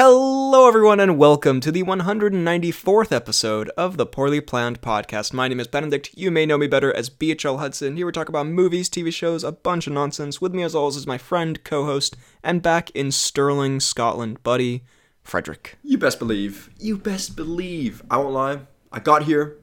[0.00, 5.32] Hello, everyone, and welcome to the 194th episode of the Poorly Planned Podcast.
[5.32, 6.10] My name is Benedict.
[6.14, 7.96] You may know me better as BHL Hudson.
[7.96, 10.40] Here we talk about movies, TV shows, a bunch of nonsense.
[10.40, 14.84] With me, as always, is my friend, co host, and back in Stirling, Scotland, buddy,
[15.24, 15.78] Frederick.
[15.82, 16.70] You best believe.
[16.78, 18.04] You best believe.
[18.08, 18.60] I won't lie.
[18.92, 19.56] I got here.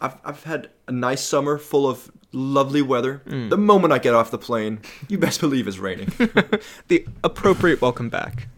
[0.00, 3.20] I've, I've had a nice summer full of lovely weather.
[3.26, 3.50] Mm.
[3.50, 6.12] The moment I get off the plane, you best believe it's raining.
[6.88, 8.48] The appropriate welcome back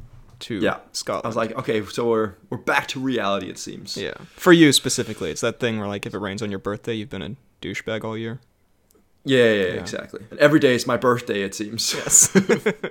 [0.41, 0.79] to yeah.
[0.93, 1.25] Scotland.
[1.25, 3.49] I was like, okay, so we're we're back to reality.
[3.49, 3.97] It seems.
[3.97, 4.15] yeah.
[4.37, 7.11] For you specifically, it's that thing where, like, if it rains on your birthday, you've
[7.11, 8.41] been a douchebag all year.
[9.25, 10.21] Yeah, yeah, yeah, exactly.
[10.31, 11.43] And every day is my birthday.
[11.43, 11.93] It seems.
[11.95, 12.35] Yes.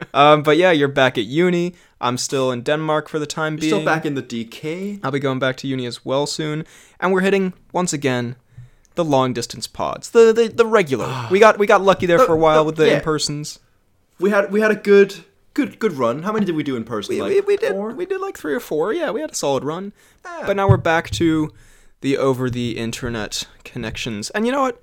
[0.13, 1.73] um, but yeah, you're back at uni.
[1.99, 3.73] I'm still in Denmark for the time being.
[3.73, 4.99] Still back in the DK.
[5.03, 6.65] I'll be going back to uni as well soon,
[6.99, 8.35] and we're hitting once again
[8.95, 11.27] the long distance pods, the the, the regular.
[11.31, 12.97] we got we got lucky there for a while with the yeah.
[12.97, 13.59] in persons.
[14.19, 15.15] We had we had a good
[15.57, 16.23] good good run.
[16.23, 17.15] How many did we do in person?
[17.15, 17.93] We, like we, we did four?
[17.93, 18.93] we did like three or four.
[18.93, 19.91] Yeah, we had a solid run.
[20.23, 20.43] Ah.
[20.45, 21.51] But now we're back to
[22.01, 24.81] the over the internet connections, and you know what?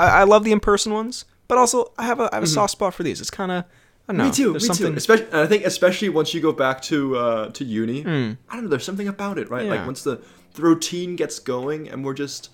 [0.00, 2.48] I, I love the in person ones, but also I have a I have a
[2.48, 3.20] soft spot for these.
[3.20, 3.64] It's kind of
[4.08, 4.24] I know.
[4.24, 4.30] Mm-hmm.
[4.30, 4.52] Me too.
[4.54, 4.96] Me something too.
[4.96, 8.64] Especially, and I think especially once you go back to uh, to uni, I don't
[8.64, 8.68] know.
[8.68, 9.66] There's something about it, right?
[9.66, 9.72] Yeah.
[9.72, 10.22] Like once the,
[10.54, 12.48] the routine gets going, and we're just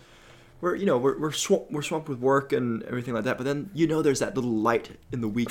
[0.60, 3.36] we're you know we're we're swamp, we're swamped with work and everything like that.
[3.38, 5.50] But then you know there's that little light in the week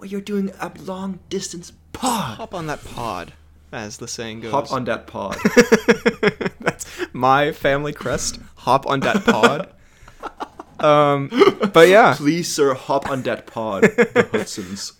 [0.00, 2.38] where you're doing a long distance pod.
[2.38, 3.32] hop on that pod,
[3.72, 4.50] as the saying goes.
[4.52, 5.36] Hop on that pod.
[6.60, 8.38] That's my family crest.
[8.56, 9.68] Hop on that pod.
[10.82, 11.28] um,
[11.72, 13.82] but yeah, Please, sir, hop on that pod.
[13.82, 14.94] The Hudsons.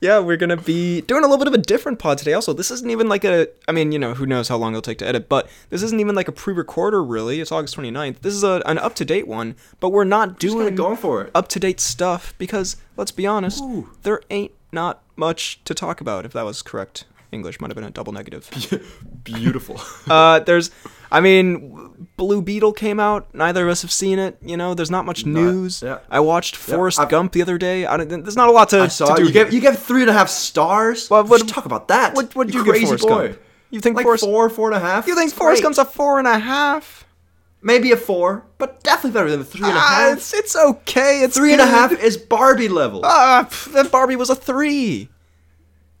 [0.00, 2.32] Yeah, we're gonna be doing a little bit of a different pod today.
[2.32, 3.48] Also, this isn't even like a.
[3.68, 6.00] I mean, you know, who knows how long it'll take to edit, but this isn't
[6.00, 7.02] even like a pre-recorder.
[7.04, 8.20] Really, it's August 29th.
[8.20, 11.30] This is a, an up-to-date one, but we're not doing going for it.
[11.34, 13.90] up-to-date stuff because let's be honest, Ooh.
[14.02, 16.24] there ain't not much to talk about.
[16.24, 18.48] If that was correct, English might have been a double negative.
[19.24, 19.80] Beautiful.
[20.10, 20.70] Uh, there's,
[21.12, 23.32] I mean, Blue Beetle came out.
[23.32, 24.38] Neither of us have seen it.
[24.42, 25.82] You know, there's not much news.
[25.82, 25.98] yeah.
[26.10, 27.86] I watched Forrest I've- Gump the other day.
[27.86, 29.28] I don't, there's not a lot to, I saw to do.
[29.28, 31.08] You gave you gave three and a half stars.
[31.08, 32.14] Well, what- talk about that?
[32.14, 33.28] what what did you, crazy give Forrest boy?
[33.28, 33.40] Gump?
[33.70, 34.24] You think Like Forrest?
[34.24, 35.06] four, four and a half.
[35.06, 35.62] you think It's Forrest.
[35.62, 37.06] Gump's a four and a half?
[37.62, 40.16] Maybe a four, but definitely better than a three and a Ah, half.
[40.16, 41.20] it's it's okay.
[41.22, 43.02] It's Three and a half is Barbie level.
[43.04, 45.08] Ah, pff, then Barbie was a three.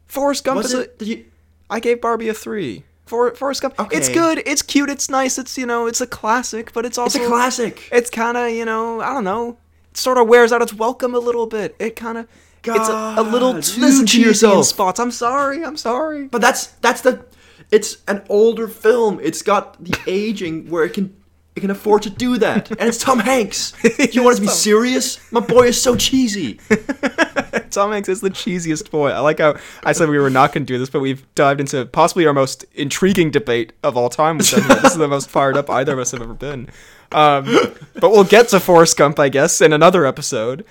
[0.06, 0.80] Forrest Gump Was is a.
[0.80, 0.98] it?
[0.98, 1.24] Did you?
[1.70, 2.84] I gave Barbie a three.
[3.06, 4.42] For Forrest Gump, it's good.
[4.46, 4.88] It's cute.
[4.88, 5.36] It's nice.
[5.38, 7.88] It's you know, it's a classic, but it's also It's a classic.
[7.90, 9.56] it's kind of you know i don't know
[9.90, 12.28] it sort of wears out its welcome a little bit it kind of
[12.62, 14.64] it's a, a little too listen to yourself.
[14.66, 17.24] spots i'm sorry i'm sorry But that's that's the.
[17.72, 19.20] It's an older film.
[19.22, 21.14] It's got the aging where it can
[21.56, 23.72] it can afford to do that, and it's Tom Hanks.
[24.12, 25.32] You want it to be Tom- serious?
[25.32, 26.60] My boy is so cheesy.
[27.70, 30.66] tom hanks is the cheesiest boy i like how i said we were not going
[30.66, 34.38] to do this but we've dived into possibly our most intriguing debate of all time
[34.38, 36.68] with this is the most fired up either of us have ever been
[37.12, 37.44] um,
[37.94, 40.64] but we'll get to forrest gump i guess in another episode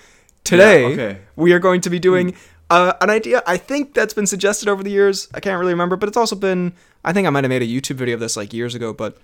[0.44, 1.18] today Yeah, okay.
[1.38, 2.36] we are going to be doing
[2.70, 5.28] uh, an idea I think that's been suggested over the years.
[5.34, 6.74] I can't really remember, but it's also been
[7.04, 9.18] I think I might have made a YouTube video of this like years ago, but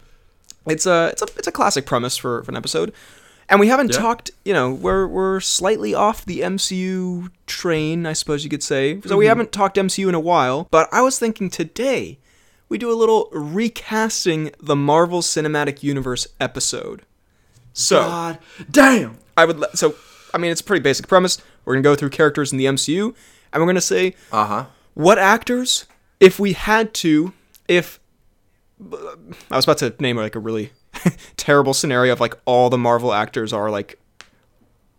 [0.67, 2.93] it's a it's a it's a classic premise for, for an episode.
[3.47, 3.99] And we haven't Yeah.
[3.99, 8.99] talked, you know, we're we're slightly off the MCU train, I suppose you could say.
[9.05, 12.17] So we haven't talked MCU in a while, but I was thinking today
[12.69, 17.03] we do a little recasting the Marvel Cinematic Universe episode.
[17.73, 18.39] So God
[18.71, 19.17] damn.
[19.37, 19.59] I would.
[19.59, 19.95] le- So,
[20.33, 21.37] I mean, it's a pretty basic premise.
[21.65, 23.13] We're gonna go through characters in the MCU,
[23.53, 24.65] and we're gonna say Uh huh.
[24.95, 25.85] what actors,
[26.19, 27.33] if we had to,
[27.67, 27.99] if
[29.51, 30.71] I was about to name like a really
[31.37, 33.99] terrible scenario of like all the Marvel actors are like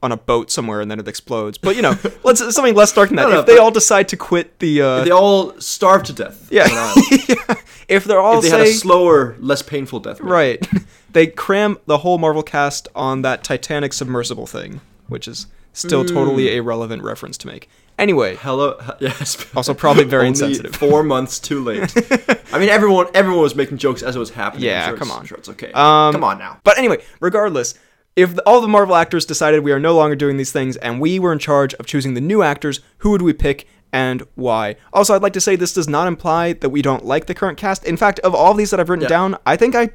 [0.02, 1.58] on a boat somewhere and then it explodes.
[1.58, 3.22] But you know, let's something less dark than that.
[3.28, 6.48] No, no, if they all decide to quit the, uh, They all starve to death.
[6.50, 7.58] yeah, island.
[7.88, 10.20] if they're all If they say had a slower, less painful death.
[10.20, 10.64] right,
[11.10, 16.14] they cram the whole Marvel cast on that Titanic submersible thing, which is still Hmm.
[16.14, 17.68] totally a relevant reference to make.
[17.98, 18.78] Anyway, Hello.
[19.00, 19.46] Yes.
[19.54, 20.74] Also probably very insensitive.
[20.74, 21.82] Four months too late.
[22.52, 24.64] I mean, everyone everyone was making jokes as it was happening.
[24.64, 25.24] Yeah, sure come on.
[25.26, 25.72] Sure, it's okay.
[25.72, 26.60] Um, come on now.
[26.64, 27.74] But anyway, regardless,
[28.16, 31.00] if the, all the Marvel actors decided we are no longer doing these things and
[31.00, 34.76] we were in charge of choosing the new actors, who would we pick and why?
[34.92, 37.56] Also, I'd like to say this does not imply that we don't like the current
[37.58, 37.84] cast.
[37.84, 39.08] In fact, of all these that I've written Yeah.
[39.08, 39.90] down, I think I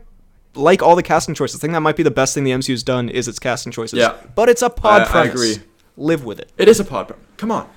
[0.55, 1.57] like all the casting choices.
[1.57, 3.99] I think that might be the best thing the MCU's done is its casting choices.
[3.99, 4.15] Yeah.
[4.35, 5.55] But it's a pod I- I agree.
[5.97, 6.51] Live with it.
[6.57, 7.13] It is a pod.
[7.37, 7.69] Come on.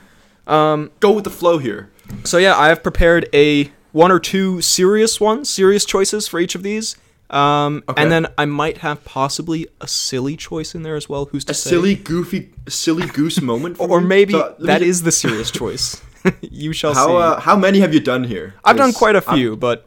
[0.47, 1.91] Um, Go with the flow here.
[2.25, 6.55] so yeah, I have prepared a one or two serious ones, serious choices for each
[6.55, 6.97] of these.
[7.31, 8.03] Um, Okay.
[8.03, 11.25] and then I might have possibly a silly choice in there as well.
[11.27, 11.71] Who's to A say?
[11.71, 13.79] silly, goofy, silly goose moment.
[13.79, 16.03] For or maybe So, that is the serious choice.
[16.43, 17.15] you shall How see.
[17.17, 18.55] uh, how many have you done here?
[18.65, 19.87] I've done quite a I'm- few, but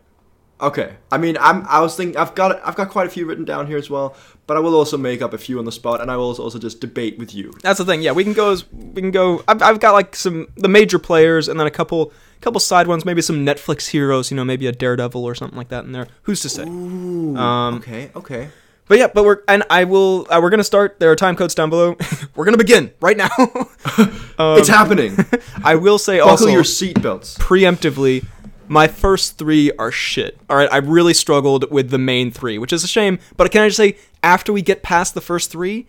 [0.60, 0.96] Okay.
[1.12, 1.64] I mean, I'm.
[1.70, 2.18] I was thinking.
[2.18, 2.60] I've got.
[2.68, 4.16] I've got quite a few written down here as well.
[4.48, 6.58] But I will also make up a few on the spot, and I will also
[6.58, 7.54] just debate with you.
[7.62, 8.02] that's the thing.
[8.02, 8.52] Yeah, we can go.
[8.52, 9.44] As, we can go.
[9.48, 13.04] I've, I've got like some the major players, and then a couple couple side ones.
[13.04, 14.32] Maybe some Netflix heroes.
[14.32, 16.08] You know, maybe a Daredevil or something like that in there.
[16.24, 16.64] Who's to say?
[16.64, 17.36] Ooh.
[17.36, 18.10] Um, okay.
[18.16, 18.50] Okay.
[18.88, 20.26] But yeah, but we're and I will.
[20.30, 21.00] Uh, we're gonna start.
[21.00, 21.98] There are time codes down below.
[22.36, 23.30] we're gonna begin right now.
[23.38, 24.10] Um,
[24.60, 25.18] it's happening.
[25.64, 27.38] I will say Buckle also your seatbelts.
[27.38, 28.26] preemptively,
[28.68, 30.38] my first three are shit.
[30.50, 33.20] All right, I really struggled with the main three, which is a shame.
[33.38, 35.88] But can I just say, after we get past the first three,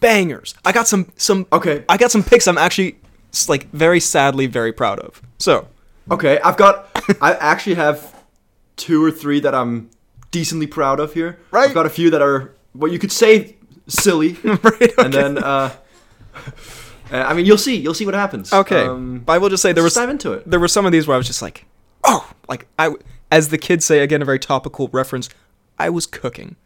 [0.00, 0.54] bangers.
[0.64, 1.46] I got some some.
[1.52, 1.84] Okay.
[1.88, 2.46] I got some picks.
[2.48, 2.96] I'm actually
[3.48, 5.20] like very sadly very proud of.
[5.38, 5.68] So
[6.10, 6.40] Okay.
[6.40, 6.88] I've got.
[7.20, 8.14] I actually have
[8.76, 9.90] two or three that I'm
[10.30, 11.38] decently proud of here.
[11.50, 11.68] Right.
[11.68, 13.56] I've got a few that are what you could say
[13.88, 14.92] silly, right, okay.
[14.98, 15.38] and then.
[15.38, 15.70] uh
[17.12, 17.76] uh, I mean, you'll see.
[17.76, 18.52] You'll see what happens.
[18.52, 18.86] okay.
[18.86, 20.48] Um, but I will just say there was dive into it.
[20.48, 21.66] there were some of these where I was just like,
[22.50, 22.94] like I,
[23.30, 25.30] as the kids say again, a very topical reference.
[25.78, 26.56] I was cooking.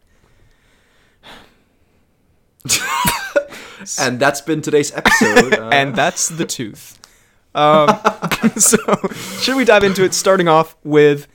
[3.99, 5.53] And that's been today's episode.
[5.59, 6.99] Uh, and that's the tooth.
[7.53, 7.89] Um,
[8.57, 8.77] so,
[9.41, 10.13] should we dive into it?
[10.13, 11.27] Starting off with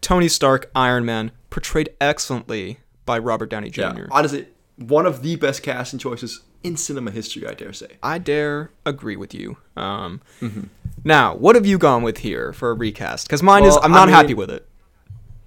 [0.00, 3.80] Tony Stark, Iron Man, portrayed excellently by Robert Downey Jr.
[3.80, 4.46] yeah, honestly,
[4.76, 7.96] one of the best casting choices in cinema history, I dare say.
[8.02, 9.56] I dare agree with you.
[9.76, 10.64] Um, Mm-hmm.
[11.04, 13.28] Now, what have you gone with here for a recast?
[13.28, 14.66] Because mine is I'm I not mean- happy with it.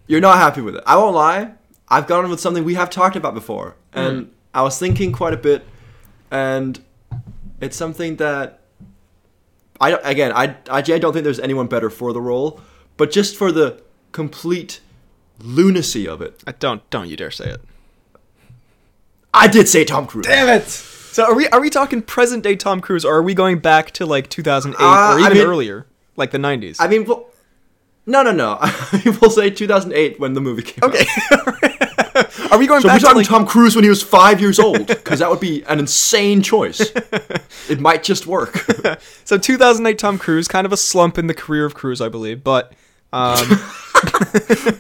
[0.08, 0.84] You're not happy with it.
[0.88, 1.54] I won't lie.
[1.90, 4.30] I've gone with something we have talked about before, and Mm.
[4.54, 5.66] I was thinking quite a bit,
[6.32, 6.80] and
[7.60, 8.62] it's something that
[9.82, 12.62] I again I I don't think there's anyone better for the role,
[12.96, 13.82] but just for the
[14.14, 14.80] complete
[15.44, 17.62] lunacy of it, I don't, don't you dare say it.
[19.34, 20.26] I did say Tom Cruise.
[20.28, 20.64] Damn it!
[21.12, 23.92] So, are we, are we talking present day Tom Cruise, or are we going back
[23.92, 25.86] to like 2008 Uh, or I even mean- earlier,
[26.16, 26.78] like the 90s?
[26.80, 27.28] I mean, well,
[28.06, 28.60] no, no, no.
[29.22, 30.90] we'll say 2008 when the movie came out.
[30.96, 31.06] okay.
[32.52, 34.40] are we going So we're back to talking like, Tom Cruise when he was five
[34.40, 36.80] years old, because that would be an insane choice.
[37.70, 38.66] it might just work.
[39.26, 42.44] So 2008 Tom Cruise, kind of a slump in the career of Cruise, I believe,
[42.44, 42.74] but
[43.14, 43.48] um,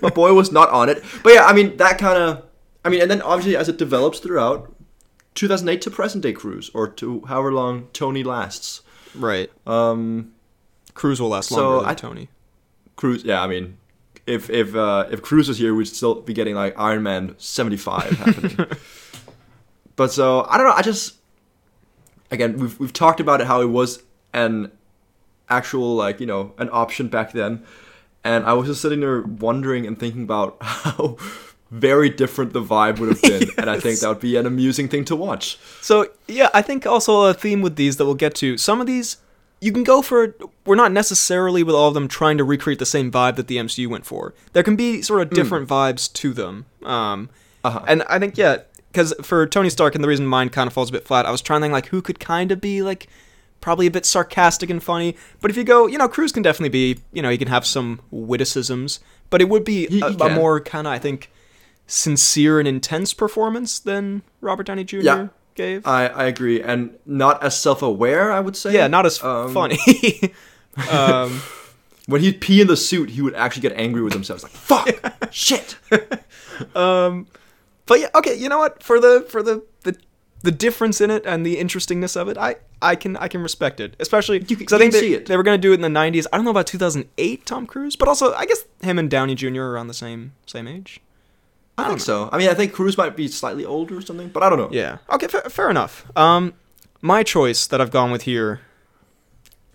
[0.01, 2.44] My boy was not on it, but yeah, I mean that kind of.
[2.83, 4.74] I mean, and then obviously as it develops throughout,
[5.36, 8.81] 2008 to present day Cruise, or to however long Tony lasts.
[9.16, 10.33] right, Um,
[10.94, 12.30] Cruise will last So longer than I- Tony.
[12.98, 13.78] Cruise, yeah, I mean,
[14.28, 18.12] if if uh, if Cruise was here, we'd still be getting like Iron Man 75
[18.12, 18.68] happening.
[19.95, 20.74] but so I don't know.
[20.74, 21.16] I just
[22.30, 24.72] again we've we've talked about it how it was an
[25.50, 27.63] actual like you know an option back then,
[28.24, 31.18] and I was just sitting there wondering and thinking about how
[31.71, 34.88] very different the vibe would have been, and I think that would be an amusing
[34.89, 35.57] thing to watch.
[35.81, 38.57] So yeah, I think also a theme with these that we'll get to.
[38.57, 39.18] Some of these
[39.62, 40.35] you can go for.
[40.65, 43.57] We're not necessarily with all of them trying to recreate the same vibe that the
[43.57, 44.33] MCU went for.
[44.53, 46.65] There can be sort of different vibes to them.
[46.83, 47.29] Um,
[47.63, 47.83] Uh-huh.
[47.88, 48.57] and I think yeah,
[48.91, 51.31] because for Tony Stark, and the reason mine kind of falls a bit flat, I
[51.31, 53.07] was trying to think like who could kind of be like
[53.62, 55.15] probably a bit sarcastic and funny.
[55.39, 57.63] But if you go, you know, Cruise can definitely be, you know, he can have
[57.65, 61.29] some witticisms, but it would be He- a, he a more kind of I think
[61.92, 64.98] sincere and intense performance than Robert Downey Jr.
[65.02, 65.28] Yeah.
[65.56, 65.86] gave.
[65.86, 68.32] I I agree, and not as self aware.
[68.32, 68.74] I would say.
[68.74, 69.78] yeah, not as Um, funny.
[70.90, 71.42] um,
[72.08, 74.42] When he'd pee in the suit, he would actually get angry with himself.
[74.44, 75.76] Like, "Fuck, shit."
[76.76, 77.28] um,
[77.86, 78.36] but yeah, okay.
[78.36, 78.81] You know what?
[78.81, 79.95] For the for the the
[80.44, 83.80] the difference in it and the interestingness of it, I I can I can respect
[83.80, 85.26] it, especially because I think they, see it.
[85.28, 86.26] they were gonna do it in the '90s.
[86.31, 89.62] I don't know about 2008 Tom Cruise, but also I guess him and Downey Jr.
[89.62, 91.00] are around the same same age.
[91.85, 92.30] I think so.
[92.31, 94.69] I mean, I think Cruise might be slightly older or something, but I don't know.
[94.71, 94.97] Yeah.
[95.09, 95.28] Okay.
[95.28, 96.06] Fair, fair enough.
[96.18, 96.54] Um,
[97.02, 98.61] my choice that I've gone with here.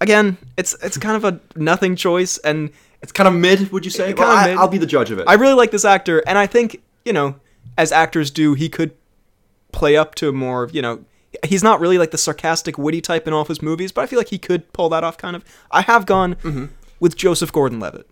[0.01, 2.71] Again, it's it's kind of a nothing choice, and
[3.03, 4.13] It's kind of mid, would you say?
[4.13, 4.57] Well, I, mid.
[4.59, 5.25] I'll be the judge of it.
[5.27, 7.37] I really like this actor, and I think you know,
[7.79, 8.93] as actors do, he could
[9.73, 10.69] play up to more.
[10.73, 11.05] You know,
[11.45, 14.07] he's not really like the sarcastic, witty type in all of his movies, but I
[14.07, 15.17] feel like he could pull that off.
[15.17, 15.45] Kind of.
[15.71, 16.67] I have gone Mm-hmm.
[17.01, 18.07] with Joseph Gordon-Levitt,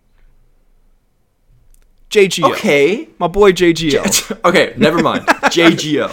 [2.09, 3.09] JGO, okay.
[3.19, 4.39] my boy JGO.
[4.45, 5.25] okay, never mind.
[5.27, 6.09] JGO.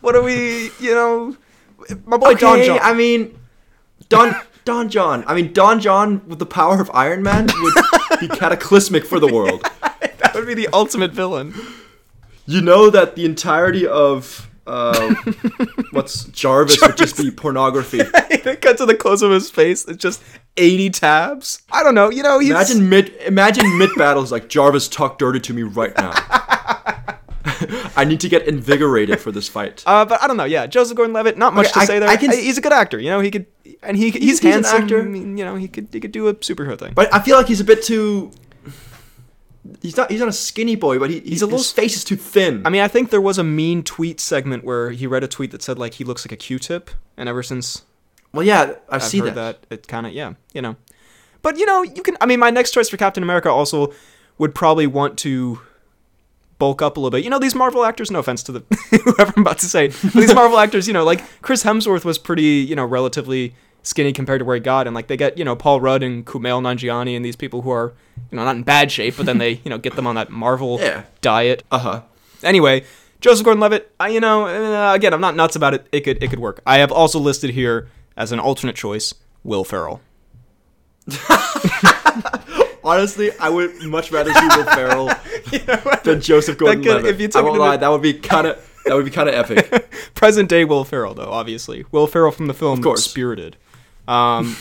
[0.00, 0.70] what are we?
[0.80, 1.36] You know,
[2.06, 2.78] my boy Don okay, John.
[2.82, 3.38] I mean,
[4.08, 4.34] Don
[4.64, 5.24] Don John.
[5.26, 7.74] I mean, Don John with the power of Iron Man would
[8.20, 9.62] be cataclysmic for the world.
[9.62, 11.54] that would be the ultimate villain.
[12.46, 15.14] You know that the entirety of uh,
[15.92, 17.98] what's Jarvis, would just be pornography.
[18.44, 19.86] they cut to the close of his face.
[19.86, 20.22] It's just
[20.56, 21.62] 80 tabs.
[21.70, 22.10] I don't know.
[22.10, 25.96] You know, he's Imagine mid imagine mid battles like Jarvis talk dirty to me right
[25.96, 26.12] now.
[27.96, 29.82] I need to get invigorated for this fight.
[29.86, 30.44] Uh, but I don't know.
[30.44, 31.36] Yeah, Joseph Gordon-Levitt.
[31.38, 32.08] Not much Okay, to I- say there.
[32.08, 32.98] I can- he's a good actor.
[32.98, 33.46] You know, he could.
[33.82, 34.82] and he a he's decent handsome.
[34.82, 35.02] actor.
[35.16, 36.92] You know, he could he could do a superhero thing.
[36.94, 38.32] But I feel like he's a bit too.
[39.80, 40.10] He's not.
[40.10, 42.66] He's not a skinny boy, but he, He's a little His face is too thin.
[42.66, 45.52] I mean, I think there was a mean tweet segment where he read a tweet
[45.52, 47.82] that said like he looks like a Q-tip, and ever since
[48.34, 49.34] well, yeah, I've, I've seen that.
[49.36, 50.76] that, it kind of yeah, you know.
[51.40, 52.16] But you know, you can.
[52.20, 53.92] I mean, my next choice for Captain America also
[54.38, 55.60] would probably want to
[56.58, 57.22] bulk up a little bit.
[57.22, 58.10] You know, these Marvel actors.
[58.10, 58.60] No offense to the
[59.04, 60.88] whoever I'm about to say, but these Marvel actors.
[60.88, 63.54] You know, like Chris Hemsworth was pretty, you know, relatively
[63.84, 66.26] skinny compared to where he got, and like they get you know Paul Rudd and
[66.26, 67.92] Kumail Nanjiani and these people who are
[68.32, 70.30] you know not in bad shape, but then they you know get them on that
[70.30, 71.04] Marvel Yeah.
[71.20, 71.62] diet.
[71.70, 72.02] Uh huh.
[72.42, 72.84] Anyway,
[73.20, 73.94] Joseph Gordon-Levitt.
[74.00, 75.86] I you know uh, again I'm not nuts about it.
[75.92, 76.60] It could it could work.
[76.66, 79.14] I have also listed here as an alternate choice
[79.44, 80.00] Will Ferrell.
[82.82, 85.10] Honestly, I would much rather see Will Ferrell
[86.04, 87.06] than Joseph Gordon-Levitt.
[87.06, 89.06] if you I took won't it lie, a- that would be kind of that would
[89.06, 89.90] be kind of epic.
[90.14, 91.86] Present day Will Ferrell, though, obviously.
[91.90, 92.82] Will Ferrell from the film.
[92.96, 93.56] Spirited.
[94.08, 94.56] Um,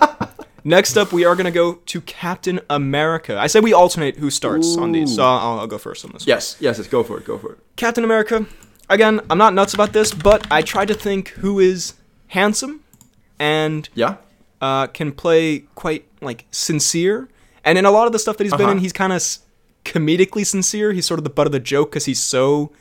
[0.64, 3.38] next up, we are going to go to Captain America.
[3.38, 6.22] I said we alternate who starts on these, so I'll, I'll go first on this.
[6.22, 6.28] one.
[6.28, 6.86] yes, yes, yes.
[6.88, 7.24] Go for it.
[7.24, 7.58] Go for it.
[7.76, 8.46] Captain America.
[8.90, 11.94] Again, I'm not nuts about this, but I tried to think who is
[12.28, 12.82] handsome
[13.38, 14.16] and Yeah.
[14.60, 17.28] uh, can play quite like sincere.
[17.64, 18.72] And in a lot of the stuff that he's been Uh-huh.
[18.72, 19.40] in, he's kind of s-
[19.84, 20.92] comedically sincere.
[20.92, 22.72] He's sort of the butt of the joke because he's so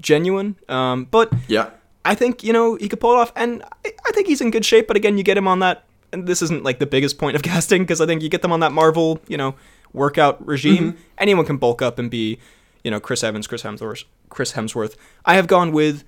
[0.00, 0.56] genuine.
[0.68, 1.70] Um, but Yeah.
[2.04, 3.62] I think you know he could pull it off, and
[4.06, 4.86] I, think he's in good shape.
[4.86, 7.42] But again, you get him on that, and this isn't like the biggest point of
[7.42, 9.54] casting because I think you get them on that Marvel, you know,
[9.92, 10.96] workout regime.
[11.18, 12.38] Anyone can bulk up and be,
[12.84, 14.96] you know, Chris Evans, Chris Hemsworth, Chris Hemsworth.
[15.24, 16.04] I have gone with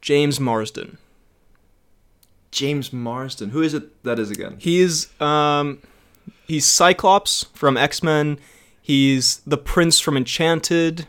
[0.00, 0.98] James Marsden.
[2.50, 3.50] James Marsden.
[3.50, 4.02] Who is it?
[4.04, 4.56] That is again.
[4.58, 5.78] He's um,
[6.46, 8.38] he's Cyclops from X Men.
[8.80, 11.06] He's the Prince from Enchanted.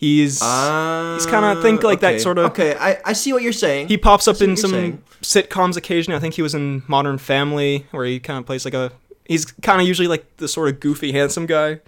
[0.00, 3.88] He's Uh, He's kinda think like that sorta- Okay, I, I see what you're saying.
[3.88, 5.02] He pops up in some saying.
[5.20, 6.16] sitcoms occasionally.
[6.16, 8.92] I think he was in Modern Family, where he kind of plays like a.
[9.26, 11.80] He's kind of usually like the sort of goofy, handsome guy.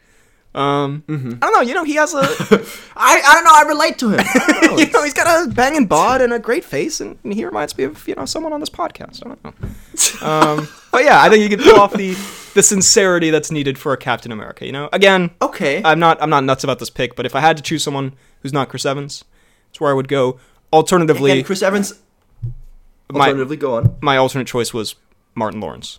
[0.55, 1.33] Um, Mm-hmm.
[1.41, 1.61] I don't know.
[1.63, 2.19] You know, he has a.
[2.97, 3.51] I, I don't know.
[3.55, 4.21] I relate to him.
[4.73, 7.45] Know, you know, he's got a banging bod and a great face, and, and he
[7.45, 9.25] reminds me of you know someone on this podcast.
[9.25, 9.53] I don't know.
[10.23, 12.15] Um, but yeah, I think you could pull off the
[12.55, 14.65] the sincerity that's needed for a Captain America.
[14.67, 15.83] You know, again, okay.
[15.85, 18.15] I'm not I'm not nuts about this pick, but if I had to choose someone
[18.43, 19.25] who's not Chris Evans,
[19.69, 20.39] that's where I would go.
[20.73, 21.95] Alternatively, Again, Chris Evans.
[23.11, 23.97] My- Alternatively, go on.
[24.01, 24.95] my alternate choice was
[25.35, 25.99] Martin Lawrence.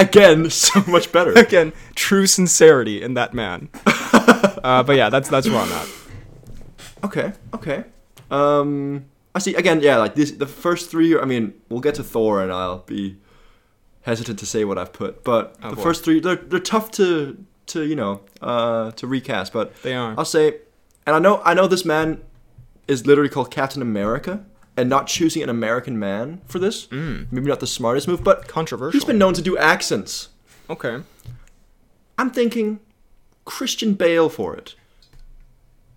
[0.00, 1.32] Again, so much better.
[1.36, 3.68] Again, true sincerity in that man.
[3.86, 5.88] uh, but yeah, that's that's where I'm at.
[7.04, 7.84] Okay, okay.
[8.30, 9.54] Um, I see.
[9.54, 10.32] Again, yeah, like this.
[10.32, 11.18] The first three.
[11.18, 13.16] I mean, we'll get to Thor, and I'll be
[14.02, 15.22] hesitant to say what I've put.
[15.24, 15.82] But Oh, the boy.
[15.82, 19.52] first three, they're they're tough to to you know uh to recast.
[19.52, 20.14] But They are.
[20.16, 20.58] I'll say,
[21.06, 22.22] and I know I know this man
[22.88, 24.44] is literally called Captain America,
[24.80, 27.26] and not choosing an American man for this, Mm.
[27.30, 28.92] maybe not the smartest move, but Controversial.
[28.98, 30.28] he's been known to do accents.
[30.68, 31.02] okay.
[32.18, 32.80] I'm thinking
[33.44, 34.74] Christian Bale for it.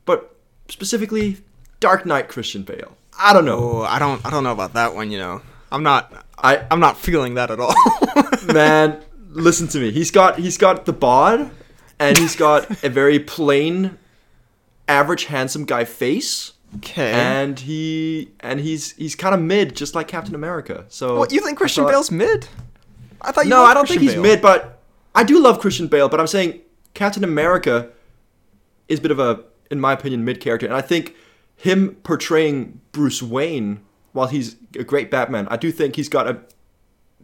[0.06, 0.36] But
[0.70, 1.38] specifically
[1.80, 2.96] Dark Knight Christian Bale.
[3.20, 3.60] I don't know.
[3.60, 5.12] Oh, I don't I don't know about that one.
[5.12, 7.76] You know, I'm not I I'm not feeling that at all.
[8.54, 9.92] man, listen to me.
[9.92, 11.52] He's got he's got the bod
[12.00, 13.98] and he's got a very plain
[14.88, 17.12] average handsome guy face okay.
[17.12, 20.86] and he and he's he's kind of mid just like Captain America.
[20.90, 22.48] So what you think Christian thought- Bale's mid?
[23.22, 24.22] I thought you No, I don't Christian think he's Bale.
[24.24, 24.82] mid, but
[25.16, 26.10] I do love Christian Bale.
[26.10, 26.60] But I'm saying
[26.94, 27.90] Captain America
[28.88, 31.16] is a bit of a, in my opinion, mid character, and I think
[31.56, 33.80] him portraying Bruce Wayne,
[34.12, 36.42] while he's a great Batman, I do think he's got a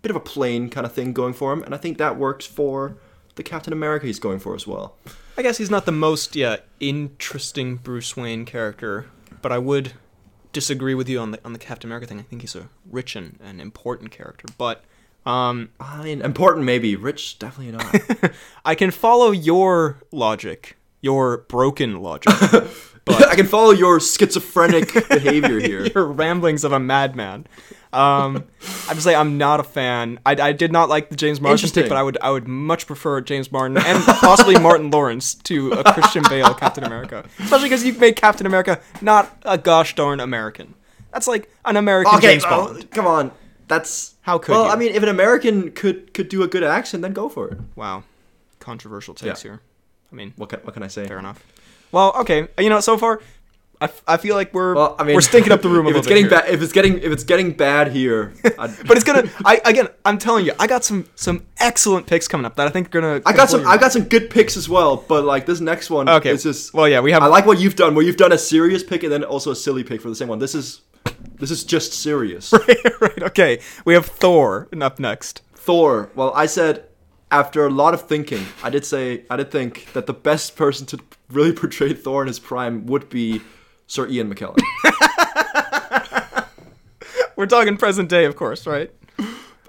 [0.01, 2.45] bit of a plain kind of thing going for him, and I think that works
[2.45, 2.95] for
[3.35, 4.95] the Captain America he's going for as well.
[5.37, 9.07] I guess he's not the most yeah interesting Bruce Wayne character,
[9.41, 9.93] but I would
[10.51, 12.19] disagree with you on the on the Captain America thing.
[12.19, 14.83] I think he's a rich and, and important character, but
[15.25, 18.31] um, I mean, important maybe, rich definitely not.
[18.65, 22.33] I can follow your logic, your broken logic,
[23.07, 25.85] I can follow your schizophrenic behavior here.
[25.87, 27.47] your ramblings of a madman.
[27.91, 28.43] Um,
[28.87, 30.19] I just say I'm not a fan.
[30.25, 32.85] I, I did not like the James Martin pick, but I would I would much
[32.85, 37.83] prefer James Martin and possibly Martin Lawrence to a Christian Bale Captain America, especially because
[37.83, 40.75] you've made Captain America not a gosh darn American.
[41.11, 42.91] That's like an American Okay, James well, Bond.
[42.91, 43.31] come on.
[43.67, 44.69] That's How could well, you?
[44.71, 47.57] I mean, if an American could could do a good accent, then go for it.
[47.75, 48.03] Wow,
[48.59, 49.51] controversial takes Yeah.
[49.51, 49.61] here.
[50.11, 51.07] I mean, What can, what can I say?
[51.07, 51.43] fair enough.
[51.91, 53.21] Well, okay, you know, so far,
[53.81, 55.89] I, f- I feel like we're Well, I mean, we're stinking up the room a
[55.91, 58.91] if little it's bit getting bad, if it's getting if it's getting bad here, but
[58.91, 59.29] it's gonna.
[59.45, 62.71] I again, I'm telling you, I got some some excellent picks coming up that I
[62.71, 63.21] think are gonna.
[63.25, 64.97] I got some I got some good picks as well.
[64.97, 66.31] But like this next one, Okay.
[66.31, 67.23] it's just Well, yeah, we have.
[67.23, 67.95] I like what you've done.
[67.95, 70.27] Where you've done a serious pick and then also a silly pick for the same
[70.27, 70.39] one.
[70.39, 70.81] This is
[71.39, 72.51] This is just serious.
[73.01, 73.23] right.
[73.23, 73.61] Okay.
[73.85, 75.41] We have Thor up next.
[75.55, 76.09] Thor.
[76.15, 76.83] Well, I said
[77.31, 80.85] after a lot of thinking, I did say I did think that the best person
[80.87, 80.99] to
[81.31, 83.41] really portray Thor in his prime would be
[83.87, 84.57] Sir Ian McKellen.
[87.35, 88.91] We're talking present day, of course, right?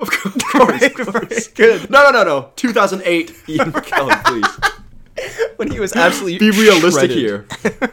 [0.01, 0.81] of course, of course.
[1.05, 1.91] Right, good.
[1.91, 2.51] No, no, no, no.
[2.57, 4.73] 2008 Ian McKellen, please.
[5.57, 7.17] When he was absolutely Be realistic shredded.
[7.19, 7.47] here.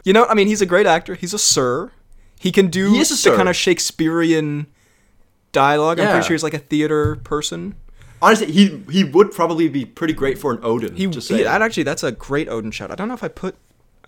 [0.06, 1.14] You know, I mean, he's a great actor.
[1.16, 1.92] He's a sir.
[2.40, 3.36] He can do He is a the sir.
[3.36, 4.68] kind of Shakespearean
[5.52, 6.00] dialogue.
[6.00, 7.76] I'm pretty sure he's like a theater person.
[8.22, 10.96] Honestly, he he would probably be pretty great for an Odin.
[10.96, 12.92] He, just he that actually that's a great Odin shout.
[12.92, 13.56] I don't know if I put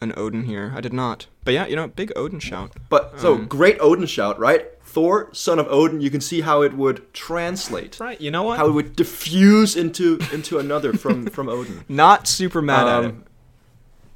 [0.02, 0.72] an Odin here.
[0.76, 1.28] I did not.
[1.44, 2.72] But yeah, you know, big Odin shout.
[2.90, 4.68] But so Um, great Odin shout, right?
[4.84, 6.02] Thor, son of Odin.
[6.02, 8.20] You can see how it would translate, Right.
[8.20, 8.58] You know what?
[8.58, 11.84] how it would diffuse into into another from from Odin.
[11.88, 13.24] not super mad at Um, him.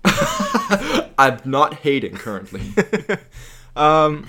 [1.17, 2.62] I'm not hating currently.
[3.75, 4.27] Um,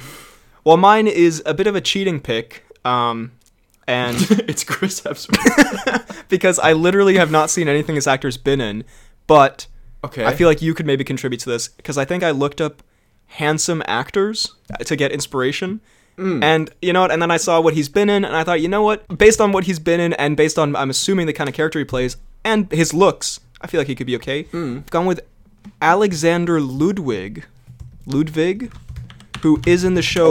[0.64, 2.64] well, mine is a bit of a cheating pick.
[2.82, 3.32] Um,
[3.86, 4.16] and
[4.48, 6.24] it's Chris Hemsworth.
[6.28, 8.84] because I literally have not seen anything this actor's been in,
[9.26, 9.66] but
[10.04, 10.26] Okay.
[10.26, 12.82] I feel like you could maybe contribute to this because I think I looked up
[13.26, 15.80] handsome actors to get inspiration.
[16.18, 16.44] Mm.
[16.44, 17.10] And you know what?
[17.10, 19.18] And then I saw what he's been in, and I thought, you know what?
[19.18, 21.78] Based on what he's been in, and based on I'm assuming the kind of character
[21.78, 24.44] he plays and his looks, I feel like he could be okay.
[24.44, 24.78] Mm.
[24.78, 25.20] I've gone with
[25.80, 27.46] Alexander Ludwig,
[28.06, 28.72] Ludwig,
[29.40, 30.30] who is in the show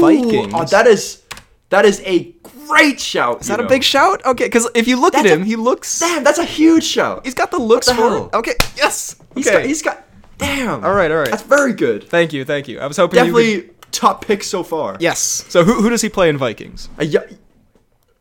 [0.00, 0.52] Vikings.
[0.54, 1.22] Oh, that is
[1.70, 2.32] that is a
[2.70, 3.40] great shout.
[3.42, 4.24] is that a big shout?
[4.24, 5.98] Okay, because if you look at That's a- him, he looks.
[5.98, 7.24] Damn, that's a huge shout.
[7.24, 8.26] He's got the looks the for hell?
[8.26, 8.34] it.
[8.34, 9.16] Okay, yes.
[9.34, 9.58] He's okay.
[9.58, 10.04] got he's got
[10.38, 10.84] damn.
[10.84, 11.30] all right, all right.
[11.30, 12.04] That's very good.
[12.08, 12.80] Thank you, thank you.
[12.80, 14.96] I was hoping Definitely top pick so far.
[15.00, 15.20] Yes.
[15.48, 16.88] So who, who does he play in Vikings?
[16.98, 17.24] Uh, yeah,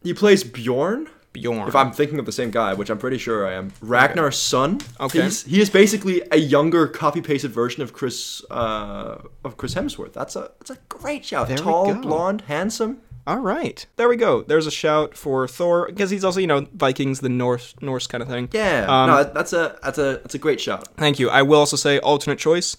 [0.04, 1.10] he plays Bjorn.
[1.32, 1.68] Bjorn.
[1.68, 4.80] If I'm thinking of the same guy, which I'm pretty sure I am, Ragnar's son.
[5.00, 5.22] Okay.
[5.22, 10.14] He's, he is basically a younger, copy pasted version of Chris uh, of Chris Hemsworth.
[10.14, 11.48] That's a that's a great shout.
[11.48, 13.02] There Tall, blonde, handsome.
[13.30, 13.86] All right.
[13.96, 14.42] There we go.
[14.42, 18.24] There's a shout for Thor because he's also, you know, Vikings, the Norse Norse kind
[18.24, 18.50] of thing.
[18.52, 18.88] Yeah.
[18.90, 20.88] Um, no, that's a that's a that's a great shout.
[20.98, 21.30] Thank you.
[21.30, 22.78] I will also say alternate choice,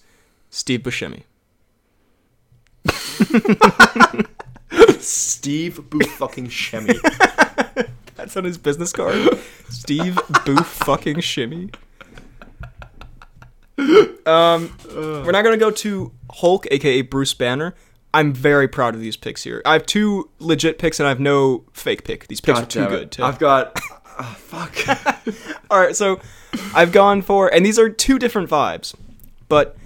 [0.49, 1.23] Steve Buscemi.
[4.99, 6.95] Steve Boo fucking Shemmy.
[8.15, 9.39] That's on his business card.
[9.69, 11.69] Steve Boof fucking Shimmy.
[13.77, 17.73] Um, we're not gonna go to Hulk, aka Bruce Banner.
[18.13, 19.61] I'm very proud of these picks here.
[19.65, 22.27] I have two legit picks and I have no fake pick.
[22.27, 23.11] These picks God are too good.
[23.13, 23.23] To...
[23.25, 23.79] I've got.
[24.19, 24.75] ah, fuck.
[25.71, 26.19] All right, so
[26.73, 28.93] I've gone for, and these are two different vibes,
[29.47, 29.77] but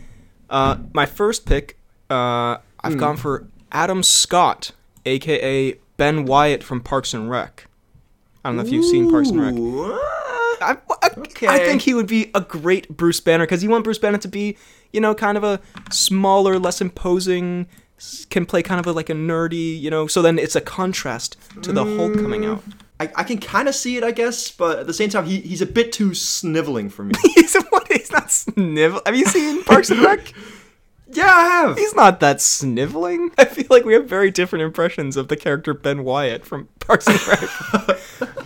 [0.50, 1.78] uh, my first pick,
[2.10, 3.00] uh, I've Hmm.
[3.00, 4.72] gone for Adam Scott,
[5.06, 7.68] aka Ben Wyatt from Parks and Rec.
[8.44, 9.54] I don't know if you've seen Parks and Rec.
[10.62, 11.48] I, I, Okay.
[11.48, 14.28] I think he would be a great Bruce Banner because you want Bruce Banner to
[14.28, 14.58] be,
[14.94, 15.60] you know, kind of a
[15.92, 17.68] smaller, less imposing,
[18.30, 20.08] can play kind of a, like a nerdy, you know.
[20.08, 22.62] So then it's a contrast to the Hulk coming out.
[22.68, 22.74] Mm.
[23.00, 25.42] I, I can kind of see it, I guess, but at the same time, he,
[25.42, 27.14] he's a bit too sniveling for me.
[27.36, 27.92] He's what?
[27.92, 29.02] He's not snivel.
[29.06, 30.32] Have you seen Parks and Rec?
[31.12, 31.78] yeah, I have.
[31.78, 33.32] He's not that sniveling.
[33.38, 37.08] I feel like we have very different impressions of the character Ben Wyatt from Parks
[37.08, 37.50] and Rec.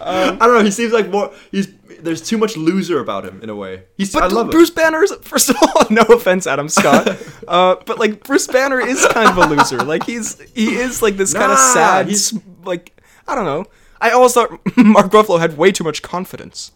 [0.01, 0.63] I don't know.
[0.63, 1.31] He seems like more.
[1.51, 1.67] He's
[2.03, 3.83] there's too much loser about him in a way.
[3.97, 4.15] He's.
[4.15, 8.23] I love Bruce Banner is, first of all, no offense, Adam Scott, uh, but like
[8.23, 9.77] Bruce Banner is kind of a loser.
[9.79, 12.33] Like he's he is like this kind of sad, he's-
[12.63, 13.65] like I don't know.
[14.01, 16.71] I always thought Mark Ruffalo had way too much confidence.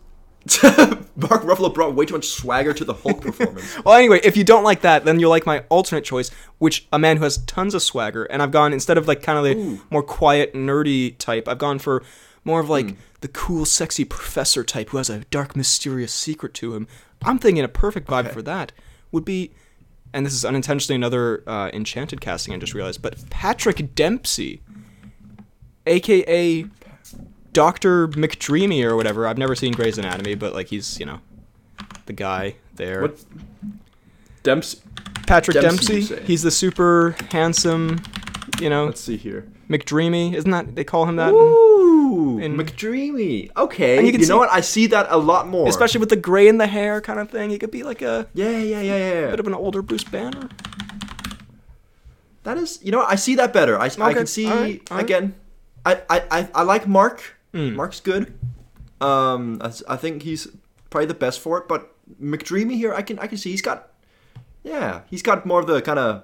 [0.62, 3.78] Mark Ruffalo brought way too much swagger to the Hulk performance.
[3.86, 7.00] Well, anyway, if you don't like that, then you'll like my alternate choice, which a
[7.00, 8.26] man who has tons of swagger.
[8.26, 11.80] And I've gone instead of like kind of the more quiet, nerdy type, I've gone
[11.80, 12.04] for
[12.46, 16.76] more of like the cool, sexy professor type who has a dark, mysterious secret to
[16.76, 16.88] him.
[17.24, 18.74] I'm thinking a perfect vibe for that
[19.12, 19.52] would be,
[20.14, 24.62] and this is unintentionally another uh, enchanted casting I just realized, but Patrick Dempsey,
[25.86, 26.66] aka
[27.54, 29.28] Doctor McDreamy or whatever.
[29.28, 31.20] I've never seen Grey's Anatomy, but like he's you know
[32.08, 33.04] the guy there.
[33.04, 33.24] What?
[34.42, 34.80] Dempsey.
[35.28, 36.26] Patrick Dempsey, Dempsey.
[36.26, 38.02] He's the super handsome,
[38.60, 39.48] you know, Let's see here.
[39.74, 40.34] McDreamy.
[40.36, 41.32] Isn't that they call him that?
[41.32, 43.50] Ooh, in- McDreamy.
[43.58, 44.52] Okay, And you, you can know what?
[44.52, 45.68] I see that a lot more.
[45.68, 47.50] Especially with the gray in the hair kind of thing.
[47.50, 48.98] He could be like a Yeah, yeah, yeah, yeah.
[49.22, 49.30] yeah.
[49.32, 50.50] bit of an older Bruce Banner.
[52.44, 53.10] That is, you know, what?
[53.12, 53.80] I see that better.
[53.80, 55.04] I, I can see alright, alright.
[55.06, 55.36] again.
[55.86, 57.38] I, I, I, I like Mark.
[57.54, 57.76] Mm.
[57.76, 58.38] Mark's good.
[59.00, 60.48] Um, I, I think he's
[60.90, 61.68] probably the best for it.
[61.68, 61.90] But
[62.22, 63.92] McDreamy here, I can I can see he's got,
[64.64, 66.24] yeah, he's got more of the kind of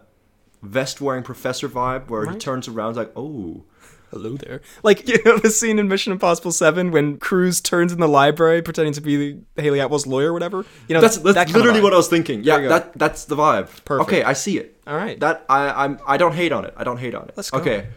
[0.62, 3.63] vest wearing professor vibe where he turns around like, oh,
[4.12, 4.62] hello there.
[4.84, 8.62] Like you know the scene in Mission Impossible Seven when Cruise turns in the library
[8.62, 10.65] pretending to be Hayley Atwell's lawyer or whatever.
[10.88, 12.43] You know That's, that's that literally what I was thinking.
[12.43, 13.67] Yeah, that that's the vibe.
[13.86, 14.10] Perfect.
[14.10, 14.82] Okay, I see it.
[14.88, 15.19] All right.
[15.19, 16.74] That I I'm I don't hate on it.
[16.76, 17.34] I don't hate on it.
[17.38, 17.60] Let's go.
[17.60, 17.88] Okay.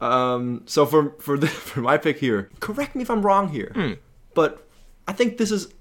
[0.00, 0.62] Um.
[0.66, 3.92] So for for the for my pick here, correct me if I'm wrong here, Hmm.
[4.34, 4.66] but
[5.06, 5.72] I think this is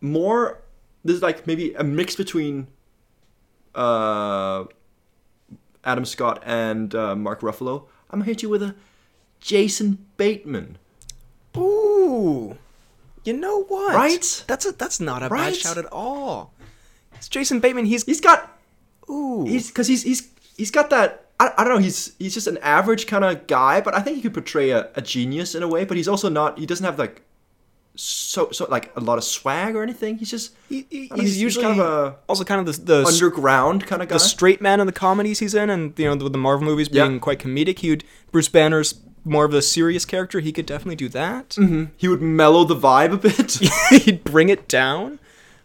[0.00, 0.60] more.
[1.04, 2.66] This is like maybe a mix between
[3.74, 4.64] uh
[5.84, 7.84] Adam Scott and uh, Mark Ruffalo.
[8.10, 8.74] I'm gonna hit you with a
[9.40, 10.78] Jason Bateman.
[11.56, 12.58] Ooh.
[13.24, 13.94] You know what?
[13.94, 14.44] Right?
[14.46, 16.52] That's a that's not a bad shout at all.
[17.14, 17.86] It's Jason Bateman.
[17.86, 18.58] He's He's got
[19.10, 19.44] ooh.
[19.44, 22.58] he's because he's he's he's got that I, I don't know he's he's just an
[22.58, 25.68] average kind of guy but i think he could portray a, a genius in a
[25.68, 27.22] way but he's also not he doesn't have like
[27.96, 31.22] so so like a lot of swag or anything he's just He- he- I know,
[31.22, 34.08] he's, he's- he's usually kind of a also kind of the the, underground kind of
[34.08, 36.64] guy the straight man in the comedies he's in, and you know the, the Marvel
[36.66, 37.06] movies Yeah.
[37.08, 37.80] being quite comedic.
[37.80, 40.40] He'd Bruce Banner's more of a serious character.
[40.40, 41.54] He could definitely do that.
[41.58, 43.60] hmm he would mellow the vibe a bit
[44.04, 45.18] He'd bring it down.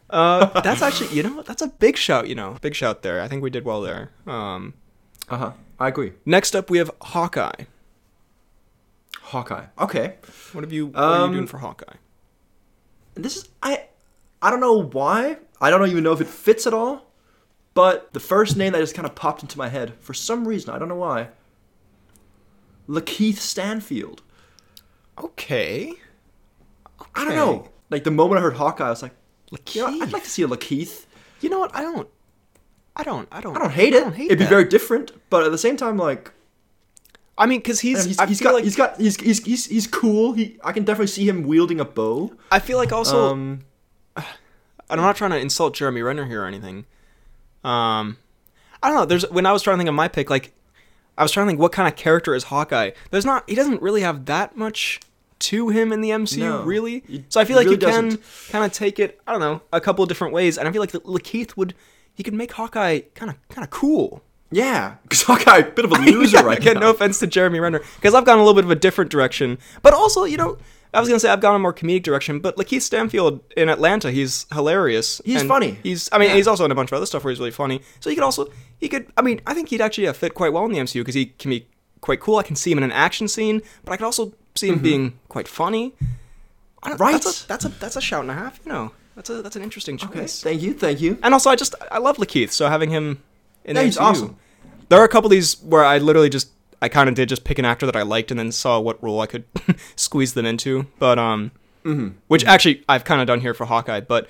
[0.10, 2.28] Uh, that's actually you know that's a big shout.
[2.28, 3.22] You know, big shout there.
[3.22, 4.10] I think we did well there.
[4.28, 4.74] Um,
[5.30, 7.64] uh-huh i agree next up we have Hawkeye.
[9.22, 10.16] hawkeye okay
[10.54, 10.88] What have you?
[10.88, 11.96] What are you Um, doing for Hawkeye?
[13.16, 13.86] And this is I
[14.42, 15.38] I don't know why.
[15.62, 17.06] I don't even know if it fits at all.
[17.74, 20.74] But the first name that just kind of popped into my head for some reason,
[20.74, 21.30] I don't know why.
[22.88, 24.22] Lakeith Stanfield.
[25.18, 25.94] Okay.
[27.14, 27.70] I don't know.
[27.90, 29.14] Like the moment I heard Hawkeye, I was like,
[29.76, 31.06] you know, I'd like to see a Lakeith.
[31.42, 31.76] You know what?
[31.76, 32.08] I don't.
[32.96, 33.28] I don't.
[33.32, 33.56] I don't.
[33.56, 33.98] I don't hate it.
[33.98, 36.32] I don't hate It'd be very different, but at the same time, like
[37.38, 38.06] I mean, because he's.
[38.06, 40.34] he's, he's got like, he's got he's, he's he's he's cool.
[40.34, 42.34] He I can definitely see him wielding a bow.
[42.52, 43.32] I feel like also.
[43.32, 43.62] um,
[44.16, 44.26] and
[44.90, 46.86] I'm not trying to insult Jeremy Renner here or anything.
[47.64, 48.18] Um,
[48.82, 49.06] I don't know.
[49.06, 50.54] There's when I was trying to think of my pick, like
[51.18, 52.92] I was trying to think what kind of character is Hawkeye.
[53.12, 53.50] There's not.
[53.50, 55.00] He doesn't really have that much
[55.38, 57.04] to him in the MCU, No, really.
[57.28, 58.50] so I feel like really you can doesn't.
[58.52, 59.20] kind of take it.
[59.28, 61.74] I don't know, a couple of different ways, and I feel like Lakeith would.
[62.14, 64.24] He could make Hawkeye kind of kind of cool.
[64.56, 66.80] Yeah, because Hawkeye, a bit of a loser right Again, now.
[66.82, 69.58] no offense to Jeremy Renner, because I've gone a little bit of a different direction.
[69.82, 70.58] But also, you know,
[70.94, 72.40] I was gonna say I've gone a more comedic direction.
[72.40, 75.20] But Lakeith Stanfield in Atlanta, he's hilarious.
[75.26, 75.78] He's funny.
[75.84, 76.36] He's, I mean, Yeah.
[76.38, 77.82] he's also in a bunch of other stuff where he's really funny.
[78.00, 78.48] So he could also,
[78.80, 81.02] he could, I mean, I think he'd actually uh, fit quite well in the MCU
[81.02, 81.68] because he can be
[82.00, 82.38] quite cool.
[82.38, 85.20] I can see him in an action scene, but I could also see him being
[85.28, 85.94] quite funny.
[86.82, 87.04] I don't, Mm-hmm.
[87.04, 87.12] Right.
[87.14, 88.60] That's a, that's a that's a shout and a half.
[88.66, 90.10] You know, that's a that's an interesting choice.
[90.10, 91.18] Okay, thank you, thank you.
[91.24, 93.22] And also, I just I love Lakeith, so having him
[93.66, 94.02] in Yeah, the he's MCU.
[94.02, 94.38] awesome.
[94.90, 96.50] There are a couple of these where I literally just
[96.82, 99.02] I kind of did just pick an actor that I liked and then saw what
[99.02, 99.46] role I could
[99.96, 100.88] squeeze them into.
[101.00, 101.52] But um,
[101.84, 102.18] Mm-hmm.
[102.30, 104.00] which actually I've kind of done here for Hawkeye.
[104.00, 104.28] But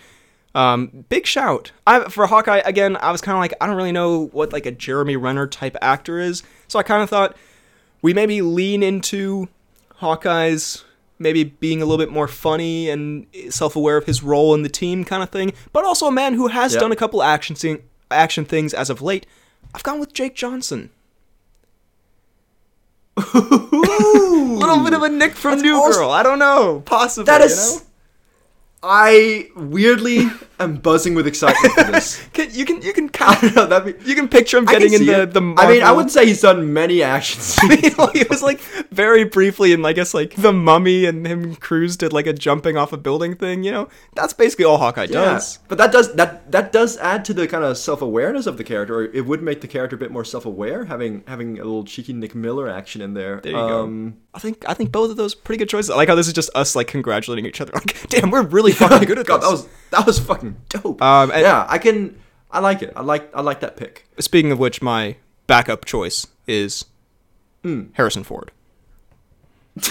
[0.54, 2.98] um, big shout I for Hawkeye again.
[2.98, 5.78] I was kind of like I don't really know what like a Jeremy Renner type
[5.82, 7.36] actor is, so I kind of thought
[8.02, 9.48] we maybe lean into
[9.96, 10.84] Hawkeye's
[11.18, 15.06] maybe being a little bit more funny and self-aware of his role in the team
[15.06, 16.82] kind of thing, but also a man who has Yeah.
[16.82, 19.26] done a couple action scene, action things as of late.
[19.76, 20.90] I've gone with Jake Johnson.
[23.18, 26.10] A little bit of a Nick from That's New also- Girl.
[26.12, 26.82] I don't know.
[26.86, 27.26] Possibly.
[27.26, 27.80] That you know?
[28.88, 30.28] I weirdly
[30.60, 32.24] am buzzing with excitement for this.
[32.34, 33.08] Can, you can you can
[33.54, 33.80] don't know.
[33.80, 33.96] Be.
[34.06, 35.34] you can picture him getting in the it.
[35.34, 35.42] the.
[35.58, 38.12] I mean, I wouldn't say he's done many action I mean, scenes.
[38.14, 38.60] he was like
[38.92, 42.34] very briefly in, I guess, like the Mummy, and him and Cruise did like a
[42.34, 43.64] jumping off a building thing.
[43.64, 45.60] You know, that's basically all Hawkeye Yeah, does.
[45.68, 48.64] but that does that that does add to the kind of self awareness of the
[48.64, 49.00] character.
[49.00, 51.86] Or it would make the character a bit more self aware, having having a little
[51.86, 53.40] cheeky Nick Miller action in there.
[53.42, 54.18] There you um, go.
[54.36, 55.90] I think I think both of those pretty good choices.
[55.90, 57.72] I like how this is just us like congratulating each other.
[57.74, 59.46] Like, damn, we're really fucking good at God, this.
[59.46, 61.02] that was that was fucking dope.
[61.02, 62.20] Um, yeah, I can.
[62.52, 62.94] I like it.
[62.96, 64.08] I like I like that pick.
[64.20, 65.16] Speaking of which, my
[65.48, 66.86] backup choice is
[67.64, 67.86] Hmm.
[67.94, 68.52] Harrison Ford.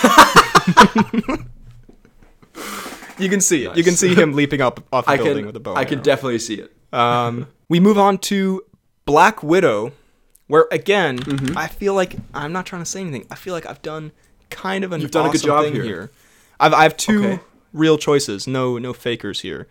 [3.19, 3.77] you can see it.
[3.77, 5.47] You can see him leaping up off a I building can.
[5.47, 5.75] with a bow.
[5.75, 6.73] I and can definitely see it.
[6.93, 8.63] Um, we move on to
[9.05, 9.93] Black Widow,
[10.47, 11.57] where again, Mm-hmm.
[11.59, 13.27] I feel like I'm not trying to say anything.
[13.31, 14.13] I feel like I've done
[14.51, 16.11] kind of an You've done a good job thing here.
[16.61, 17.41] I've I have two Okay.
[17.75, 18.47] Real choices.
[18.47, 19.67] No no fakers here.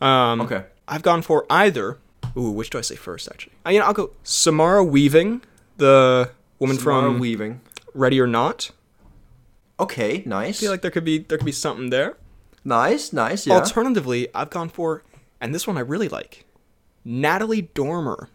[0.00, 0.64] Um, Okay.
[0.88, 1.98] I've gone for either.
[2.36, 3.28] Ooh, which do I say first?
[3.30, 5.42] Actually, I, you know, I'll go Samara Weaving,
[5.76, 7.60] the woman Samara from weaving.
[7.94, 8.70] Ready or Not.
[9.78, 10.58] Okay, nice.
[10.58, 12.16] I feel like there could be there could be something there.
[12.64, 13.46] nice, nice.
[13.46, 13.54] Yeah.
[13.54, 15.02] Alternatively, I've gone for,
[15.40, 16.44] and this one I really like,
[17.04, 18.28] Natalie Dormer.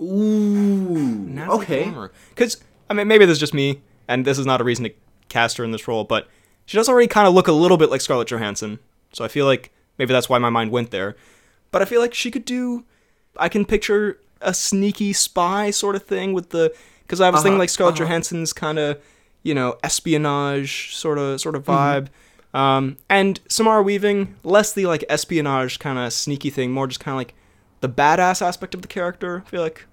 [0.00, 0.98] Ooh.
[1.28, 1.94] Natalie okay.
[2.30, 4.92] Because I mean, maybe this is just me, and this is not a reason to
[5.28, 6.28] cast her in this role, but
[6.66, 8.78] she does already kind of look a little bit like Scarlett Johansson.
[9.12, 11.16] So I feel like maybe that's why my mind went there.
[11.70, 12.84] But I feel like she could do.
[13.36, 16.74] I can picture a sneaky spy sort of thing with the.
[17.02, 18.04] Because I was thinking Uh-huh, like Scarlett uh-huh.
[18.04, 18.98] Johansson's kind of,
[19.42, 22.08] you know, espionage sort of sort of vibe.
[22.54, 27.14] Um, and Samara Weaving, less the like espionage kind of sneaky thing, more just kind
[27.14, 27.34] of like
[27.80, 29.42] the badass aspect of the character.
[29.46, 29.86] I feel like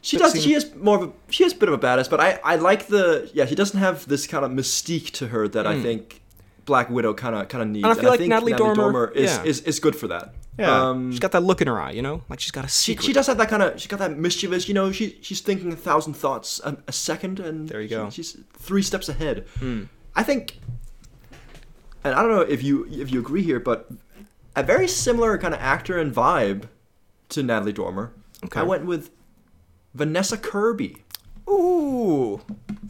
[0.00, 0.42] She does.
[0.42, 1.12] She is more of a.
[1.30, 3.30] She is a bit of a badass, but I, I like the.
[3.34, 6.22] Yeah, she doesn't have this kind of mystique to her that I think
[6.64, 7.84] Black Widow kind of kind of needs.
[7.84, 7.90] Hmm.
[7.90, 9.42] And I feel like think Natalie Dormer- is, yeah.
[9.44, 10.34] is is good for that.
[10.58, 12.68] yeah, Um, she's got that look in her eye, you know, like she's got a
[12.68, 13.04] secret.
[13.04, 13.78] she does have that kind of.
[13.78, 14.68] She's got that mischievous.
[14.68, 17.94] You know, she she's thinking a thousand thoughts a, a second, and There you she-
[17.94, 18.08] go.
[18.10, 19.46] she's three steps ahead.
[19.58, 19.84] Hmm.
[20.16, 20.60] I think,
[22.04, 23.90] and I don't know if you if you agree here, but
[24.56, 26.68] a very similar kind of actor and vibe
[27.30, 28.12] to Natalie Dormer.
[28.44, 28.60] Okay.
[28.60, 29.10] I went with
[29.94, 30.98] Vanessa Kirby.
[31.48, 32.40] Ooh,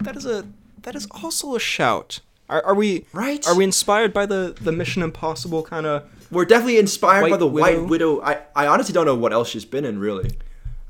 [0.03, 0.47] that is a
[0.83, 2.21] that is also a shout.
[2.49, 3.47] Are, are we Right?
[3.49, 6.05] Are we inspired by the the Mission Impossible kind of?
[6.31, 7.63] We're definitely inspired by the Widow.
[7.81, 8.21] White Widow.
[8.23, 10.31] I, I honestly don't know what else she's been in, really.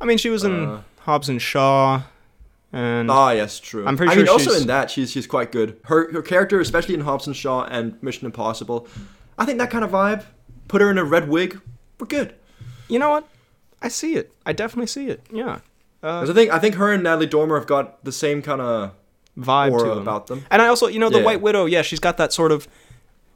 [0.00, 0.80] I mean, she was in Uh.
[1.00, 2.02] Hobbs and Shaw,
[2.72, 3.86] and Ah, yes, true.
[3.86, 5.78] I'm pretty I sure mean, also in that, she's she's quite good.
[5.84, 8.88] Her her character, especially in Hobbs and Shaw and Mission Impossible,
[9.38, 10.24] I think that kind of vibe.
[10.68, 11.60] Put her in a red wig,
[12.00, 12.34] we're good.
[12.88, 13.28] you know what?
[13.82, 14.32] I see it.
[14.46, 15.20] I definitely see it.
[15.30, 15.58] Yeah,
[16.04, 18.60] uh, 'Cause I think I think her and Natalie Dormer have got the same kind
[18.60, 18.90] of
[19.38, 19.98] vibe to them.
[19.98, 20.44] about them.
[20.50, 21.24] And I also, you know, the Yeah.
[21.24, 21.64] White Widow.
[21.66, 22.68] Yeah, she's got that sort of.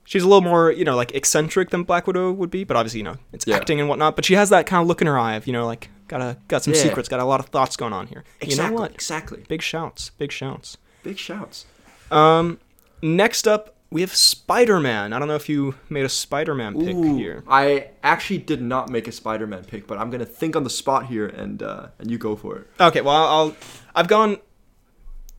[0.05, 2.99] She's a little more, you know, like eccentric than Black Widow would be, but obviously,
[3.01, 3.57] you know, it's Yeah.
[3.57, 4.17] acting and whatnot.
[4.17, 6.21] But she has that kind of look in her eye of, you know, like got
[6.23, 6.83] a got some Yeah.
[6.83, 8.25] secrets, got a lot of thoughts going on here.
[8.41, 8.65] Exactly.
[8.65, 8.93] You know what?
[8.93, 9.45] Exactly.
[9.49, 10.77] Big shouts, big shouts.
[11.03, 11.67] Big shouts.
[12.11, 12.59] Um,
[13.03, 15.12] next up we have Spider Man.
[15.12, 17.42] I don't know if you made a Spider Man pick Ooh, here.
[17.48, 21.07] I actually did not make a Spider-Man pick, but I'm gonna think on the spot
[21.07, 22.66] here, and uh, and you go for it.
[22.81, 23.57] Okay, well I'll
[23.94, 24.38] I've gone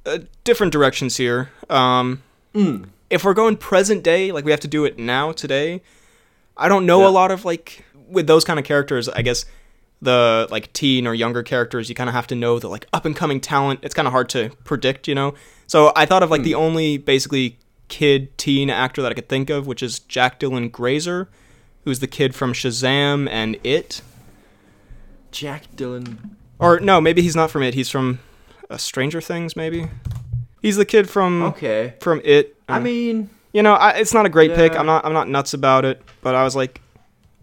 [0.05, 1.49] uh, different directions here.
[1.69, 2.23] Um,
[2.55, 2.89] Mm.
[3.11, 5.81] if we're going present day, like we have to do it now today.
[6.57, 7.09] I don't know Yeah.
[7.09, 9.07] a lot of like with those kind of characters.
[9.07, 9.45] I guess
[10.01, 13.05] the like teen or younger characters, you kind of have to know the like up
[13.05, 13.81] and coming talent.
[13.83, 15.35] It's kind of hard to predict, you know.
[15.67, 17.59] So I thought of like the only basically
[17.89, 21.27] kid teen actor that I could think of, which is Jack Dylan Grazer,
[21.83, 24.01] who's the kid from Shazam and It.
[25.31, 26.17] Jack Dylan.
[26.59, 27.73] Or no, maybe he's not from It.
[27.73, 28.19] He's from
[28.69, 29.55] uh, Stranger Things.
[29.55, 29.87] Maybe
[30.61, 31.95] he's the kid from Okay.
[31.99, 32.55] from It.
[32.67, 34.75] I mean, you know, I, it's not a great pick.
[34.75, 35.05] I'm not.
[35.05, 36.01] I'm not nuts about it.
[36.21, 36.81] But I was like,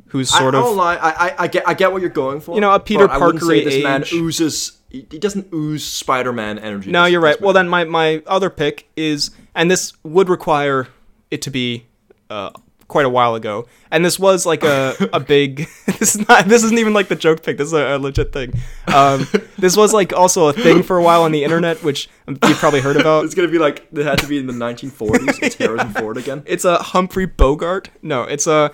[0.09, 0.79] who's sort I of.
[0.79, 2.55] I, I, I get I get what you're going for.
[2.55, 4.13] You know, a Peter but I wouldn't say this man age.
[4.13, 4.76] oozes.
[4.89, 6.91] He he doesn't ooze Spider-Man energy.
[6.91, 7.41] no, this- you're right.
[7.41, 10.89] Well, then my my other pick is, and this would require
[11.31, 11.87] it to be
[12.31, 12.51] uh,
[12.89, 15.67] quite a while ago, and this was like a a big.
[15.99, 16.47] this is not.
[16.47, 17.59] This isn't even like the joke pick.
[17.59, 18.55] This is a, a legit thing.
[18.87, 19.27] Um,
[19.59, 22.81] this was like also a thing for a while on the internet, which you've probably
[22.81, 23.25] heard about.
[23.25, 25.43] It's gonna be like it had to be in the 1940s.
[25.43, 26.45] It's Harrison Ford again.
[26.47, 27.91] It's a Humphrey Bogart.
[28.03, 28.71] No, it's a.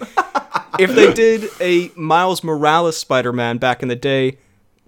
[0.78, 4.36] if they did a Miles Morales Spider-Man back in the day,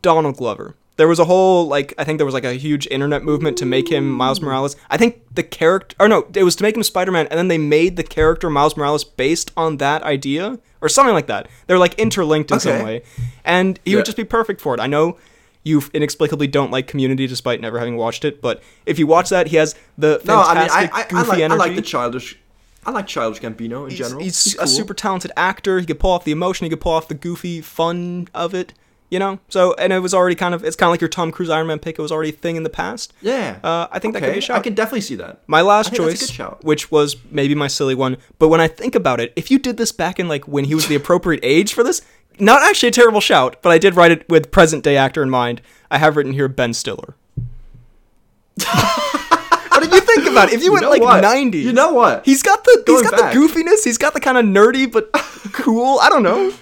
[0.03, 0.77] Donald Glover.
[0.96, 3.66] There was a whole like I think there was like a huge internet movement to
[3.66, 4.76] make him Miles Morales.
[4.90, 7.59] I think the character or no, it was to make him Spider-Man and then they
[7.59, 11.48] made the character Miles Morales based on that idea or something like that.
[11.66, 13.02] They're like interlinked in some way.
[13.44, 13.96] And he Yeah.
[13.96, 14.80] would just be perfect for it.
[14.80, 15.16] I know
[15.64, 19.46] you inexplicably don't like Community despite never having watched it, but if you watch that,
[19.48, 21.83] he has the No, I mean fantastic I I, I, goofy like, I like the
[21.83, 22.38] childish.
[22.87, 24.22] I like childish Gambino in He's, general.
[24.22, 24.62] he's, cool.
[24.64, 25.80] a super talented actor.
[25.80, 26.66] He could pull off the emotion.
[26.66, 28.74] He could pull off the goofy fun of it.
[29.14, 29.38] You know.
[29.48, 31.68] So and it was already kind of it's kind of like your Tom Cruise Iron
[31.68, 32.00] Man pick.
[32.00, 33.12] It was already a thing in the past.
[33.22, 33.61] Yeah.
[33.62, 34.57] Uh, I think that could be a shout.
[34.57, 35.38] I can definitely see that.
[35.46, 38.61] My last I think that's a choice, which was maybe my silly one, but when
[38.61, 40.96] I think about it, if you did this back in like when he was the
[40.96, 42.03] appropriate age for this,
[42.40, 45.31] not actually a terrible shout, but I did write it with present day actor in
[45.31, 45.62] mind.
[45.92, 47.14] I have written here Ben Stiller.
[48.64, 50.55] what did you think about it?
[50.55, 51.22] If you, went like what?
[51.22, 52.24] 90s, You know what?
[52.24, 53.33] He's got the he's Going got back.
[53.33, 53.85] the goofiness.
[53.85, 55.12] He's got the kind of nerdy but
[55.53, 56.00] cool.
[56.00, 56.53] I don't know.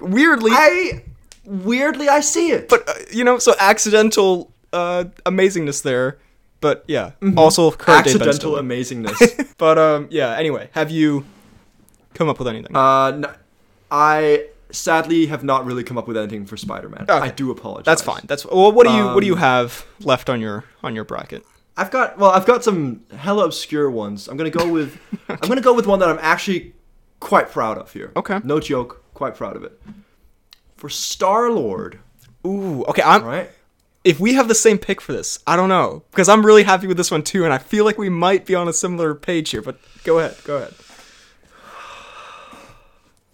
[0.00, 1.02] Weirdly, I
[1.46, 2.68] weirdly I see it.
[2.68, 6.18] but uh, you know, so accidental uh, amazingness there.
[6.60, 8.22] But yeah, also current day Mm-hmm.
[8.22, 8.62] accidental Stiller.
[8.62, 9.54] amazingness.
[9.58, 10.34] But um, yeah.
[10.36, 11.24] Anyway, have you
[12.14, 12.74] come up with anything?
[12.74, 13.32] uh, no,
[13.90, 17.02] I sadly have not really come up with anything for Spider-Man.
[17.08, 17.12] Okay.
[17.12, 17.84] I do apologize.
[17.84, 18.22] That's fine.
[18.26, 18.72] That's well.
[18.72, 21.44] What do you what do you Um, have left on your on your bracket?
[21.76, 24.26] I've got well, I've got some hella obscure ones.
[24.28, 26.74] I'm gonna go with I'm gonna go with one that I'm actually
[27.20, 28.12] quite proud of here.
[28.16, 28.40] Okay.
[28.44, 29.78] No joke, quite proud of it.
[30.76, 31.98] For Star Lord,
[32.46, 33.02] Ooh, okay.
[33.02, 33.50] I'm right?
[34.04, 36.86] if we have the same pick for this, I don't know because I'm really happy
[36.86, 39.50] with this one too, and I feel like we might be on a similar page
[39.50, 39.62] here.
[39.62, 40.74] But go ahead, go ahead.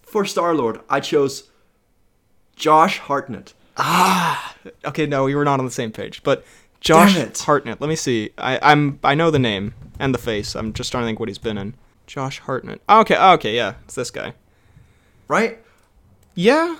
[0.02, 1.50] For Star Lord, I chose
[2.54, 3.54] Josh Hartnett.
[3.76, 6.22] Ah, okay, no, we were not on the same page.
[6.22, 6.44] But
[6.80, 7.80] Josh Hartnett.
[7.80, 8.30] Let me see.
[8.36, 10.54] I, I'm I know the name and the face.
[10.54, 11.74] I'm just trying to think what he's been in.
[12.06, 12.82] Josh Hartnett.
[12.88, 14.34] Oh, okay, oh, okay, yeah, it's this guy.
[15.28, 15.58] Right?
[16.34, 16.76] Yeah.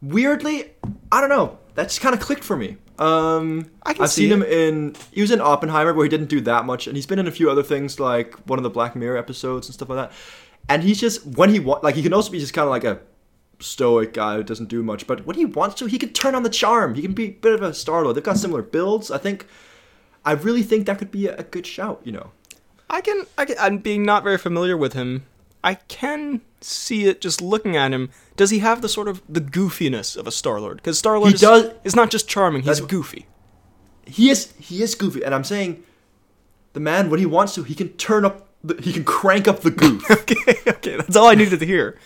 [0.00, 0.72] Weirdly,
[1.10, 1.58] I don't know.
[1.74, 2.76] That just kind of clicked for me.
[2.98, 4.96] Um, I can I've see seen him in.
[5.12, 7.30] He was in Oppenheimer, where he didn't do that much, and he's been in a
[7.30, 10.16] few other things, like one of the Black Mirror episodes and stuff like that.
[10.68, 12.84] And he's just when he wa- like he can also be just kind of like
[12.84, 13.00] a
[13.60, 16.42] stoic guy who doesn't do much, but when he wants to, he can turn on
[16.42, 16.94] the charm.
[16.94, 18.16] He can be a bit of a Star Lord.
[18.16, 19.10] They've got similar builds.
[19.10, 19.46] I think.
[20.24, 22.00] I really think that could be a, a good shout.
[22.04, 22.30] You know.
[22.90, 23.56] I can, I can.
[23.60, 25.24] I'm being not very familiar with him.
[25.62, 28.10] I can see it just looking at him.
[28.38, 30.76] Does he have the sort of the goofiness of a Star Lord?
[30.78, 33.26] Because Star Lord is, does- is not just charming; he's goofy.
[34.06, 35.82] He is he is goofy, and I'm saying,
[36.72, 38.48] the man when he wants to, he can turn up.
[38.64, 40.10] The, he can crank up the goof.
[40.18, 41.98] okay, okay, that's all I needed to hear.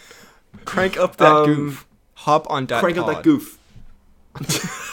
[0.64, 1.86] Crank up that Um, goof.
[2.14, 2.80] Hop on that.
[2.80, 3.58] crank up that goof.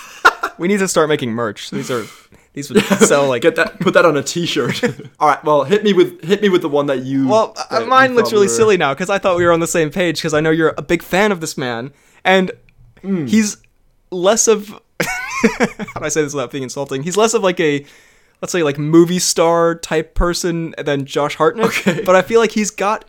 [0.58, 1.70] We need to start making merch.
[1.70, 2.06] These are
[2.54, 3.42] these would sell like.
[3.42, 3.80] Get that.
[3.80, 4.84] Put that on a T-shirt.
[5.20, 5.44] All right.
[5.44, 7.28] Well, hit me with hit me with the one that you.
[7.28, 9.52] well, uh, that you mine looks really were- silly now because I thought we were
[9.52, 11.92] on the same page because I know you're a big fan of this man
[12.24, 12.52] and
[13.02, 13.26] Hmm.
[13.28, 13.58] he's
[14.12, 14.70] less of.
[15.00, 15.66] how
[16.00, 17.04] do I say this without being insulting?
[17.04, 17.86] He's less of like a.
[18.42, 22.04] Let's say like movie star type person than Josh Hartnett, Okay.
[22.06, 23.04] but I feel like he's got,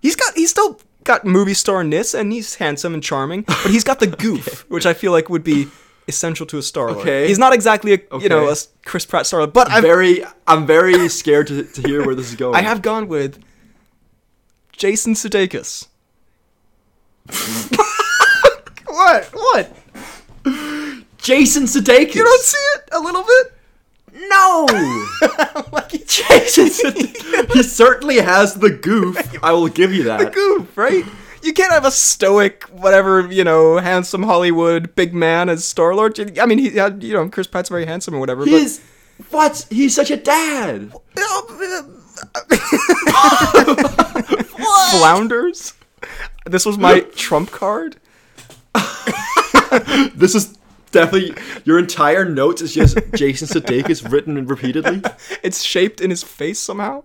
[0.00, 4.00] he's got, he's still got movie starness and he's handsome and charming, but he's got
[4.00, 5.66] the goof, which I feel like would be
[6.08, 6.98] essential to a Star Lord.
[6.98, 7.28] Okay.
[7.28, 10.24] He's not exactly a you know a Chris Pratt Star Lord, but I'm very.
[10.46, 12.54] I'm very scared to, to hear where this is going.
[12.54, 13.42] I have gone with
[14.72, 15.88] Jason Sudeikis.
[18.86, 19.24] what?
[19.32, 19.72] What?
[21.18, 22.14] Jason Sudeikis.
[22.14, 23.52] You don't see it a little bit?
[24.28, 24.66] No.
[25.72, 27.52] like Jason Sudeikis.
[27.52, 29.16] he certainly has the goof.
[29.42, 30.18] I will give you that.
[30.20, 31.04] the goof, right?
[31.46, 36.18] You can't have a stoic, whatever, you know, handsome Hollywood big man as Star Lord.
[36.40, 38.44] I mean, he, uh, you know, Chris Pratt's very handsome or whatever.
[38.44, 38.80] He's
[39.30, 39.64] what?
[39.70, 40.92] He's such a dad.
[44.90, 45.74] flounders.
[46.44, 47.96] This was my trump card.
[50.14, 50.56] This is
[50.92, 55.02] definitely your entire notes is just Jason Sudeikis written repeatedly.
[55.42, 57.04] It's shaped in his face somehow.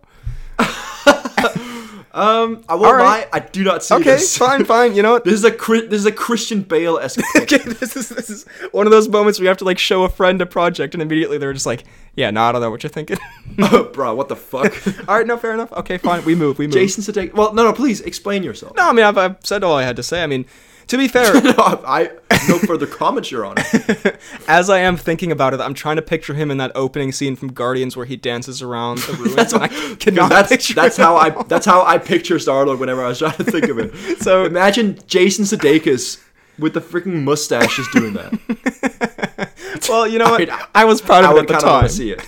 [2.14, 3.22] Um, I won't right.
[3.22, 3.28] lie.
[3.32, 4.02] I do not see this.
[4.02, 4.38] Okay, this.
[4.38, 4.96] fine, fine.
[4.96, 5.26] You know what?
[5.32, 7.22] This is a this is a Christian Bale esque.
[7.38, 10.04] okay, this is this is one of those moments where you have to like show
[10.04, 12.84] a friend a project, and immediately they're just like, "Yeah, no, I don't know what
[12.84, 13.18] you're thinking."
[13.60, 14.76] oh, Bro, what the fuck?
[15.08, 15.72] all right, no, fair enough.
[15.72, 16.74] Okay, fine, we move, we move.
[16.74, 17.34] Jason Sudeikis.
[17.34, 17.72] Well, no, no.
[17.74, 18.76] Please explain yourself.
[18.76, 20.22] no, I mean, I've, I've said all I had to say.
[20.22, 20.46] I mean,
[20.88, 22.12] to be fair, no, I
[22.50, 23.32] no further comments.
[23.32, 24.18] You're on it.
[24.48, 27.36] as I am thinking about it, I'm trying to picture him in that opening scene
[27.36, 29.54] from Guardians where he dances around the ruins.
[29.54, 29.68] I
[30.00, 30.74] cannot that's picture.
[30.74, 31.06] that's him.
[31.06, 33.80] how I that's how I picture Star Lord whenever I was trying to think of
[33.80, 34.22] it.
[34.22, 36.22] So- imagine Jason Sudeikis
[36.60, 39.52] with the freaking mustache just doing that.
[39.90, 40.50] Well, you know what?
[40.50, 41.90] I- I was proud I of it would at the kind of want time.
[41.90, 42.22] see it.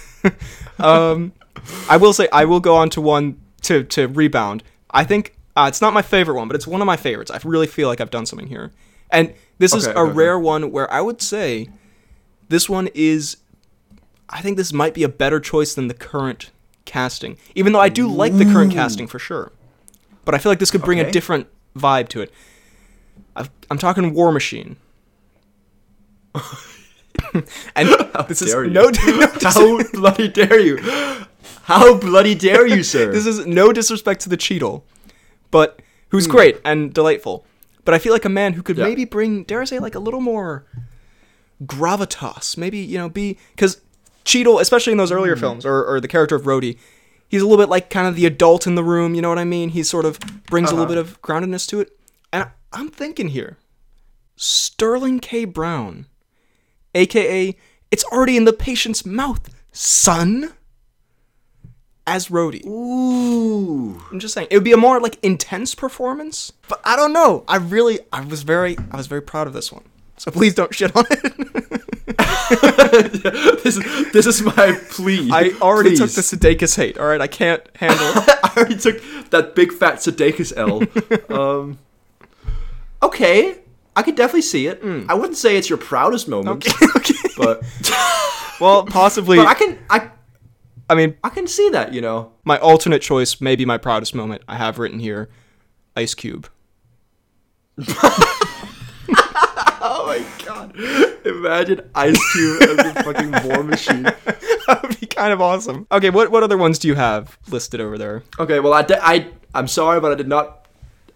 [0.80, 1.34] um,
[1.89, 4.63] I will say I will go on to one to to rebound.
[4.92, 7.32] I think uh, it's not my favorite one, but it's one of my favorites.
[7.32, 8.72] I really feel like I've done something here,
[9.12, 10.18] and this is Okay, a okay, okay.
[10.18, 11.70] rare one where I would say
[12.50, 13.38] this one is.
[14.30, 16.50] I think this might be a better choice than the current
[16.86, 19.52] casting, even though I do like the current casting for sure.
[20.26, 22.32] But I feel like this could bring a different vibe to it.
[23.36, 24.78] I've, I'm talking War Machine.
[27.76, 27.89] and
[28.28, 28.68] this is you.
[28.68, 30.78] no, no How bloody dare you?
[31.63, 33.12] How bloody dare you, sir?
[33.12, 34.84] this is no disrespect to the Cheadle,
[35.54, 35.86] but Hmm.
[36.18, 37.46] who's great and delightful.
[37.86, 38.86] But I feel like a man who could Yeah.
[38.86, 40.66] maybe bring, dare I say, like a little more
[41.66, 42.58] gravitas.
[42.58, 43.80] Maybe you know, be because
[44.26, 45.18] Cheadle, especially in those Hmm.
[45.18, 46.78] earlier films, or, or the character of Rhodey,
[47.28, 49.16] he's a little bit like kind of the adult in the room.
[49.16, 49.70] You know what I mean?
[49.70, 51.02] He sort of brings a little Uh-huh.
[51.04, 51.98] bit of groundedness to it.
[52.32, 53.58] And I, I'm thinking here,
[54.36, 55.46] Sterling K.
[55.46, 56.06] Brown,
[56.96, 57.56] aka
[57.92, 60.54] it's already in the patient's mouth, son.
[62.06, 62.66] As Rhodey.
[62.66, 64.02] Ooh.
[64.12, 67.44] I'm just saying it would be a more like intense performance, but I don't know.
[67.48, 69.84] I really, I was very, I was very proud of this one.
[70.18, 71.24] So please don't shit on it.
[73.63, 75.30] this, is, this is my plea.
[75.32, 76.98] I already took the Sudeikis hate.
[76.98, 78.06] All right, I can't handle.
[78.06, 78.30] it.
[78.44, 80.82] I already took that big fat Sudeikis L.
[81.39, 81.80] um,
[83.02, 83.58] okay,
[83.96, 84.82] I could definitely see it.
[85.10, 86.98] I wouldn't say it's your proudest moment, Hmm.
[86.98, 87.13] okay.
[87.38, 87.63] but
[88.62, 89.38] Well, possibly.
[89.38, 90.10] but I can I
[90.93, 91.91] I mean, I can see that.
[91.93, 94.43] You know, my alternate choice, maybe my proudest moment.
[94.47, 95.29] I have written here,
[95.95, 96.47] Ice Cube.
[99.86, 100.73] Oh my god!
[101.25, 104.03] Imagine Ice Cube as a fucking war machine.
[104.03, 105.85] that would be kind of awesome.
[105.91, 108.23] Okay, what what other ones do you have listed over there?
[108.39, 110.67] Okay, well, I, de- I I'm sorry, but I did not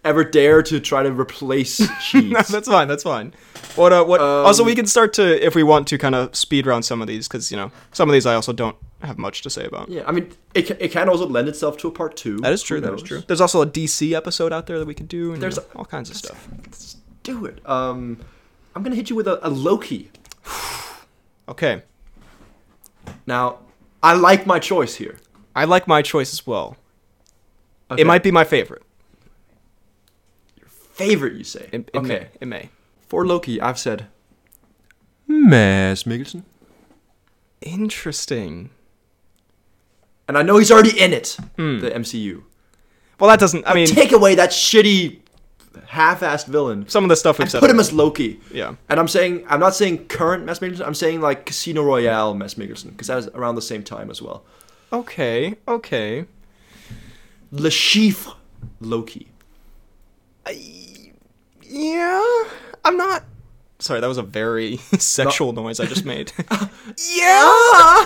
[0.04, 1.80] ever dare to try to replace
[2.14, 2.88] No, that's fine.
[2.88, 3.32] That's fine.
[3.74, 3.94] What?
[3.94, 4.20] Uh, what?
[4.20, 7.00] also, Um, we can start to, if we want to, kind of speed round some
[7.00, 8.76] of these because you know some of these I also don't
[9.06, 9.88] have much to say about.
[9.88, 12.38] yeah, I mean, it, it can also lend itself to a part two.
[12.38, 12.80] That is true.
[12.80, 13.22] That is true.
[13.26, 15.68] There's also a DC episode out there that we could do, and There's you know,
[15.80, 16.48] all kinds of stuff.
[16.64, 17.60] Let's do it.
[17.68, 18.18] Um,
[18.74, 20.10] I'm gonna hit you with a, a Loki.
[21.48, 21.82] Okay.
[23.26, 23.60] Now,
[24.02, 25.16] I like my choice here.
[25.56, 26.76] I like my choice as well.
[27.90, 28.02] Okay.
[28.02, 28.82] It might be my favorite.
[30.58, 31.70] Your favorite, you say?
[31.72, 32.06] It, it okay.
[32.06, 32.28] may.
[32.38, 32.68] It may.
[33.00, 34.08] For Loki, I've said
[35.26, 36.44] Mads Mikkelsen,
[37.62, 38.70] Interesting.
[40.28, 41.80] And I know he's already in it, Hmm.
[41.80, 42.42] the MCU.
[43.18, 43.66] Well, that doesn't.
[43.66, 45.18] I mean, Take away that shitty,
[45.86, 46.88] half-assed villain.
[46.88, 47.60] some of the stuff we've said.
[47.60, 48.38] put him as Loki.
[48.52, 48.74] yeah.
[48.88, 50.86] And I'm saying, I'm not saying current Mads Mikkelsen.
[50.86, 54.22] I'm saying like Casino Royale Mads Mikkelsen because that was around the same time as
[54.22, 54.44] well.
[54.92, 55.56] Okay.
[55.66, 56.26] Okay.
[57.50, 58.34] Le Chiffre
[58.80, 59.28] Loki.
[61.62, 62.44] Yeah.
[62.84, 63.24] I'm not.
[63.80, 66.32] Sorry, that was a very sexual noise I just made.
[67.16, 68.04] yeah.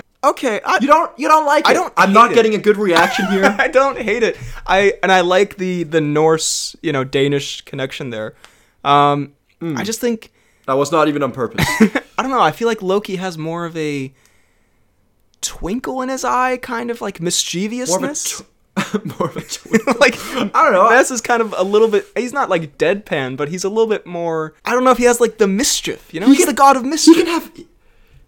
[0.24, 0.60] okay.
[0.64, 1.74] I, You don't, you don't like I it.
[1.74, 2.34] don't I'm not it.
[2.34, 3.44] getting a good reaction here.
[3.58, 4.36] I don't hate it.
[4.66, 8.34] I and I like the the Norse, you know, Danish connection there.
[8.84, 9.76] Um, Hmm.
[9.76, 10.32] I just think
[10.64, 11.66] that was not even on purpose.
[12.18, 12.40] I don't know.
[12.40, 14.10] I feel like Loki has more of a
[15.40, 18.38] twinkle in his eye, kind of like More of a, mischievousness.
[18.40, 19.80] tw- more of a twin.
[19.98, 20.88] like I don't know.
[20.88, 22.06] Ness is kind of a little bit.
[22.16, 24.54] He's not like deadpan, but he's a little bit more.
[24.64, 26.12] I don't know if he has like the mischief.
[26.14, 27.16] You know, He he's can- the god of He mischief.
[27.16, 27.52] can have,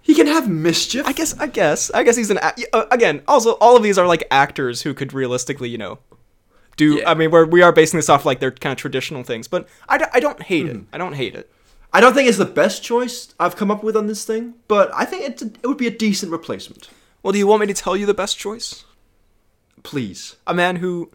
[0.03, 1.07] he can have mischief.
[1.07, 1.39] I guess.
[1.39, 1.91] I guess.
[1.93, 2.39] I guess he's an.
[2.39, 5.99] a- uh, Again, also all of these are like actors who could realistically, you know,
[6.77, 6.97] do.
[6.97, 7.11] Yeah.
[7.11, 9.69] I mean, we're, we are basing this off like their kind of traditional things, but
[9.89, 10.81] I, d- I don't hate it.
[10.93, 11.51] I don't hate it.
[11.93, 14.91] I don't think it's the best choice I've come up with on this thing, but
[14.95, 16.89] I think it's a, it would be a decent replacement.
[17.23, 18.85] Well, do you want me to tell you the best choice?
[19.83, 20.37] Please.
[20.47, 21.11] A man who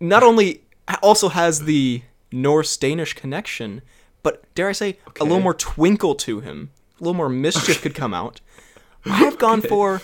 [0.00, 0.62] not only
[1.02, 3.82] also has the Norse Danish connection,
[4.22, 7.94] but dare I say, a little more twinkle to him, a little more mischief could
[7.94, 8.40] come out.
[9.04, 10.02] I have gone for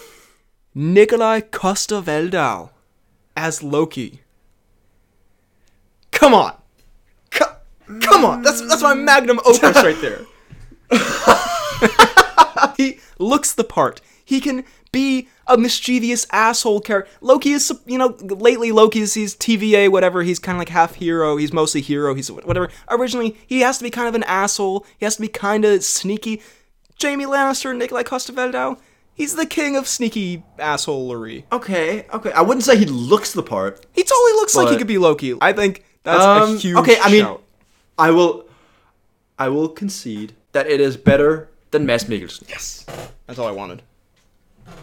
[0.76, 2.70] Nikolaj Coster-Waldau
[3.36, 4.20] as Loki.
[6.10, 6.56] Come on.
[7.30, 7.56] Co-
[8.00, 8.42] come on.
[8.42, 9.46] That's that's my magnum mm.
[9.46, 10.20] opus right there.
[12.76, 14.00] he looks the part.
[14.24, 17.10] He can be a mischievous asshole character.
[17.20, 20.22] Loki is, you know, lately Loki is he's TVA, whatever.
[20.22, 21.36] He's kind of like half hero.
[21.36, 22.14] He's mostly hero.
[22.14, 22.70] He's whatever.
[22.88, 24.86] Originally, he has to be kind of an asshole.
[24.98, 26.40] He has to be kind of sneaky.
[26.96, 28.78] Jamie Lannister, Nikolaj Coster-Waldau,
[29.14, 31.44] he's the king of sneaky assholery.
[31.52, 32.32] Okay, okay.
[32.32, 33.84] I wouldn't say he looks the part.
[33.92, 35.34] He totally looks like he could be Loki.
[35.40, 37.42] I think that's Um, a huge okay, I mean, shout.
[37.98, 38.46] I will,
[39.38, 42.48] I will concede that it is better than Mads Mikkelsen.
[42.48, 42.86] Yes,
[43.26, 43.82] that's all I wanted.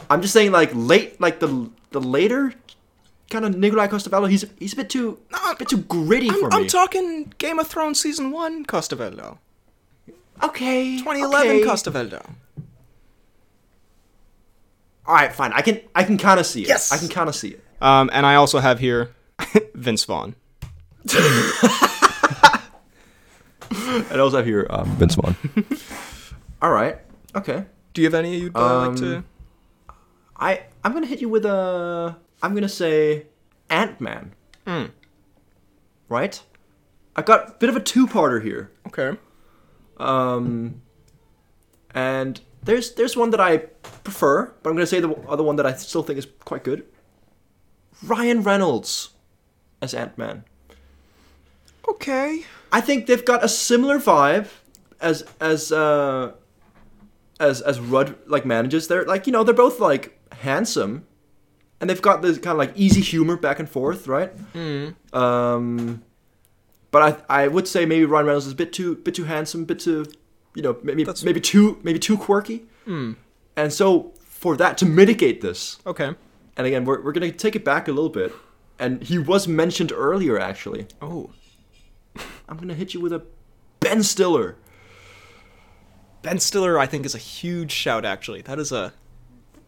[0.09, 2.53] I'm just saying, like late, like the the later
[3.29, 6.61] kind of Nikolaj Coster-Waldau, he's he's a bit too, a bit too gritty for I'm,
[6.63, 9.37] I'm talking Game of Thrones season one Coster-Waldau.
[10.43, 11.65] Okay, 2011 okay.
[11.65, 12.25] Coster-Waldau.
[15.05, 15.51] All right, fine.
[15.53, 16.67] I can I can kind of see it.
[16.67, 16.91] Yes.
[16.91, 17.63] I can kind of see it.
[17.81, 19.15] Um, and I also have here
[19.73, 20.35] Vince Vaughn.
[23.71, 25.35] And also have here um, Vince Vaughn.
[26.61, 26.97] All right.
[27.35, 27.65] Okay.
[27.93, 29.17] Do you have any you'd uh, like to?
[29.17, 29.25] Um,
[30.35, 32.15] I I'm gonna hit you with a.
[32.41, 33.27] I'm gonna say
[33.69, 34.33] Ant Man.
[34.65, 34.85] Hmm.
[36.07, 36.41] Right.
[37.15, 38.71] I got a bit of a two-parter here.
[38.87, 39.17] Okay.
[39.99, 40.81] Um,
[41.93, 45.65] and there's there's one that I prefer, but I'm gonna say the other one that
[45.65, 46.85] I still think is quite good.
[48.03, 49.09] Ryan Reynolds
[49.81, 50.43] as Ant Man.
[51.87, 52.45] Okay.
[52.71, 54.47] I think they've got a similar vibe
[55.01, 56.33] as as uh
[57.39, 58.87] as as Rudd like manages.
[58.87, 61.05] They're like you know they're both like handsome,
[61.79, 64.35] and they've got this kind of like easy humor back and forth, right?
[64.53, 64.95] Mm.
[65.13, 66.03] Um,
[66.91, 69.65] but I I would say maybe Ryan Reynolds is a bit too bit too handsome,
[69.65, 70.05] bit too
[70.55, 73.15] you know maybe That's- maybe too maybe too quirky, Mm.
[73.55, 76.15] and so for that to mitigate this, Okay.
[76.57, 78.33] and again we're we're gonna take it back a little bit,
[78.79, 80.87] and he was mentioned earlier actually.
[81.01, 81.29] Oh.
[82.49, 83.21] I'm gonna hit you with a
[83.79, 84.55] Ben Stiller.
[86.21, 88.03] Ben Stiller, I think, is a huge shout.
[88.05, 88.91] Actually, that is a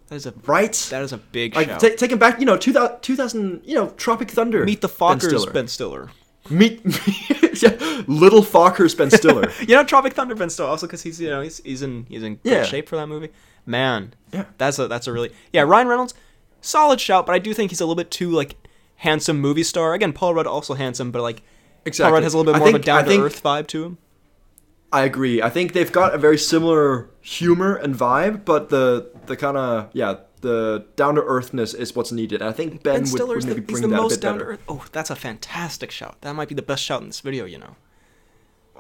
[0.07, 0.74] that is a Right?
[0.89, 1.80] that is a big like shout.
[1.80, 4.65] ta- take him back, you know, 2000, 2000, you know, Tropic Thunder.
[4.65, 5.51] Meet the Ben Fockers, Stiller.
[5.51, 6.09] Ben Stiller.
[6.52, 6.82] Meet,
[7.64, 9.49] yeah, Little Fockers Ben Stiller.
[9.62, 12.24] You know Tropic Thunder, Ben Stiller, also because he's you know he's he's in he's
[12.24, 12.64] in good Yeah.
[12.64, 13.30] shape for that movie.
[13.66, 14.45] Man, Yeah.
[14.58, 16.14] that's a that's a really yeah Ryan Reynolds,
[16.62, 18.56] solid shout, but I do think he's a little bit too like
[18.97, 19.93] handsome movie star.
[19.93, 21.41] Again, Paul Rudd also handsome, but like
[21.86, 22.08] Exactly.
[22.10, 23.97] Paul Rudd has a little bit more of a down to earth vibe to him.
[24.93, 25.41] I agree.
[25.41, 29.89] I think they've got a very similar humor and vibe, but the the kind of
[29.93, 32.42] yeah the down to earthness is what's needed.
[32.42, 34.34] I think Ben, Ben would, would the, maybe he's bring the that a bit down
[34.34, 34.52] to better.
[34.54, 34.64] earth.
[34.68, 36.18] Oh, that's a fantastic shout.
[36.22, 37.46] That might be the best shout in this video.
[37.46, 37.76] You know.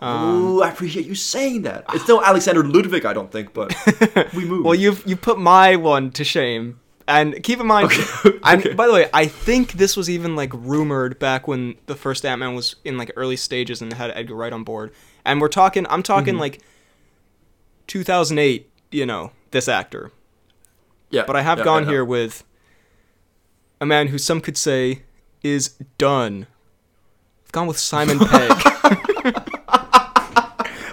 [0.03, 1.85] Ooh, I appreciate you saying that.
[1.93, 3.75] It's still Alexander Ludwig, I don't think, but
[4.33, 4.65] we move.
[4.65, 6.79] Well, you've you put my one to shame.
[7.07, 8.73] And keep in mind, Okay, okay.
[8.73, 12.39] by the way, I think this was even like rumored back when the first Ant
[12.39, 14.91] Man was in like early stages and had Edgar Wright on board.
[15.25, 16.41] And we're talking, I'm talking Mm-hmm.
[16.41, 16.61] like
[17.87, 20.11] 2008 you know, this actor.
[21.11, 21.23] Yeah.
[21.27, 22.43] But I have yeah, gone yeah, here with
[23.79, 25.03] a man who some could say
[25.43, 26.47] is done.
[27.45, 28.51] I've gone with Simon Pegg.
[28.51, 29.35] a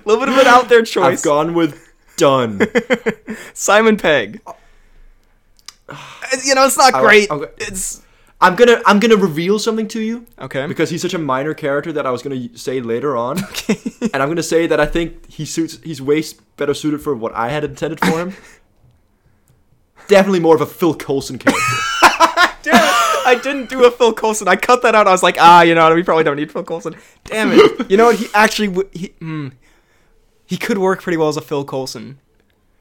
[0.05, 1.05] little bit of an out there choice.
[1.19, 2.61] I've gone with done.
[3.55, 4.41] Simon Pegg.
[4.47, 4.53] Uh,
[5.89, 5.97] uh,
[6.45, 7.31] you know, it's not I- great.
[7.31, 7.51] okay.
[7.59, 8.03] It's
[8.41, 10.67] I'm gonna I'm gonna reveal something to you okay.
[10.67, 13.81] because he's such a minor character that I was gonna say later on, Okay.
[14.13, 16.23] and I'm gonna say that I think he suits he's way
[16.57, 18.35] better suited for what I had intended for him.
[20.09, 21.63] Definitely more of a Phil Coulson character.
[22.63, 23.27] Damn it.
[23.27, 24.49] I didn't do a Phil Coulson.
[24.49, 25.07] I cut that out.
[25.07, 25.95] I was like, ah, you know what?
[25.95, 26.97] We probably don't need Phil Coulson.
[27.25, 27.91] Damn it.
[27.91, 28.17] You know what?
[28.17, 28.89] He actually would.
[28.93, 29.53] He, mm,
[30.47, 32.19] he could work pretty well as a Phil Coulson.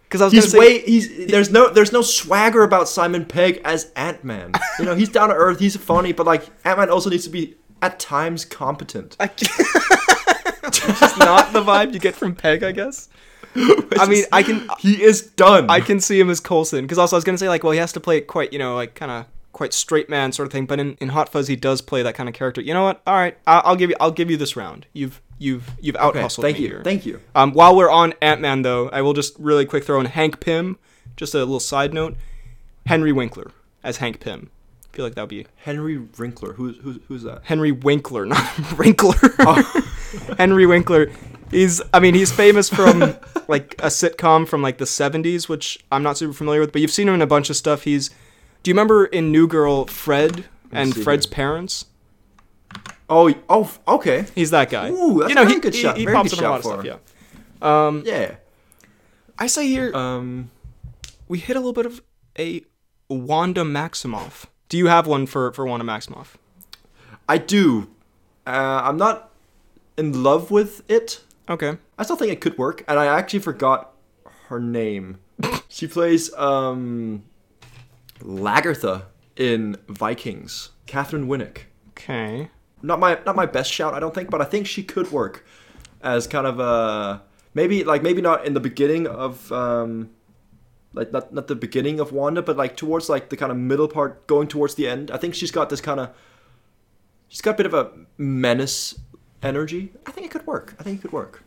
[0.04, 3.60] Because I was He's say, way he's there's no there's no swagger about Simon Pegg
[3.66, 4.54] as Ant Man.
[4.80, 7.30] You know he's down to earth, he's funny, but like Ant Man also needs to
[7.30, 9.18] be at times competent.
[9.20, 9.60] I just
[11.20, 13.10] not the vibe you get from Pegg, I guess.
[14.00, 15.70] I mean, I can He is done.
[15.70, 16.84] I can see him as Coulson.
[16.84, 18.60] Because also I was gonna say like, well, he has to play it quite, you
[18.60, 19.26] know, like kind of
[19.58, 20.66] quite straight man sort of thing.
[20.66, 22.62] But in, in Hot Fuzz, he does play that kind of character.
[22.62, 23.02] You know what?
[23.08, 24.86] All right, I'll, I'll give you I'll give you this round.
[24.94, 26.82] You've you've you've out okay, hustled thank me you, here.
[26.84, 27.20] thank you.
[27.36, 30.40] Um, while we're on Ant Man, though, I will just really quick throw in Hank
[30.40, 30.78] Pym.
[31.16, 32.16] Just a little side note:
[32.86, 33.52] Henry Winkler
[33.84, 34.52] as Hank Pym.
[34.94, 37.42] I feel like that would be Henry Winkler, who's who's who's that?
[37.44, 39.16] Henry Winkler, not Wrinkler.
[40.38, 41.12] Henry Winkler.
[41.50, 43.16] He's, I mean, he's famous from
[43.48, 46.92] like a sitcom from like the '70s, which I'm not super familiar with, but you've
[46.92, 47.84] seen him in a bunch of stuff.
[47.84, 48.10] He's,
[48.64, 51.86] do you remember in New Girl Fred and Fred's parents?
[53.10, 54.26] Oh, oh, okay.
[54.36, 54.90] He's that guy.
[54.90, 56.46] Ooh, that's you know, a very he, good he, shot, he very pops good in
[56.46, 56.82] a lot of stuff.
[56.82, 56.98] for Yeah.
[57.62, 58.36] Um, Yeah.
[59.40, 60.50] I say here Um,
[61.28, 62.02] we hit a little bit of
[62.38, 62.64] a
[63.08, 64.46] Wanda Maximoff.
[64.68, 66.34] Do you have one for for Wanda Maximoff?
[67.30, 67.88] I do.
[68.46, 69.32] Uh, I'm not
[69.98, 71.22] in love with it.
[71.50, 71.78] Okay.
[71.98, 73.94] I still think it could work, and I actually forgot
[74.48, 75.20] her name.
[75.70, 77.24] she plays um,
[78.20, 79.04] Lagertha
[79.36, 80.72] in Vikings.
[80.88, 81.64] Katheryn Winnick.
[81.90, 82.50] Okay.
[82.82, 85.46] Not my not my best shout, I don't think, but I think she could work
[86.02, 87.24] as kind of a
[87.54, 90.12] maybe like maybe not in the beginning of um,
[90.94, 93.88] like not not the beginning of Wanda, but like towards like the kind of middle
[93.88, 95.12] part, going towards the end.
[95.12, 96.10] I think she's got this kind of
[97.28, 99.00] she's got a bit of a menace
[99.48, 99.92] energy.
[100.06, 100.76] I think it could work.
[100.80, 101.44] I think it could work.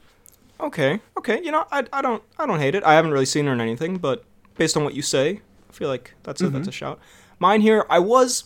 [0.59, 1.01] Okay.
[1.17, 1.41] Okay.
[1.43, 2.85] You know, I, I don't I don't hate it.
[2.85, 4.25] I haven't really seen her in anything, but
[4.57, 6.99] based on what you say, I feel like that's a that's a shout.
[7.39, 8.45] Mine here, I was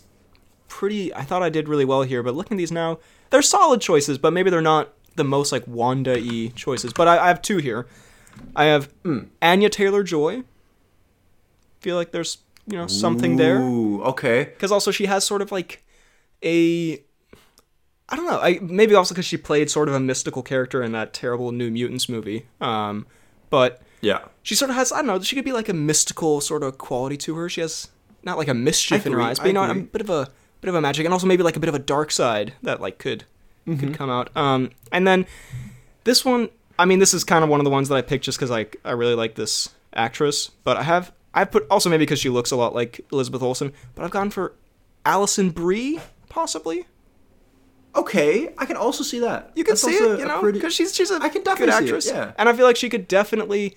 [0.68, 1.12] pretty.
[1.14, 2.98] I thought I did really well here, but looking at these now,
[3.30, 6.92] they're solid choices, but maybe they're not the most like Wanda-y choices.
[6.92, 7.86] But I, I have two here.
[8.54, 9.28] I have mm.
[9.42, 10.42] Anya Taylor Joy.
[11.80, 13.60] Feel like there's you know something there.
[13.60, 14.44] Ooh, okay.
[14.44, 15.84] because also she has sort of like
[16.42, 17.02] a
[18.08, 18.38] I don't know.
[18.38, 21.70] I maybe also because she played sort of a mystical character in that terrible New
[21.70, 22.46] Mutants movie.
[22.60, 23.06] Um,
[23.50, 24.20] but Yeah.
[24.42, 25.20] she sort of has I don't know.
[25.20, 27.48] She could be like a mystical sort of quality to her.
[27.48, 27.88] She has
[28.22, 30.28] not like a mischief in her eyes, but you know, a bit of a
[30.60, 32.80] bit of a magic, and also maybe like a bit of a dark side that
[32.80, 33.24] like could
[33.66, 33.80] Mm-hmm.
[33.80, 34.28] could come out.
[34.36, 35.24] Um, and then
[36.04, 38.24] this one, I mean, this is kind of one of the ones that I picked
[38.26, 42.02] just because like I really like this actress, but I have I put also maybe
[42.04, 44.52] because she looks a lot like Elizabeth Olsen, but I've gone for
[45.06, 45.98] Alison Brie
[46.28, 46.84] possibly.
[47.96, 49.52] Okay, I can also see that.
[49.54, 51.44] You can That's see it, you know, pretty- because she's she's a I can good
[51.44, 52.32] definitely see it, actress, yeah.
[52.38, 53.76] and I feel like she could definitely.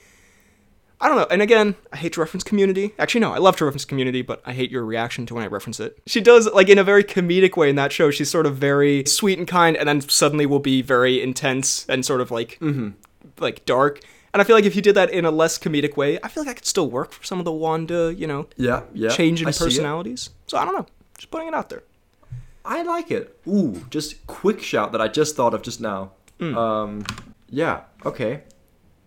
[1.00, 1.28] I don't know.
[1.30, 2.96] And again, I hate to reference Community.
[2.98, 5.48] Actually, no, I love to reference Community, but I hate your reaction to when I
[5.48, 6.00] reference it.
[6.08, 8.10] She does like in a very comedic way in that show.
[8.10, 12.04] She's sort of very sweet and kind, and then suddenly will be very intense and
[12.04, 12.90] sort of like Mm-hmm.
[13.40, 14.00] like dark.
[14.34, 16.42] And I feel like if you did that in a less comedic way, I feel
[16.44, 19.10] like I could still work for some of the Wanda, you know, Yeah, yeah.
[19.10, 20.32] change in I personalities.
[20.48, 20.88] So I don't know.
[21.20, 21.84] Just putting it out there.
[22.68, 23.40] I like it.
[23.48, 26.12] Ooh, just quick shout that I just thought of just now.
[26.40, 26.58] Hmm.
[26.58, 27.06] Um,
[27.50, 28.44] yeah, okay.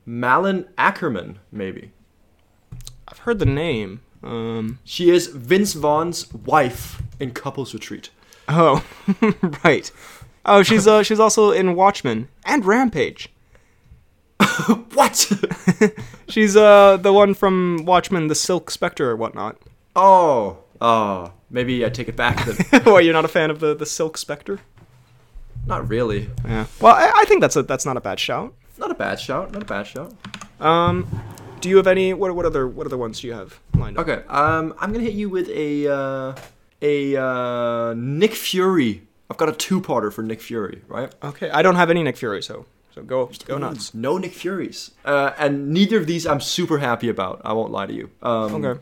[0.07, 1.93] Malin Akerman, maybe.
[3.07, 4.01] I've heard the name.
[4.23, 8.09] Um, She is Vince Vaughn's wife in Couples Retreat.
[8.49, 8.83] Oh,
[9.65, 9.91] right.
[10.47, 13.29] Oh, she's uh she's also in Watchmen and Rampage.
[14.95, 15.31] What?
[16.29, 19.57] She's uh the one from Watchmen, the Silk Spectre or whatnot.
[19.97, 22.83] oh, oh, maybe I take it back then.
[22.85, 24.61] Why you're not a fan of the the Silk Spectre?
[25.67, 26.29] not really.
[26.45, 26.67] Yeah.
[26.81, 28.55] Well, I, I think that's a that's not a bad shout.
[28.79, 29.53] Not a bad shout.
[29.53, 30.13] Not a bad shout.
[30.59, 31.07] Um,
[31.61, 34.09] do you have any what what other what other ones do you have lined up?
[34.09, 36.35] Okay, um, I'm gonna hit you with a uh,
[36.83, 39.03] a uh, Nick Fury.
[39.31, 41.15] I've got a two-parter for Nick Fury, right?
[41.23, 43.93] Okay, I don't have any Nick Fury, so so go go nuts.
[43.95, 47.43] No Nick Furies, uh, and neither of these I'm super happy about.
[47.45, 48.11] I won't lie to you.
[48.23, 48.81] Um, Okay.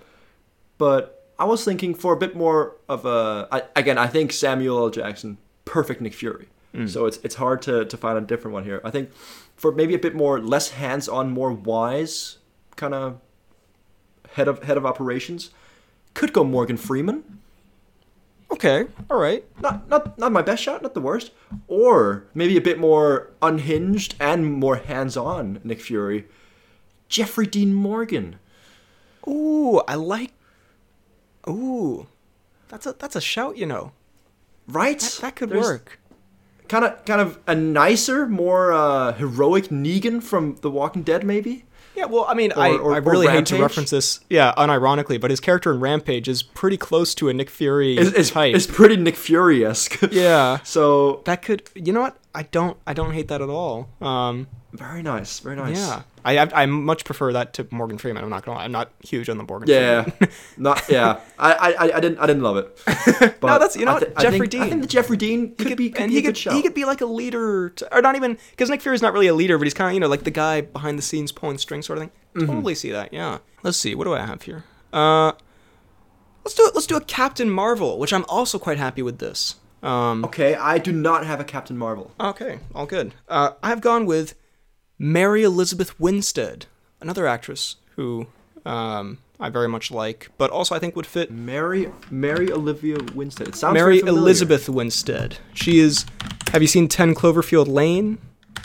[0.79, 3.49] But I was thinking for a bit more of a.
[3.53, 4.91] I, again, I think Samuel L.
[4.91, 6.49] Jackson, perfect Nick Fury.
[6.75, 6.89] Mm.
[6.89, 8.81] So it's it's hard to, to find a different one here.
[8.85, 9.11] I think
[9.57, 12.39] for maybe a bit more less hands on, more wise
[12.77, 13.21] kind of
[14.33, 15.51] head of head of operations.
[16.15, 17.39] Could go Morgan Freeman.
[18.51, 19.45] Okay, all right.
[19.61, 21.31] Not not not my best shot, not the worst.
[21.69, 26.27] Or maybe a bit more unhinged and more hands-on Nick Fury.
[27.09, 28.39] Jeffrey Dean Morgan.
[29.27, 30.33] Ooh, I like.
[31.49, 32.07] Ooh,
[32.69, 33.57] that's a that's a shout.
[33.57, 33.93] You know,
[34.67, 35.01] Right?
[35.01, 35.99] that, that could There's work.
[36.69, 41.65] Kind of kind of a nicer, more uh, heroic Negan from The Walking Dead maybe.
[41.97, 45.31] Yeah, well, I mean, I, or- I really hate to reference this, yeah, unironically, but
[45.31, 48.55] his character in Rampage is pretty close to a Nick Fury It's, it's, type.
[48.55, 49.99] it's pretty Nick Fury-esque.
[50.13, 51.69] yeah, So that could.
[51.75, 52.17] You know what?
[52.37, 52.77] I don't.
[52.87, 53.89] I don't hate that at all.
[54.01, 55.77] Um, very nice, very nice.
[55.77, 56.03] yeah,
[56.37, 58.23] I, I I much prefer that to Morgan Freeman.
[58.25, 58.59] I'm not gonna.
[58.59, 58.65] lie.
[58.65, 59.69] I'm not huge on the Morgan.
[59.69, 60.35] Yeah, Freeman.
[60.57, 61.21] not yeah.
[61.39, 62.79] I, I I didn't I didn't love it.
[63.41, 64.05] But No, that's- you know what?
[64.09, 64.63] thi- I Jeffrey Dean.
[64.63, 66.51] I think that Jeffrey Dean could, be could and be he a good could show.
[66.53, 69.27] he could be like a leader, to, or not even because Nick Fury's not really
[69.29, 71.59] a leader, but he's kind of you know like the guy behind the scenes pulling
[71.59, 72.11] strings sort of thing.
[72.35, 72.47] Mm-hmm.
[72.53, 73.13] Totally see that.
[73.13, 73.39] Yeah.
[73.63, 73.95] Let's see.
[73.95, 74.65] What do I have here?
[74.93, 75.33] Uh,
[76.45, 76.75] let's do it.
[76.75, 79.57] Let's do a Captain Marvel, which I'm also quite happy with this.
[79.83, 82.11] Um, okay, I do not have a Captain Marvel.
[82.19, 83.15] okay, all good.
[83.29, 84.35] Uh, I've gone with
[84.99, 86.67] Mary Elizabeth Winstead,
[87.01, 88.27] another actress who
[88.67, 93.49] um, I very much like, but also I think would fit Mary Mary Olivia Winstead.
[93.49, 94.01] It sounds Mary.
[94.01, 95.39] Elizabeth Winstead.
[95.55, 96.05] She is.
[96.53, 98.19] Have you seen Ten Cloverfield Lane?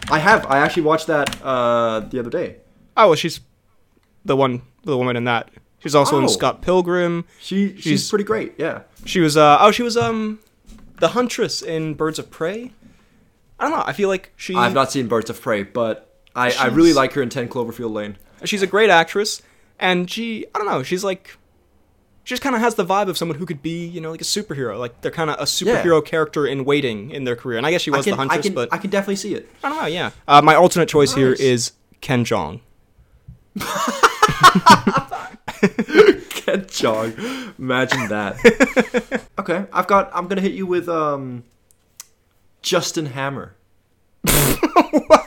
[0.10, 0.46] I have.
[0.48, 2.58] I actually watched that uh, the other day.
[2.98, 3.40] Oh, well, she's
[4.26, 5.50] the one, the woman in that.
[5.80, 6.28] She's also in Oh.
[6.28, 7.26] Scott Pilgrim.
[7.42, 8.54] She she's, She's- pretty great.
[8.58, 8.84] Yeah.
[9.06, 9.36] She was.
[9.38, 10.40] Uh, oh, she was um,
[11.00, 12.72] the huntress in Birds of Prey.
[13.60, 13.84] I don't know.
[13.86, 14.56] I feel like she.
[14.56, 17.94] I've not seen Birds of Prey, but I, I really like her in Ten Cloverfield
[17.94, 18.18] Lane.
[18.44, 19.42] She's a great actress,
[19.80, 20.46] and she.
[20.54, 20.84] I don't know.
[20.84, 21.38] She's like.
[22.26, 24.22] She just kind of has the vibe of someone who could be, you know, like
[24.22, 24.80] a superhero.
[24.80, 27.58] Like they're kind of a superhero character in waiting in their career.
[27.58, 29.36] And I guess she was can, the huntress, I can, but I can definitely see
[29.36, 29.50] it.
[29.62, 29.88] I don't know.
[29.88, 30.12] Yeah.
[30.26, 31.40] Uh, my alternate choice here Nice.
[31.42, 32.62] is Ken Jeong.
[36.30, 37.60] Ken Jeong.
[37.60, 39.28] Imagine that.
[39.40, 40.10] okay, I've got.
[40.14, 41.44] I'm gonna hit you with um,
[42.62, 43.56] Justin Hammer.
[44.30, 45.23] okay,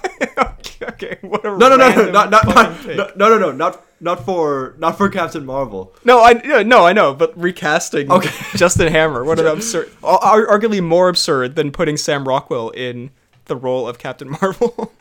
[0.83, 3.85] okay, what a No, no, no, no, not, not, not, no, no, no, no, not,
[4.01, 5.95] not for, not for Captain Marvel.
[6.05, 8.31] No, I no, I know, but recasting Okay.
[8.57, 13.11] Justin Hammer, what an absurd, arguably more absurd than putting Sam Rockwell in
[13.47, 14.93] the role of Captain Marvel.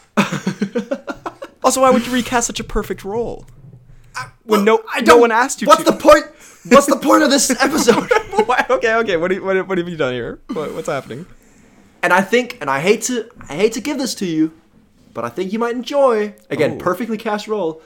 [1.63, 3.45] also, why would you recast such a perfect role
[4.43, 5.91] when no I no one asked you What's to?
[5.91, 6.25] the point?
[6.67, 8.09] What's the point of this episode?
[8.69, 10.39] Okay, okay, what, do you- what, what have you done here?
[10.53, 11.25] What, what's happening?
[12.01, 14.51] and I think, and I hate to, I hate to give this to you,
[15.15, 16.35] but I think you might enjoy.
[16.51, 16.83] Again, Oh.
[16.83, 17.81] perfectly cast role.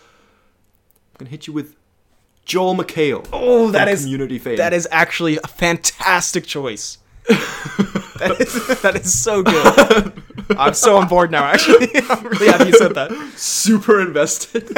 [1.13, 1.75] I'm gonna hit you with
[2.43, 3.25] Joel McHale.
[3.32, 4.57] Oh, that is Community fame.
[4.57, 6.97] that is actually a fantastic choice.
[7.30, 10.23] that, is, that is so good.
[10.57, 11.43] I'm so on board now.
[11.45, 13.11] Actually, I'm really happy you said that.
[13.38, 14.69] super invested.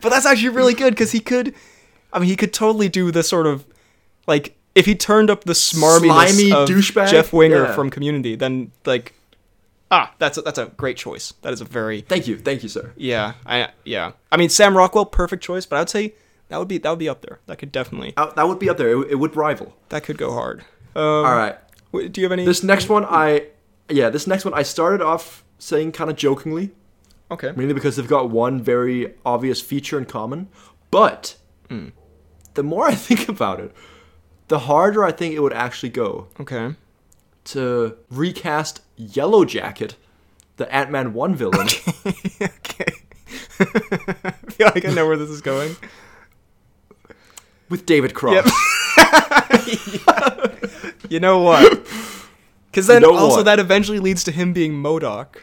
[0.00, 1.54] But that's actually really good because he could,
[2.12, 3.64] I mean, he could totally do the sort of,
[4.26, 7.08] like, if he turned up the smarminess Slimy of douchebag?
[7.08, 7.72] Jeff Winger Yeah.
[7.74, 9.14] from Community, then like,
[9.92, 11.34] ah, that's a, that's a great choice.
[11.42, 12.92] That is a very thank you, thank you, sir.
[12.96, 14.12] yeah, I yeah.
[14.32, 16.14] I mean, Sam Rockwell, perfect choice, but I'd say
[16.48, 17.38] that would be that would be up there.
[17.46, 18.90] That could definitely Uh, that would be up there.
[19.02, 19.76] It, it would rival.
[19.90, 20.64] that could go hard.
[20.96, 21.56] Um, All right.
[21.92, 22.44] Do you have any?
[22.44, 23.48] This next one, I
[23.88, 26.70] yeah, this next one I started off saying kind of jokingly,
[27.30, 27.52] okay.
[27.56, 30.48] mainly because they've got one very obvious feature in common.
[30.90, 31.36] But
[31.68, 31.88] Hmm.
[32.54, 33.72] the more I think about it,
[34.48, 36.74] the harder I think it would actually go Okay.
[37.44, 39.96] to recast Yellow Jacket,
[40.56, 41.66] the Ant Man one villain.
[42.40, 42.92] okay.
[43.60, 45.76] I feel like I know where this is going.
[47.68, 48.50] with David Cross.
[51.08, 51.86] You know what?
[52.70, 53.44] Because then know also what?
[53.44, 55.36] that eventually leads to him being MODOK.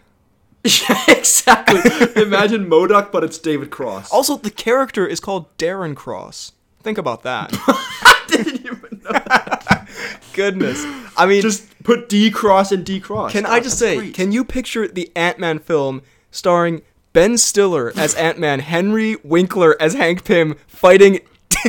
[0.63, 1.79] yeah, exactly.
[2.19, 4.09] Imagine MODOK, but it's David Cross.
[4.11, 6.53] Also, the character is called Darren Cross.
[6.81, 7.49] Think about that.
[7.53, 9.11] I didn't even know.
[10.33, 10.83] Goodness.
[11.17, 13.31] I mean, Just put D Cross and D Cross.
[13.33, 14.13] can I just say, great.
[14.13, 16.01] can you picture the Ant Man film
[16.31, 16.81] starring
[17.13, 21.19] Ben Stiller as Ant Man, Henry Winkler as Hank Pym, fighting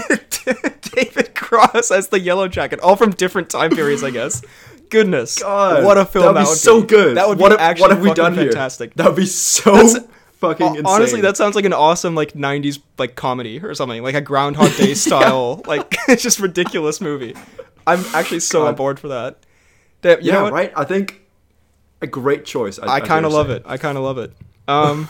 [0.94, 4.42] David Cross as the Yellow Jacket, all from different time periods, I guess.
[4.90, 6.86] Goodness, God, what a film that be would so be.
[6.88, 7.16] good.
[7.16, 8.90] That would what be have, actually what have we done fantastic.
[8.90, 8.94] here?
[8.96, 9.98] That would be so That's-
[10.34, 10.86] fucking insane.
[10.86, 14.74] Honestly, that sounds like an awesome like '90s like comedy or something, like a Groundhog
[14.76, 17.36] Day style, like it's just ridiculous movie.
[17.90, 19.38] I'm actually so on board for that.
[20.02, 20.52] Damn, you yeah, know what?
[20.52, 20.72] right.
[20.76, 21.20] I think
[22.00, 22.78] a great choice.
[22.78, 23.62] I, I kind of love it.
[23.66, 24.32] I kind of love it.
[24.68, 25.08] Um,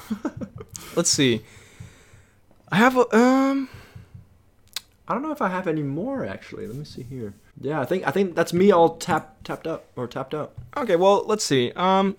[0.97, 1.43] let's see.
[2.73, 3.69] I have a um.
[5.09, 6.67] I don't know if I have any more actually.
[6.67, 7.35] Let me see here.
[7.61, 10.53] Yeah, I think I think that's me all tap tapped up or tapped out.
[10.77, 11.73] Okay, well, let's see.
[11.73, 12.17] Um,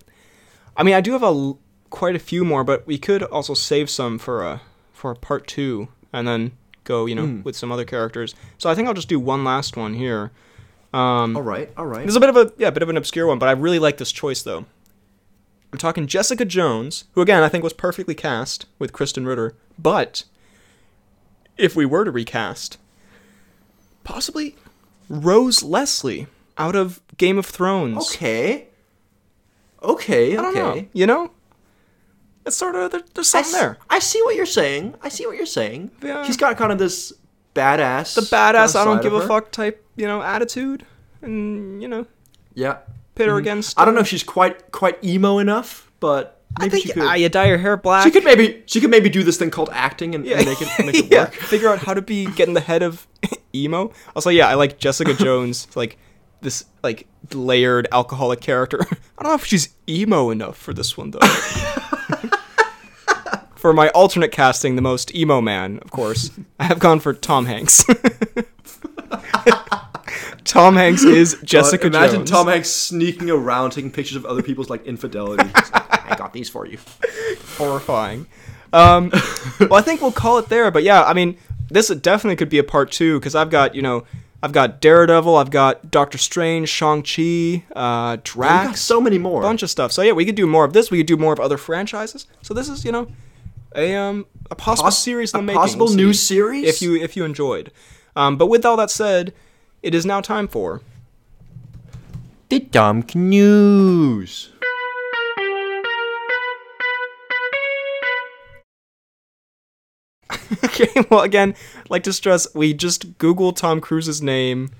[0.76, 1.54] I mean, I do have a
[1.90, 4.60] quite a few more, but we could also save some for a
[4.92, 6.52] for a part two, and then
[6.84, 7.42] go, you know, Hmm.
[7.42, 8.34] with some other characters.
[8.58, 10.30] So I think I'll just do one last one here.
[10.92, 12.02] Um, All right, all right.
[12.04, 13.78] This is a bit of a yeah, bit of an obscure one, but I really
[13.78, 14.66] like this choice though.
[15.72, 20.24] I'm talking Jessica Jones, who again I think was perfectly cast with Krysten Ritter, but
[21.56, 22.76] if we were to recast,
[24.04, 24.56] possibly
[25.08, 26.26] Rose Leslie
[26.58, 28.10] out of Game of Thrones.
[28.14, 28.66] Okay.
[29.82, 30.80] Okay, I don't okay.
[30.82, 30.86] know.
[30.92, 31.30] You know,
[32.46, 33.78] it's sort of there, there's something s- there.
[33.90, 34.94] I see what you're saying.
[35.02, 35.90] I see what you're saying.
[36.02, 36.22] Yeah.
[36.24, 37.12] She's got kind of this
[37.54, 38.14] badass.
[38.14, 40.84] The badass, I don't give a fuck type, you know, attitude,
[41.20, 42.06] and you know,
[42.54, 42.78] Yeah.
[43.14, 43.38] pit her Mhm.
[43.38, 43.78] against.
[43.78, 47.02] I don't know if she's quite quite emo enough, but I maybe think she could.
[47.02, 48.04] ah, you dye your hair black.
[48.04, 50.68] she could maybe she could maybe do this thing called acting and, and make it
[50.86, 51.34] make it yeah, work.
[51.34, 53.06] figure out how to be get in the head of
[53.54, 53.92] emo.
[54.16, 55.96] Also, yeah, I like Jessica Jones, like
[56.42, 58.80] this like layered alcoholic character.
[59.16, 61.20] I don't know if she's emo enough for this one though.
[63.62, 67.46] For my alternate casting, the most emo man, of course, I have gone for Tom
[67.46, 67.84] Hanks.
[70.44, 72.30] Tom Hanks is Jessica God, imagine Jones.
[72.30, 75.44] Tom Hanks sneaking around taking pictures of other people's like infidelity.
[75.44, 76.76] Like, I got these for you.
[77.56, 78.26] horrifying.
[78.72, 79.12] Um,
[79.60, 80.72] well, I think we'll call it there.
[80.72, 81.38] But yeah, I mean,
[81.70, 84.04] this definitely could be a part two because I've got you know
[84.42, 89.40] I've got Daredevil, I've got Doctor Strange, Shang Chi, uh, Drax, so many more.
[89.40, 89.92] bunch of stuff.
[89.92, 90.90] So yeah, we could do more of this.
[90.90, 92.26] We could do more of other franchises.
[92.42, 93.06] So this is you know
[93.74, 95.60] a um a possible Pos- series in a the making.
[95.60, 96.68] possible We'll new series.
[96.68, 97.70] if you if you enjoyed.
[98.14, 99.32] Um, but with all that said,
[99.82, 100.82] it is now time for
[102.48, 104.50] the dumb news.
[110.64, 111.54] okay, well, again,
[111.88, 114.70] like to stress, we just Google Tom Cruise's name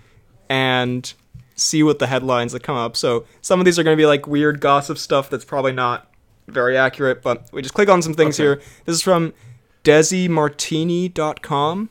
[0.48, 1.12] and
[1.54, 2.96] see what the headlines that come up.
[2.96, 6.11] So some of these are going to be like weird gossip stuff that's probably not
[6.48, 8.60] very accurate, but we just click on some things Okay.
[8.60, 8.62] here.
[8.84, 9.32] This is from
[9.84, 11.88] DesiMartini.com.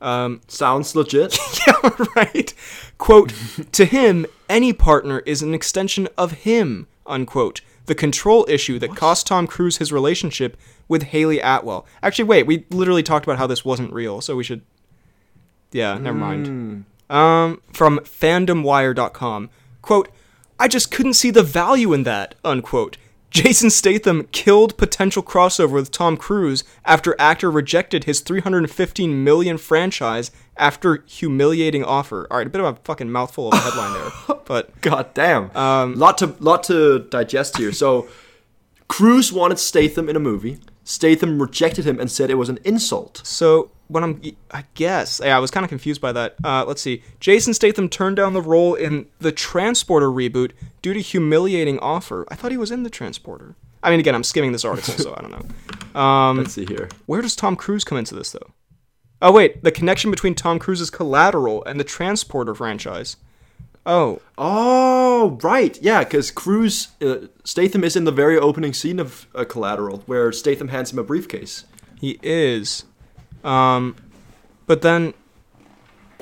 [0.00, 1.38] Um, Sounds legit.
[1.66, 2.54] yeah, right.
[2.98, 3.32] Quote,
[3.72, 7.60] to him, any partner is an extension of him, unquote.
[7.86, 10.56] The control issue that cost Tom Cruise his relationship
[10.88, 11.86] with Hayley Atwell.
[12.02, 14.62] Actually, wait, we literally talked about how this wasn't real, so we should.
[15.72, 16.84] Yeah, never mind.
[17.08, 19.50] Um, from fandomwire.com.
[19.82, 20.10] Quote,
[20.58, 22.96] I just couldn't see the value in that, unquote.
[23.30, 30.30] Jason Statham killed potential crossover with Tom Cruise after actor rejected his 315 million franchise
[30.56, 32.26] after humiliating offer.
[32.30, 35.54] All right, a bit of a fucking mouthful of a headline there, but God damn.
[35.56, 37.72] Um, lot to lot to digest here.
[37.72, 38.08] So,
[38.88, 40.58] Cruise wanted Statham in a movie.
[40.86, 43.20] Statham rejected him and said it was an insult.
[43.24, 44.22] So when I'm,
[44.52, 46.36] I guess, yeah, I was kind of confused by that.
[46.44, 47.02] Uh, let's see.
[47.18, 52.24] Jason Statham turned down the role in the Transporter reboot due to humiliating offer.
[52.30, 53.56] I thought he was in the Transporter.
[53.82, 55.46] I mean, again, I'm skimming this article, so I don't know.
[56.00, 56.90] Um, Let's see here.
[57.06, 58.50] where does Tom Cruise come into this, though?
[59.22, 63.16] Oh wait, the connection between Tom Cruise's Collateral and the Transporter franchise.
[63.86, 65.80] Oh, Oh, right.
[65.80, 70.30] Yeah, because Cruise, uh, Statham is in the very opening scene of uh, Collateral, where
[70.32, 71.64] Statham hands him a briefcase.
[71.98, 72.84] He is.
[73.42, 73.96] Um,
[74.66, 75.14] but then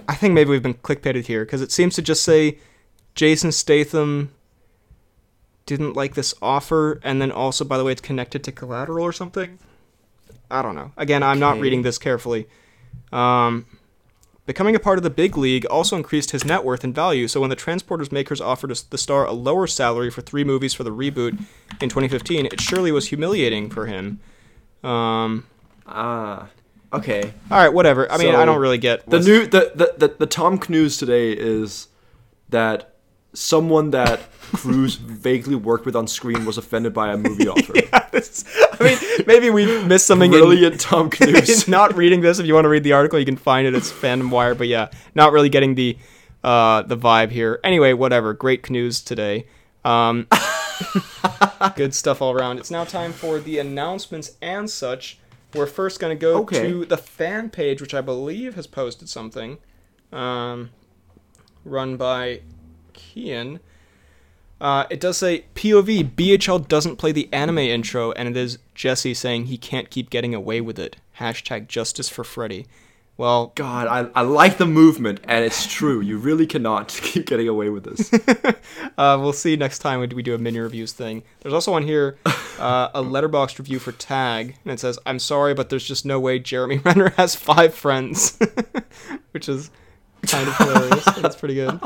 [0.08, 2.58] I think maybe we've been clickbaited here because it seems to just say
[3.14, 4.30] Jason Statham
[5.66, 9.12] didn't like this offer, and then also, by the way, it's connected to collateral or
[9.12, 9.58] something.
[10.50, 10.92] I don't know.
[10.96, 12.46] Again, I'm not reading this carefully.
[13.12, 13.66] Um,
[14.46, 17.28] becoming a part of the big league also increased his net worth and value.
[17.28, 20.84] So when the Transporters makers offered the star a lower salary for three movies for
[20.84, 21.38] the reboot
[21.80, 24.20] in 2015, it surely was humiliating for him.
[24.82, 25.46] Um,
[25.86, 26.48] Ah,
[26.92, 27.32] okay.
[27.50, 28.10] all right, whatever.
[28.10, 30.96] I mean, So, I don't really get The new the, the, the, the Tom Cruise
[30.96, 31.88] today is
[32.48, 32.93] that
[33.34, 34.20] someone that
[34.52, 37.72] Cruise vaguely worked with on screen was offended by a movie offer.
[37.74, 38.44] Yeah, this-
[38.80, 40.32] I mean, maybe we missed something.
[40.32, 41.68] in- Brilliant Tom in Cruise.
[41.68, 42.38] not reading this.
[42.38, 43.74] If you want to read the article, you can find it.
[43.74, 44.54] It's Fandom Wire.
[44.54, 45.98] But yeah, not really getting the
[46.42, 47.58] uh, the vibe here.
[47.64, 48.32] Anyway, whatever.
[48.32, 49.46] Great news today.
[49.84, 50.26] Um,
[51.76, 52.58] good stuff all around.
[52.58, 55.18] It's now time for the announcements and such.
[55.54, 56.62] We're first going to go Okay.
[56.68, 59.58] to the fan page, which I believe has posted something,
[60.12, 60.70] um,
[61.64, 62.40] run by
[62.98, 63.60] Cian.
[64.60, 69.14] Uh, it does say POV BHL doesn't play the anime intro, and it is Jesse
[69.14, 70.96] saying he can't keep getting away with it.
[71.18, 72.66] Hashtag justice for Freddy.
[73.16, 76.00] Well, God, I, I like the movement, and it's true.
[76.00, 78.12] You really cannot keep getting away with this.
[78.98, 81.22] uh, we'll see next time when we do a mini reviews thing.
[81.40, 82.18] There's also one here,
[82.58, 86.18] uh, a Letterboxd review for Tag, and it says, "I'm sorry, but there's just no
[86.18, 88.36] way Jeremy Renner has five friends,"
[89.30, 89.70] which is
[90.26, 91.04] kind of hilarious.
[91.16, 91.80] That's pretty good.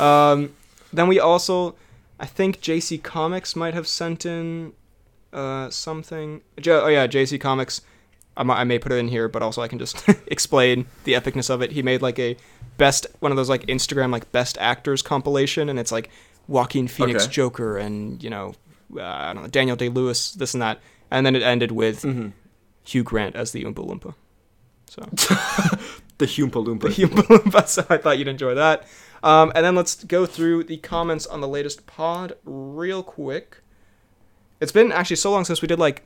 [0.00, 0.54] Um,
[0.92, 1.74] then we also,
[2.20, 4.72] I think JC Comics might have sent in
[5.32, 6.40] uh, something.
[6.66, 7.82] Oh yeah, JC Comics.
[8.36, 11.50] I, I may put it in here, but also I can just explain the epicness
[11.50, 11.72] of it.
[11.72, 12.36] He made like a
[12.78, 16.10] best one of those like Instagram like best actors compilation, and it's like
[16.48, 17.32] Joaquin Phoenix Okay.
[17.32, 18.54] Joker and you know
[18.96, 20.80] uh, I don't know Daniel Day Lewis this and that,
[21.10, 22.28] and then it ended with Mm-hmm.
[22.84, 24.14] Hugh Grant as the Oompa Loompa.
[24.88, 25.02] So
[26.18, 26.88] The Humpa the Loompa.
[26.88, 27.68] Oompa Loompa.
[27.68, 28.86] So I thought you'd enjoy that.
[29.22, 33.58] Um, and then let's go through the comments on the latest pod real quick.
[34.60, 36.04] It's been actually so long since we did like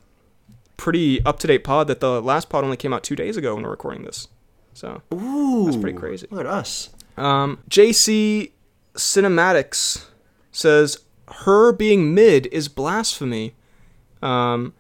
[0.77, 3.55] pretty up to date pod that the last pod only came out two days ago
[3.55, 4.29] when we're recording this.
[4.73, 6.27] So Ooh, That's pretty crazy.
[6.31, 6.91] Look at us.
[7.17, 8.53] Um, JC
[8.95, 10.07] Cinematics
[10.53, 10.99] says
[11.45, 13.55] her being mid is blasphemy.
[14.23, 14.73] Um,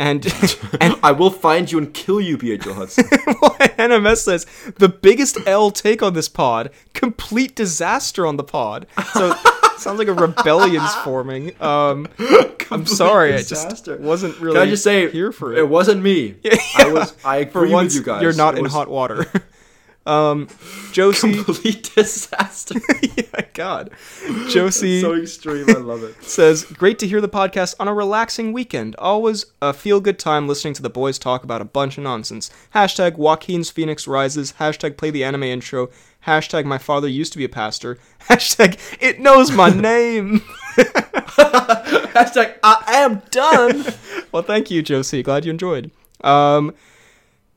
[0.00, 0.26] and
[0.80, 3.04] and I will find you and kill you, Pietro Hudson.
[3.04, 4.46] NMS says
[4.78, 8.86] the biggest L take on this pod, complete disaster on the pod.
[9.12, 9.34] So
[9.76, 11.52] sounds like a rebellion's forming.
[11.62, 12.08] Um,
[12.70, 13.92] I'm sorry, disaster.
[13.92, 15.58] I just wasn't really Can I just say here for it.
[15.58, 16.36] It wasn't me.
[16.78, 17.14] I was.
[17.24, 18.22] I agree for once, with you guys.
[18.22, 19.26] you're not It in was hot water.
[20.06, 20.48] Um,
[20.92, 22.80] Josie, Complete disaster.
[23.16, 23.90] yeah, God,
[24.48, 25.00] Josie.
[25.00, 25.68] so extreme.
[25.68, 26.14] I love it.
[26.24, 28.96] says, Great to hear the podcast on a relaxing weekend.
[28.96, 32.50] Always a feel good time listening to the boys talk about a bunch of nonsense.
[32.74, 34.54] Hashtag Joaquin's Phoenix Rises.
[34.54, 35.90] Hashtag play the anime intro.
[36.26, 37.98] Hashtag my father used to be a pastor.
[38.28, 40.40] Hashtag it knows my name.
[42.14, 43.84] Hashtag I am done.
[44.32, 45.22] well, thank you, Josie.
[45.22, 45.90] Glad you enjoyed.
[46.22, 46.74] Um,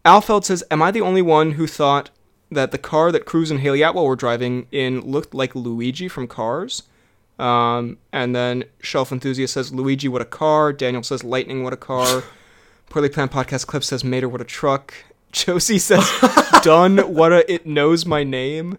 [0.05, 2.09] Alfeld says, Am I the only one who thought
[2.53, 6.27] that the car that Cruise and Hayley Atwell were driving in looked like Luigi from
[6.27, 6.83] Cars?
[7.39, 10.71] Um, and then Shelf Enthusiast says, Luigi, what a car.
[10.71, 12.23] Daniel says, Lightning, what a car.
[12.89, 14.93] Poorly Planned Podcast Clip says, Mater, what a truck.
[15.31, 16.07] Josie says,
[16.61, 18.77] Done, what a it knows my name.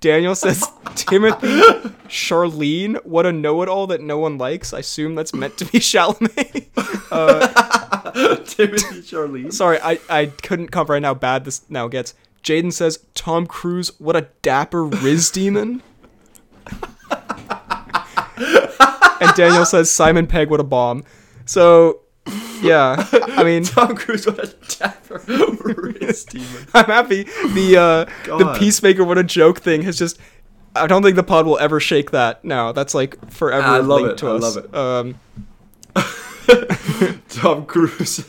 [0.00, 0.66] Daniel says,
[0.96, 1.46] Timothy,
[2.08, 4.72] Charlene, what a know it all that no one likes.
[4.72, 6.66] I assume that's meant to be Chalamet.
[7.12, 9.52] uh, Timothy Charlize.
[9.52, 12.14] sorry, I, I couldn't comprehend how bad this now gets.
[12.42, 15.82] Jaden says, Tom Cruise, what a dapper Riz demon.
[19.20, 21.04] and Daniel says, Simon Pegg, what a bomb.
[21.44, 22.00] So,
[22.60, 26.66] yeah, I mean, Tom Cruise, what a dapper Riz demon.
[26.74, 27.24] I'm happy.
[27.24, 30.18] The uh, the peacemaker, what a joke thing has just.
[30.74, 32.42] I don't think the pod will ever shake that.
[32.46, 34.56] Now that's like forever I love linked it, to I us.
[34.56, 34.74] love it.
[34.74, 35.20] Um,
[37.28, 38.24] Tom Cruise.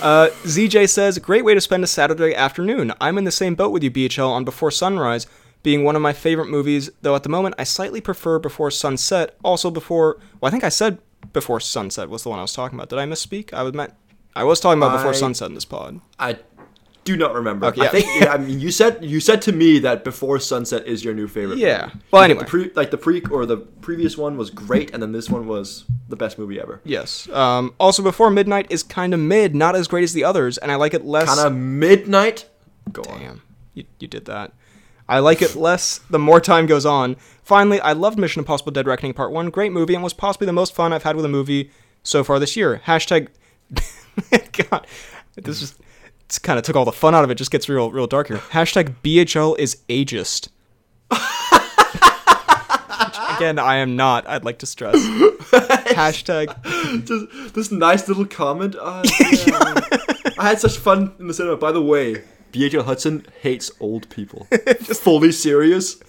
[0.00, 2.92] Uh, ZJ says, great way to spend a Saturday afternoon.
[3.00, 5.26] I'm in the same boat with you, BHL, on Before Sunrise,
[5.62, 9.36] being one of my favorite movies, though at the moment I slightly prefer Before Sunset.
[9.44, 10.98] Also, before, well, I think I said
[11.32, 12.88] Before Sunset was the one I was talking about.
[12.88, 13.52] Did I misspeak?
[13.52, 13.92] I was meant,
[14.34, 16.00] I was talking about Before I- Sunset in this pod.
[16.18, 16.38] I
[17.04, 17.66] do not remember.
[17.66, 20.86] Okay, I think yeah, I mean you said you said to me that Before Sunset
[20.86, 21.58] is your new favorite.
[21.58, 21.86] Yeah.
[21.86, 22.00] movie.
[22.10, 22.40] Well, anyway.
[22.40, 25.46] the pre, like the pre or the previous one was great, and then this one
[25.46, 26.80] was the best movie ever.
[26.84, 27.28] Yes.
[27.30, 30.70] Um, also, Before Midnight is kind of mid, not as great as the others, and
[30.70, 31.28] I like it less.
[31.28, 32.48] Kind of midnight.
[32.92, 33.18] Go on.
[33.18, 33.42] Damn,
[33.74, 34.52] you, you did that.
[35.08, 37.16] I like it less the more time goes on.
[37.42, 39.50] Finally, I loved Mission Impossible Dead Reckoning Part 1.
[39.50, 41.70] Great movie and was possibly the most fun I've had with a movie
[42.02, 42.80] so far this year.
[42.86, 43.28] Hashtag.
[44.70, 44.86] God,
[45.34, 45.78] this it's
[46.38, 47.34] kind of took all the fun out of it.
[47.36, 48.38] Just gets real, real dark here.
[48.38, 50.48] Hashtag BHL is ageist.
[53.36, 54.28] Again, I am not.
[54.28, 54.94] I'd like to stress.
[55.92, 58.76] Hashtag Just this nice little comment.
[58.78, 59.80] Uh, yeah.
[60.38, 61.56] I had such fun in the cinema.
[61.56, 62.22] By the way,
[62.52, 62.84] B.H.L.
[62.84, 64.46] Hudson hates old people.
[64.82, 66.00] Just fully serious.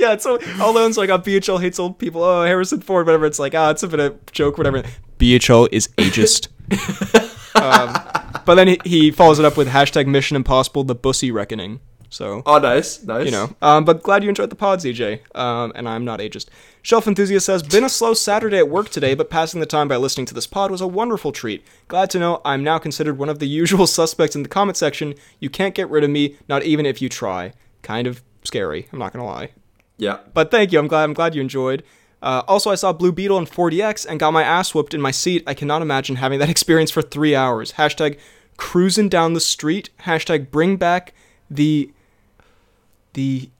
[0.00, 2.22] yeah, it's so all those like, oh, BHL hates old people.
[2.22, 3.26] Oh, Harrison Ford, whatever.
[3.26, 4.82] It's like, ah, it's a bit of joke, whatever.
[5.18, 6.48] BHL is ageist.
[7.60, 11.80] um, but then he, he follows it up with hashtag Mission Impossible: The Bussy Reckoning.
[12.10, 13.24] So Oh, nice, nice.
[13.24, 15.20] you know, um, but glad you enjoyed the pod, ZJ.
[15.36, 16.46] Um, and I'm not ageist.
[16.80, 19.96] Shelf enthusiast says, been a slow Saturday at work today, but passing the time by
[19.96, 21.66] listening to this pod was a wonderful treat.
[21.88, 25.14] Glad to know I'm now considered one of the usual suspects in the comment section.
[25.40, 27.52] You can't get rid of me, not even if you try.
[27.82, 28.86] Kind of scary.
[28.92, 29.50] I'm not gonna lie.
[29.96, 30.18] Yeah.
[30.34, 30.78] But thank you.
[30.78, 31.02] I'm glad.
[31.04, 31.82] I'm glad you enjoyed.
[32.24, 35.10] Uh, also, I saw Blue Beetle in 4DX and got my ass whooped in my
[35.10, 35.44] seat.
[35.46, 37.72] I cannot imagine having that experience for three hours.
[37.72, 38.18] Hashtag
[38.56, 39.90] cruising down the street.
[40.00, 41.12] Hashtag bring back
[41.50, 41.92] the
[43.12, 43.50] the.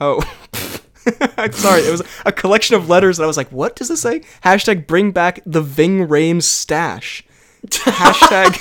[0.00, 0.20] Oh,
[1.52, 1.82] sorry.
[1.82, 4.88] It was a collection of letters, and I was like, "What does this say?" Hashtag
[4.88, 7.24] bring back the Ving Rhames stash.
[7.64, 8.54] Hashtag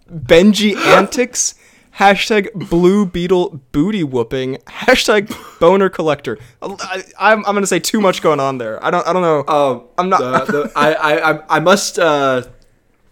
[0.10, 1.54] Benji antics.
[2.00, 4.56] Hashtag Blue Beetle booty whooping.
[4.66, 5.30] Hashtag
[5.60, 6.38] Boner collector.
[6.62, 8.82] I, I'm, I'm gonna say too much going on there.
[8.82, 9.44] I don't I don't know.
[9.46, 12.44] Um, I'm not- The, the, I, I, I, must uh,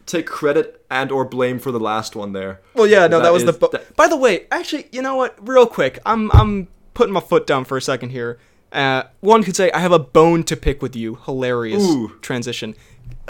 [0.06, 2.62] take credit and or blame for the last one there.
[2.72, 3.52] well, yeah, no, that, that was the.
[3.52, 5.36] Bo- that- By the way, actually, you know what?
[5.46, 8.38] Real quick, I'm I'm putting my foot down for a second here.
[8.72, 11.16] Uh, one could say, I have a bone to pick with you.
[11.26, 12.16] Hilarious Ooh.
[12.22, 12.74] transition.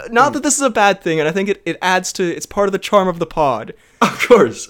[0.09, 2.45] Not that this is a bad thing, and I think it, it adds to, it's
[2.45, 3.73] part of the charm of the pod.
[4.01, 4.69] Of course.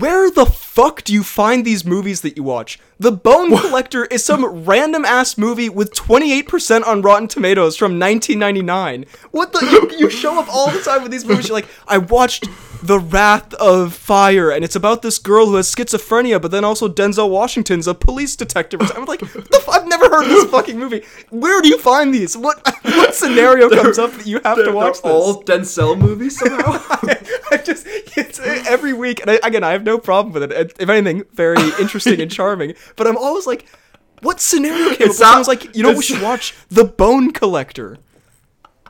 [0.00, 2.80] Where the fuck do you find these movies that you watch?
[2.98, 9.04] The Bone Collector is some random ass movie with 28% on Rotten Tomatoes from 1999.
[9.30, 9.60] What the?
[9.64, 11.48] You, you show up all the time with these movies.
[11.48, 12.48] You're like, I watched
[12.82, 16.88] The Wrath of Fire, and it's about this girl who has schizophrenia, but then also
[16.88, 18.80] Denzel Washington's a police detective.
[18.96, 21.02] I'm like, what the f- I've never heard of this fucking movie.
[21.30, 22.36] Where do you find these?
[22.36, 25.22] What what scenario comes up that you have to watch they're this?
[25.22, 26.80] all Denzel movies somehow.
[27.50, 27.86] I just
[28.16, 30.52] it's eh, every week, and I, again, I have no problem with it.
[30.52, 32.74] It- If anything, very interesting and charming.
[32.96, 33.66] But I'm always like,
[34.22, 35.14] what scenario came up?
[35.14, 37.98] Sounds like you know we should watch The Bone Collector.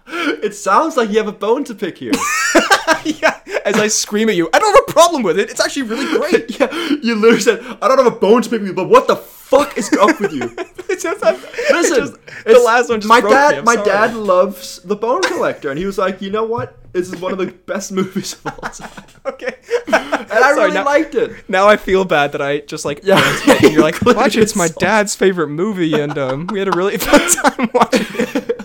[0.06, 2.12] it sounds like you have a bone to pick here.
[3.04, 5.48] yeah, as I scream at you, I don't have a problem with it.
[5.50, 6.60] It's actually really great.
[6.60, 6.70] yeah,
[7.02, 9.16] you literally said, I don't have a bone to pick with you, but what the
[9.16, 10.54] fuck is up with you?
[10.90, 13.54] It's just, I'm- it Listen, just- the last one just my me, dad.
[13.54, 13.86] I'm my sorry.
[13.88, 16.76] dad loves the Bone Collector, and he was like, you know what?
[16.94, 20.74] This is one of the best movies of all time, Okay, and I Sorry, really
[20.74, 21.48] now, liked it.
[21.50, 23.20] now I feel bad that I just like Yeah.
[23.62, 24.42] and you're like, watch it.
[24.42, 28.60] It's my dad's favorite movie, and um, we had a really fun time watching it.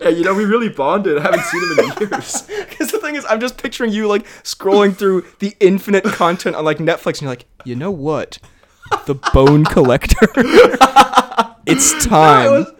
[0.00, 1.18] Yeah, you know, we really bonded.
[1.18, 2.42] I haven't seen him in years.
[2.70, 6.64] Because the thing is, I'm just picturing you like scrolling through the infinite content on
[6.64, 8.38] like Netflix, and you're like, you know what?
[9.06, 10.16] The Bone Collector.
[11.66, 12.50] it's it time.
[12.50, 12.72] was,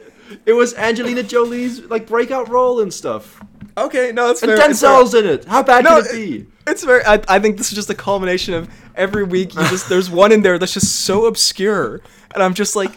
[0.46, 3.40] it was Angelina Jolie's like breakout role and stuff,
[3.86, 4.70] okay, no, it's and fair.
[4.70, 5.20] it's fair.
[5.20, 5.44] In it.
[5.46, 6.46] How bad No, can it be?
[6.66, 7.04] It's very.
[7.04, 9.54] I, I think this is just a culmination of every week.
[9.54, 12.00] You just there's one in there that's just so obscure,
[12.34, 12.92] and I'm just like,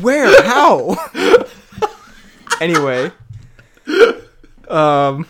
[0.00, 0.42] where?
[0.42, 0.96] How?
[2.60, 3.10] anyway,
[4.68, 5.26] um,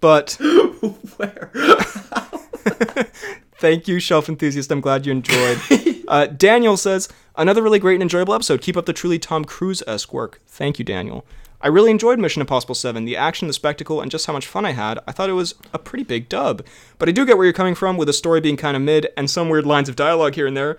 [0.00, 0.38] but
[1.16, 1.50] Where?
[3.58, 4.72] Thank you, Shelf Enthusiast.
[4.72, 5.60] I'm glad you enjoyed.
[6.08, 8.60] Uh, Daniel says, another really great and enjoyable episode.
[8.60, 10.40] Keep up the truly Tom Cruise esque work.
[10.48, 11.24] Thank you, Daniel.
[11.62, 13.04] I really enjoyed Mission Impossible 7.
[13.04, 14.98] The action, the spectacle, and just how much fun I had.
[15.06, 16.64] I thought it was a pretty big dub.
[16.98, 19.08] But I do get where you're coming from with the story being kind of mid
[19.16, 20.78] and some weird lines of dialogue here and there.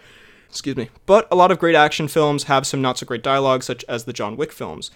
[0.49, 0.89] Excuse me.
[1.05, 4.03] But a lot of great action films have some not so great dialogue, such as
[4.03, 4.91] the John Wick films.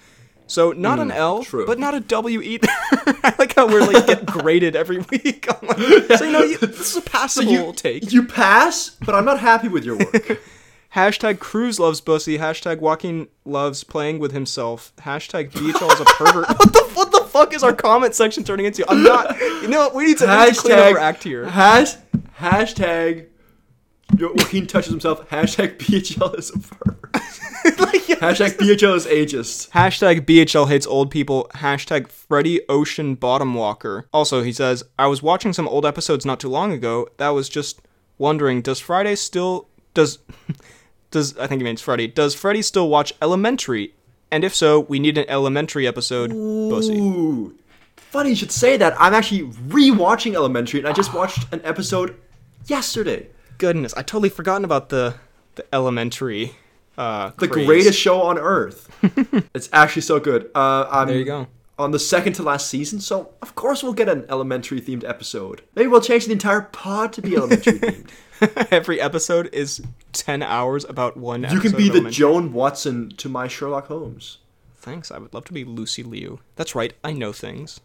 [0.46, 1.66] So not an hmm, L, true.
[1.66, 2.68] but not a W either.
[2.92, 5.48] I like how we're like get graded every week.
[5.50, 8.12] I'm like- so you know, you, this is a passable you take.
[8.12, 10.42] You pass, but I'm not happy with your work.
[10.98, 12.40] Hashtag Cruise loves Bussy.
[12.40, 14.94] Hashtag Joaquin loves playing with himself.
[14.98, 16.48] Hashtag BHL is a pervert.
[16.58, 18.84] what the what the fuck is our comment section turning into?
[18.90, 19.40] I'm not.
[19.40, 19.94] You know what?
[19.94, 21.46] We need to, hashtag, clean up our act here.
[21.46, 21.94] Hash,
[22.40, 23.28] hashtag.
[24.18, 25.30] Joaquin touches himself.
[25.30, 27.16] Hashtag BHL is a pervert.
[27.80, 28.16] Like, yeah.
[28.16, 29.70] Hashtag BHL is ageist.
[29.72, 31.52] Hashtag BHL hates old people.
[31.56, 34.08] Hashtag Freddy Ocean Bottom Walker.
[34.14, 37.10] Also, he says, I was watching some old episodes not too long ago.
[37.18, 37.82] That was just
[38.18, 39.68] wondering, does Friday still
[39.98, 40.20] does
[41.12, 42.08] does I think he means Freddy.
[42.08, 43.94] Does Freddy still watch Elementary?
[44.32, 46.30] And if so, we need an Elementary episode.
[46.32, 46.98] Bussy.
[47.00, 47.56] Ooh.
[47.96, 48.94] Funny you should say that.
[49.00, 52.16] I'm actually re-watching Elementary, and I just watched an episode
[52.66, 53.28] yesterday.
[53.58, 55.16] Goodness, I totally forgotten about the
[55.56, 56.56] the Elementary.
[56.98, 57.66] Uh, The craze.
[57.68, 58.90] greatest show on earth.
[59.54, 60.50] it's actually so good.
[60.56, 61.48] Uh, I'm There you go.
[61.80, 65.62] On the second to last season, so of course we'll get an elementary themed episode.
[65.76, 68.10] Maybe we'll change the entire pod to be elementary themed.
[68.72, 69.82] Every episode is
[70.12, 71.46] ten hours about one.
[71.50, 72.10] You can be the.
[72.10, 74.40] Joan Watson to my Sherlock Holmes.
[74.76, 76.40] Thanks, I would love to be Lucy Liu.
[76.56, 77.80] That's right, I know things.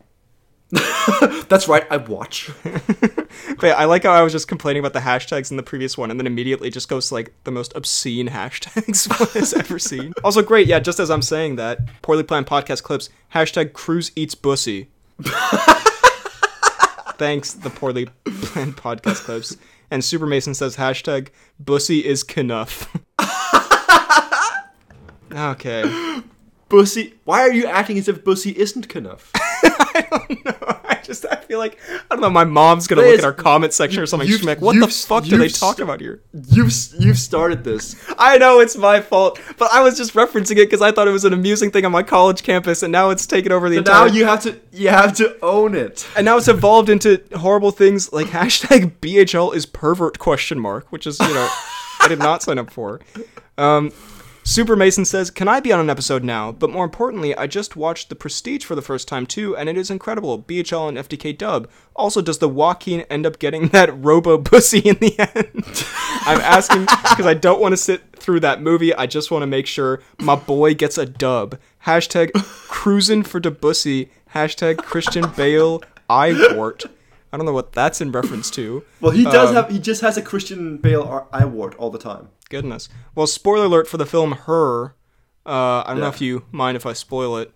[1.49, 2.51] That's right, I watch.
[3.59, 5.97] But yeah, I like how I was just complaining about the hashtags in the previous
[5.97, 10.13] one, and then immediately just goes to like the most obscene hashtags has ever seen.
[10.23, 10.81] Also, great, yeah.
[10.81, 13.09] Just as I'm saying that, poorly planned podcast clips.
[13.35, 14.89] Hashtag Cruise eats bussy.
[17.19, 19.57] Thanks, the poorly planned podcast clips.
[19.93, 21.29] And Super Mason says hashtag
[21.61, 22.97] Bussy is Knuff.
[25.31, 26.23] okay.
[26.71, 29.31] Bussy, why are you acting as if Bussy isn't enough?
[29.35, 30.82] I don't know.
[31.03, 32.31] I just I feel like I don't know.
[32.31, 34.27] My mom's gonna look at our comment section or something.
[34.29, 36.73] She's you've- gonna be like, "What the fuck do they talk st- about here?" You've
[36.99, 37.97] you've started this.
[38.19, 41.13] I know it's my fault, but I was just referencing it because I thought it
[41.13, 43.91] was an amusing thing on my college campus, and now it's taken over the But
[43.91, 46.07] now you have to you have to own it.
[46.17, 51.07] and now it's evolved into horrible things like hashtag BHL is pervert question mark, which
[51.07, 51.49] is you know
[52.01, 53.01] I did not sign up for.
[53.59, 53.91] Um,
[54.45, 56.51] Super Mason says, "Can I be on an episode now?
[56.51, 59.77] But more importantly, I just watched The Prestige for the first time too, and it
[59.77, 60.39] is incredible.
[60.39, 61.69] BHL and FDK dub.
[61.95, 65.87] Also, does the Joaquin end up getting that Robo pussy in the end?
[66.27, 68.95] I'm asking because I don't want to sit through that movie.
[68.95, 71.59] I just want to make sure my boy gets a dub.
[71.87, 72.33] Hashtag
[72.69, 74.11] cruising for the bussy.
[74.35, 76.85] Hashtag Christian Bale eye wart.
[77.33, 78.85] I don't know what that's in reference to.
[79.01, 81.99] Well, he does Um, have he just has a Christian Bale eye wart all the
[81.99, 82.29] time.
[82.51, 82.89] Goodness.
[83.15, 84.95] Well, spoiler alert for the film Her.
[85.45, 87.53] Uh, I don't know if you mind if I spoil it.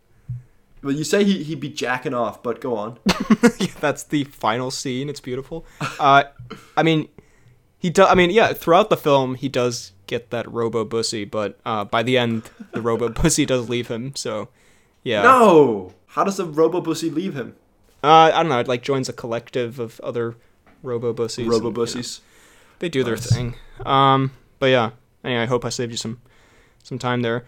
[0.82, 2.98] Well, you say he he'd be jacking off, but go on.
[3.60, 5.08] Yeah, That's the final scene.
[5.08, 5.64] It's beautiful.
[5.98, 6.24] Uh,
[6.76, 7.08] I mean,
[7.78, 8.08] he does.
[8.10, 8.52] I mean, yeah.
[8.52, 12.80] Throughout the film, he does get that Robo Bussy, but uh, by the end, the
[12.80, 14.14] Robo Bussy does leave him.
[14.16, 14.48] So,
[15.04, 15.22] yeah.
[15.22, 15.92] No.
[16.08, 17.56] How does the Robo Bussy leave him?
[18.06, 18.60] Uh, I don't know.
[18.60, 20.36] It like joins a collective of other
[20.82, 21.48] Robo Bussies.
[21.48, 22.08] Robo and, you know,
[22.78, 23.32] they do their Nice.
[23.34, 23.54] thing.
[23.84, 24.90] Um, but yeah.
[25.24, 26.20] Anyway, I hope I saved you some
[26.82, 27.44] some time there.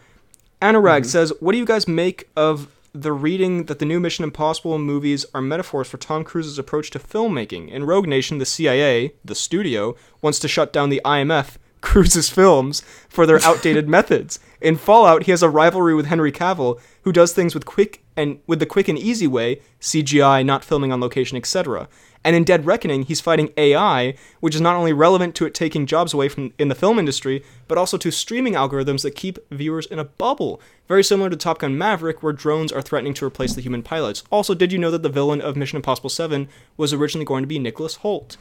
[0.60, 1.04] Anurag Mm-hmm.
[1.04, 5.24] says, "What do you guys make of the reading that the new Mission Impossible movies
[5.34, 7.68] are metaphors for Tom Cruise's approach to filmmaking?
[7.70, 12.82] In Rogue Nation, the CIA, the studio, wants to shut down the IMF, Cruise's films,
[13.08, 14.40] for their outdated methods.
[14.60, 18.40] In Fallout, he has a rivalry with Henry Cavill, who does things with quick and
[18.48, 21.88] with the quick and easy way, CGI, not filming on location, etc.
[22.24, 25.86] And in Dead Reckoning, he's fighting AI, which is not only relevant to it taking
[25.86, 29.86] jobs away from in the film industry, but also to streaming algorithms that keep viewers
[29.86, 30.60] in a bubble.
[30.88, 34.24] Very similar to Top Gun Maverick, where drones are threatening to replace the human pilots.
[34.30, 37.48] Also, did you know that the villain of Mission Impossible 7 was originally going to
[37.48, 38.36] be Nicholas Hoult?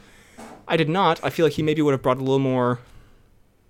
[0.66, 1.22] I did not.
[1.22, 2.80] I feel like he maybe would have brought a little more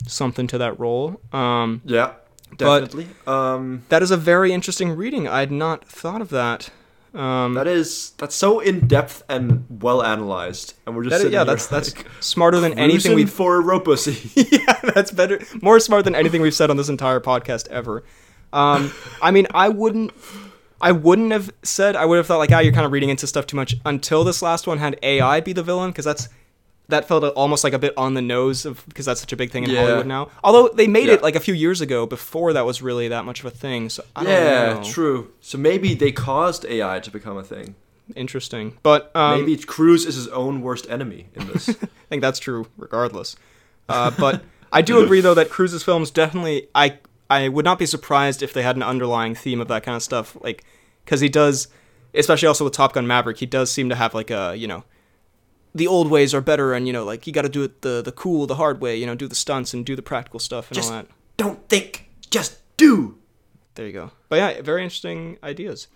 [0.06, 1.20] something to that role.
[1.34, 2.14] Um, Yeah,
[2.56, 3.08] But- definitely.
[3.26, 5.28] um, that is a very interesting reading.
[5.28, 6.70] I had not thought of that.
[7.14, 11.42] Um, that is that's so in depth and well analyzed, and we're just is- yeah,
[11.42, 14.30] that's that's smarter than anything we've for a Robussy.
[14.52, 15.40] yeah, that's better.
[15.62, 18.04] More smart than anything we've said on this entire podcast ever.
[18.52, 18.92] Um,
[19.22, 20.12] I mean, I wouldn't,
[20.82, 21.96] I wouldn't have said.
[21.96, 23.74] I would have thought like, ah, you're kind of reading into stuff too much.
[23.86, 26.28] Until this last one had AI be the villain, because that's
[26.88, 29.50] that felt almost like a bit on the nose of because that's such a big
[29.50, 29.80] thing in Yeah.
[29.82, 30.30] Hollywood now.
[30.42, 31.14] Although they made Yeah.
[31.14, 33.90] it like a few years ago before that was really that much of a thing.
[33.90, 35.30] So I don't yeah, true.
[35.40, 37.74] So maybe they caused AI to become a thing.
[38.16, 41.68] Interesting, but um, maybe Cruise is his own worst enemy in this.
[41.82, 43.36] I think that's true regardless.
[43.86, 47.84] Uh, but I do agree though that Cruise's films definitely I I would not be
[47.84, 50.64] surprised if they had an underlying theme of that kind of stuff like
[51.04, 51.68] cuz he does
[52.14, 54.84] especially also with Top Gun Maverick he does seem to have like a you know
[55.78, 58.02] the old ways are better and you know like you got to do it the
[58.02, 60.68] the cool the hard way you know do the stunts and do the practical stuff
[60.68, 61.06] and Just- all that.
[61.38, 63.16] Don't think, just do.
[63.76, 64.10] There you go.
[64.28, 65.86] But yeah, very interesting ideas.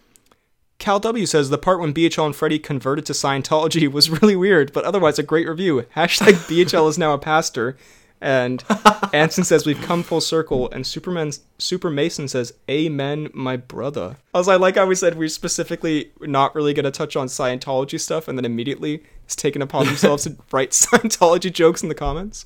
[0.79, 4.73] Cal W says the part when BHL and Freddy converted to Scientology was really weird,
[4.73, 5.85] but otherwise a great review.
[5.97, 7.77] Hashtag BHL is now a pastor.
[8.23, 8.63] And
[9.13, 14.39] Anson says we've come full circle, and Superman Super Mason says, "Amen, my brother." I
[14.39, 17.99] was like, like how we said we're specifically not really going to touch on Scientology
[17.99, 22.45] stuff, and then immediately it's taken upon themselves to write Scientology jokes in the comments.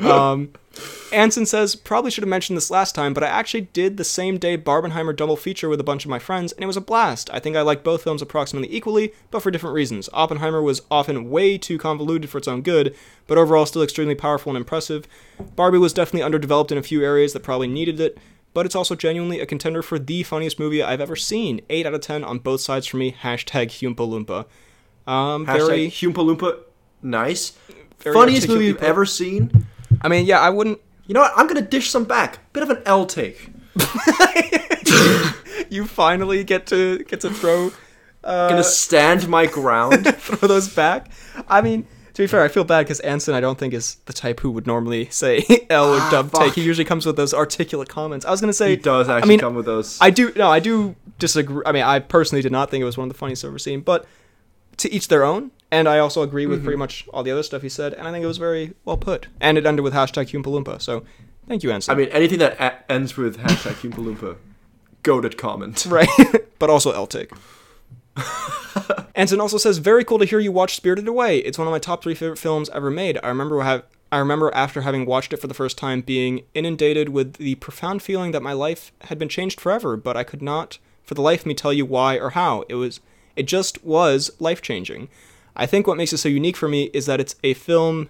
[0.04, 0.50] Um,
[1.12, 4.38] Anson says, probably should have mentioned this last time, but I actually did the same
[4.38, 7.30] day Barbenheimer double feature with a bunch of my friends, and it was a blast.
[7.32, 10.08] I think I like both films approximately equally, but for different reasons.
[10.12, 12.94] Oppenheimer was often way too convoluted for its own good,
[13.26, 15.06] but overall still extremely powerful and impressive.
[15.54, 18.18] Barbie was definitely underdeveloped in a few areas that probably needed it,
[18.52, 21.60] but it's also genuinely a contender for the funniest movie I've ever seen.
[21.70, 23.12] 8 out of 10 on both sides for me.
[23.12, 24.46] Hashtag Humpa Loompa.
[25.10, 26.58] Um, Hashtag very, Humpa Loompa.
[27.02, 27.52] Nice.
[27.98, 29.66] Funniest movie you've ever seen.
[30.04, 30.78] I mean, yeah, I wouldn't.
[31.06, 31.32] You know what?
[31.34, 32.52] I'm gonna dish some back.
[32.52, 33.50] Bit of an L take.
[35.70, 37.70] You finally get to get to throw
[38.22, 40.06] uh, gonna stand my ground.
[40.16, 41.10] throw those back.
[41.48, 44.12] I mean, to be fair, I feel bad because Anson I don't think is the
[44.12, 46.42] type who would normally say L or Ah, dub fuck.
[46.44, 46.54] take.
[46.54, 48.24] He usually comes with those articulate comments.
[48.26, 49.98] I was gonna say he does actually I mean, come with those.
[50.00, 51.62] I do no, I do disagree.
[51.66, 53.58] I mean, I personally did not think it was one of the funniest I've ever
[53.58, 54.06] seen, but
[54.78, 55.50] to each their own.
[55.74, 56.66] And I also agree with Mm-hmm.
[56.66, 58.96] pretty much all the other stuff he said, and I think it was very well
[58.96, 59.26] put.
[59.40, 60.80] And it ended with hashtag Oompa Loompa.
[60.80, 61.04] So,
[61.48, 61.92] thank you, Anson.
[61.92, 64.36] I mean, anything that a- ends with hashtag Humpa Loompa,
[65.02, 65.84] goaded comment.
[65.98, 66.08] Right.
[66.60, 67.30] but also take.
[69.16, 71.38] Anson also says, "Very cool to hear you watch Spirited Away.
[71.38, 73.18] It's one of my top three favorite films ever made.
[73.22, 73.82] I remember have
[74.12, 78.02] I remember after having watched it for the first time being inundated with the profound
[78.02, 81.40] feeling that my life had been changed forever, but I could not, for the life
[81.40, 82.62] of me, tell you why or how.
[82.68, 83.00] It was,
[83.34, 85.08] it just was life changing.
[85.56, 88.08] I think what makes it so unique for me is that it's a film."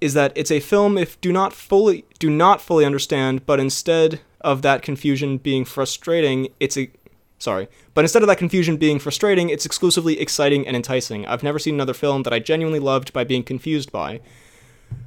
[0.00, 4.20] Is that it's a film if do not fully do not fully understand, but instead
[4.40, 6.90] of that confusion being frustrating, it's a
[7.38, 11.26] sorry, but instead of that confusion being frustrating, it's exclusively exciting and enticing.
[11.26, 14.20] I've never seen another film that I genuinely loved by being confused by.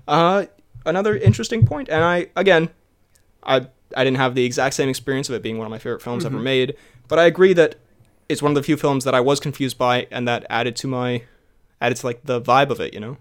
[0.08, 0.46] Uh,
[0.86, 2.70] another interesting point, and I again,
[3.44, 6.02] I I didn't have the exact same experience of it being one of my favorite
[6.02, 6.76] films ever made,
[7.08, 7.76] but I agree that
[8.32, 10.88] it's one of the few films that I was confused by, and that added to
[10.88, 11.24] my
[11.80, 13.18] added to like the vibe of it, you know.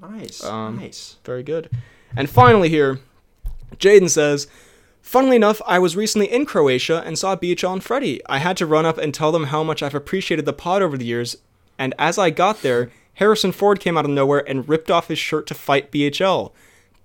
[0.00, 1.16] Nice, Um, nice.
[1.24, 1.70] Very good.
[2.16, 2.98] And finally, here,
[3.76, 4.46] Jaden says,
[5.00, 8.20] Funnily enough, I was recently in Croatia and saw BHL and Freddy.
[8.26, 10.96] I had to run up and tell them how much I've appreciated the pod over
[10.96, 11.36] the years,
[11.78, 15.18] and as I got there, Harrison Ford came out of nowhere and ripped off his
[15.18, 16.52] shirt to fight BHL.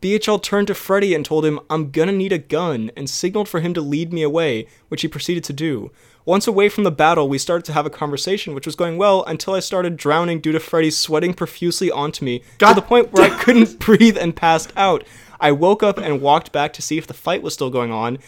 [0.02, 3.62] BHL turned to Freddy and told him, I'm gonna need a gun, and signaled for
[3.62, 5.92] him to lead me away, which he proceeded to do.
[6.24, 9.24] Once away from the battle, we started to have a conversation, which was going well
[9.24, 13.12] until I started drowning due to Freddy sweating profusely onto me God to the point
[13.14, 15.04] where I couldn't breathe and passed out.
[15.40, 18.20] I woke up and walked back to see if the fight was still going on.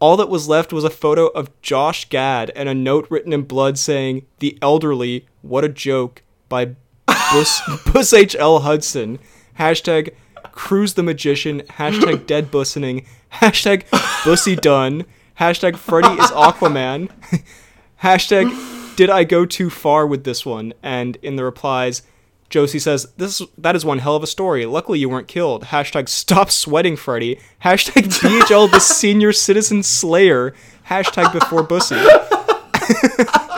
[0.00, 3.42] All that was left was a photo of Josh Gad and a note written in
[3.42, 6.76] blood saying, The elderly, what a joke, by
[7.06, 7.62] Bus,
[7.92, 9.18] Bus HL Hudson.
[9.58, 10.14] Hashtag
[10.60, 11.62] Cruise the Magician.
[11.62, 13.06] Hashtag Dead Bussening.
[13.32, 13.84] Hashtag
[14.24, 15.06] Bussy Done.
[15.40, 17.08] Hashtag Freddy is Aquaman.
[18.02, 20.74] Hashtag Did I go too far with this one?
[20.82, 22.02] And in the replies,
[22.50, 24.66] Josie says, "This that is one hell of a story.
[24.66, 27.40] Luckily you weren't killed." Hashtag Stop sweating, Freddy.
[27.64, 30.54] Hashtag BHL the senior citizen slayer.
[30.90, 31.96] Hashtag before Bussy.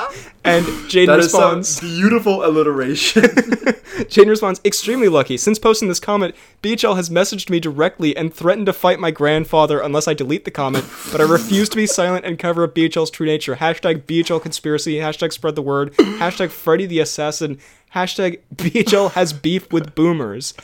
[0.44, 1.80] and Jane That responds.
[1.80, 3.24] beautiful alliteration.
[4.08, 5.36] Jane responds, extremely lucky.
[5.36, 9.80] Since posting this comment, BHL has messaged me directly and threatened to fight my grandfather
[9.80, 13.10] unless I delete the comment, but I refuse to be silent and cover up BHL's
[13.10, 13.56] true nature.
[13.56, 17.58] Hashtag BHL conspiracy, hashtag spread the word, hashtag Freddy the assassin,
[17.94, 20.54] hashtag BHL has beef with boomers.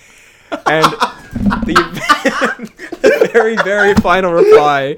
[0.50, 0.84] And
[1.66, 1.74] the,
[3.02, 4.96] the very, very final reply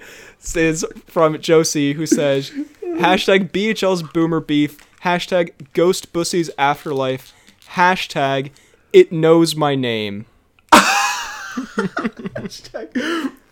[0.55, 2.53] is from Josie, who says,
[2.99, 7.33] hashtag BHL's boomer beef, hashtag ghost bussy's afterlife,
[7.71, 8.51] hashtag
[8.93, 10.27] it knows my name.
[11.51, 12.93] Hashtag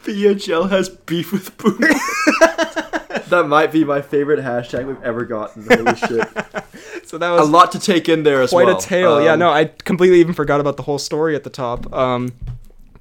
[0.05, 1.89] BHL has beef with Boomer.
[3.29, 5.67] that might be my favorite hashtag we've ever gotten.
[5.69, 6.29] Holy shit.
[7.05, 8.75] So that was A lot to take in there as quite well.
[8.75, 9.25] Quite a tale.
[9.25, 11.91] yeah, Um, no, I completely even forgot about the whole story at the top.
[11.91, 12.35] Um,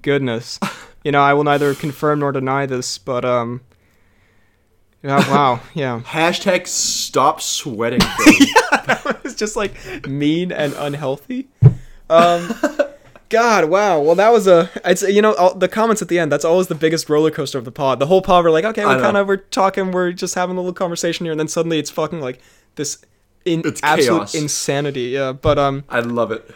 [0.01, 0.59] goodness.
[1.03, 3.59] You know, I will neither confirm nor deny this, but um,
[5.03, 6.01] yeah, wow, yeah.
[6.05, 7.99] Hashtag stop sweating.
[8.01, 11.47] it's just like mean and unhealthy.
[12.09, 12.53] Um,
[13.29, 13.99] God, wow.
[13.99, 14.69] Well, that was a.
[14.85, 16.31] It's you know all, the comments at the end.
[16.31, 17.99] That's always the biggest roller coaster of the pod.
[17.99, 20.59] The whole pod, we're like, okay, we're kind of we're talking, we're just having a
[20.59, 22.39] little conversation here, and then suddenly it's fucking like
[22.75, 23.03] this
[23.45, 24.35] in It's absolute chaos.
[24.35, 25.01] insanity.
[25.09, 26.49] Yeah, but um, I love it.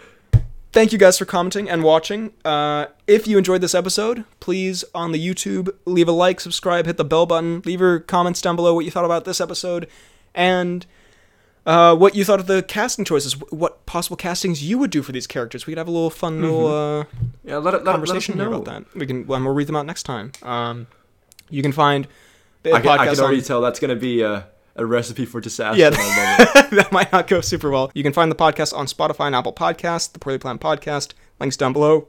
[0.72, 2.34] Thank you guys for commenting and watching.
[2.44, 6.98] Uh, if you enjoyed this episode, please on the YouTube leave a like, subscribe, hit
[6.98, 9.88] the bell button, leave your comments down below what you thought about this episode,
[10.34, 10.86] and
[11.66, 15.12] uh, what you thought of the casting choices, what possible castings you would do for
[15.12, 15.68] these characters.
[15.68, 17.06] We could have a little fun little uh,
[17.44, 18.96] Yeah, let it let, let conversation here about that.
[18.96, 20.32] We can, and we'll read them out next time.
[20.42, 20.88] Um,
[21.50, 22.08] you can find
[22.64, 25.26] the I can, I can already on- tell that's going to be a, a recipe
[25.26, 25.80] for disaster.
[25.80, 26.76] yeah, and I love it.
[26.76, 27.92] that might not go super well.
[27.94, 31.14] You can find the podcast on Spotify and Apple Podcasts, the Poorly Planned Podcast.
[31.40, 32.08] Links down below.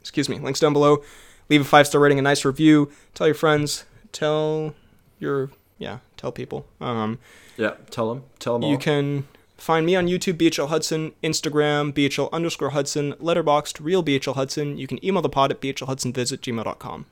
[0.00, 1.02] Excuse me, links down below.
[1.48, 2.90] Leave a five star rating, a nice review.
[3.14, 3.84] Tell your friends.
[4.12, 4.74] Tell
[5.18, 5.98] your yeah.
[6.16, 6.66] Tell people.
[6.80, 7.18] Um,
[7.56, 8.24] Yeah, tell them.
[8.38, 8.70] Tell them all.
[8.70, 9.26] you can
[9.56, 14.78] find me on YouTube, BHL Hudson, Instagram, BHL underscore Hudson, Letterboxd, Real BHL Hudson.
[14.78, 17.06] You can email the pod at bhlhudsonviz at gmail.com.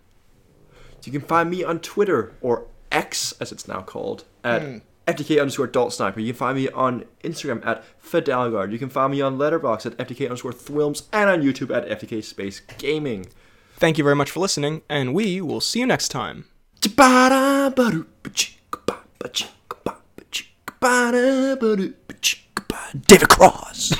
[1.04, 4.78] You can find me on Twitter, or X as it's now called, at hmm.
[5.06, 6.20] FDK underscore Dalt Sniper.
[6.20, 8.72] You can find me on Instagram at Fidelgard.
[8.72, 12.22] You can find me on Letterboxd at FDK underscore Thwilms, and on YouTube at FDK
[12.22, 13.26] Space Gaming.
[13.76, 16.46] Thank you very much for listening, and we will see you next time.
[23.06, 23.94] David Cross.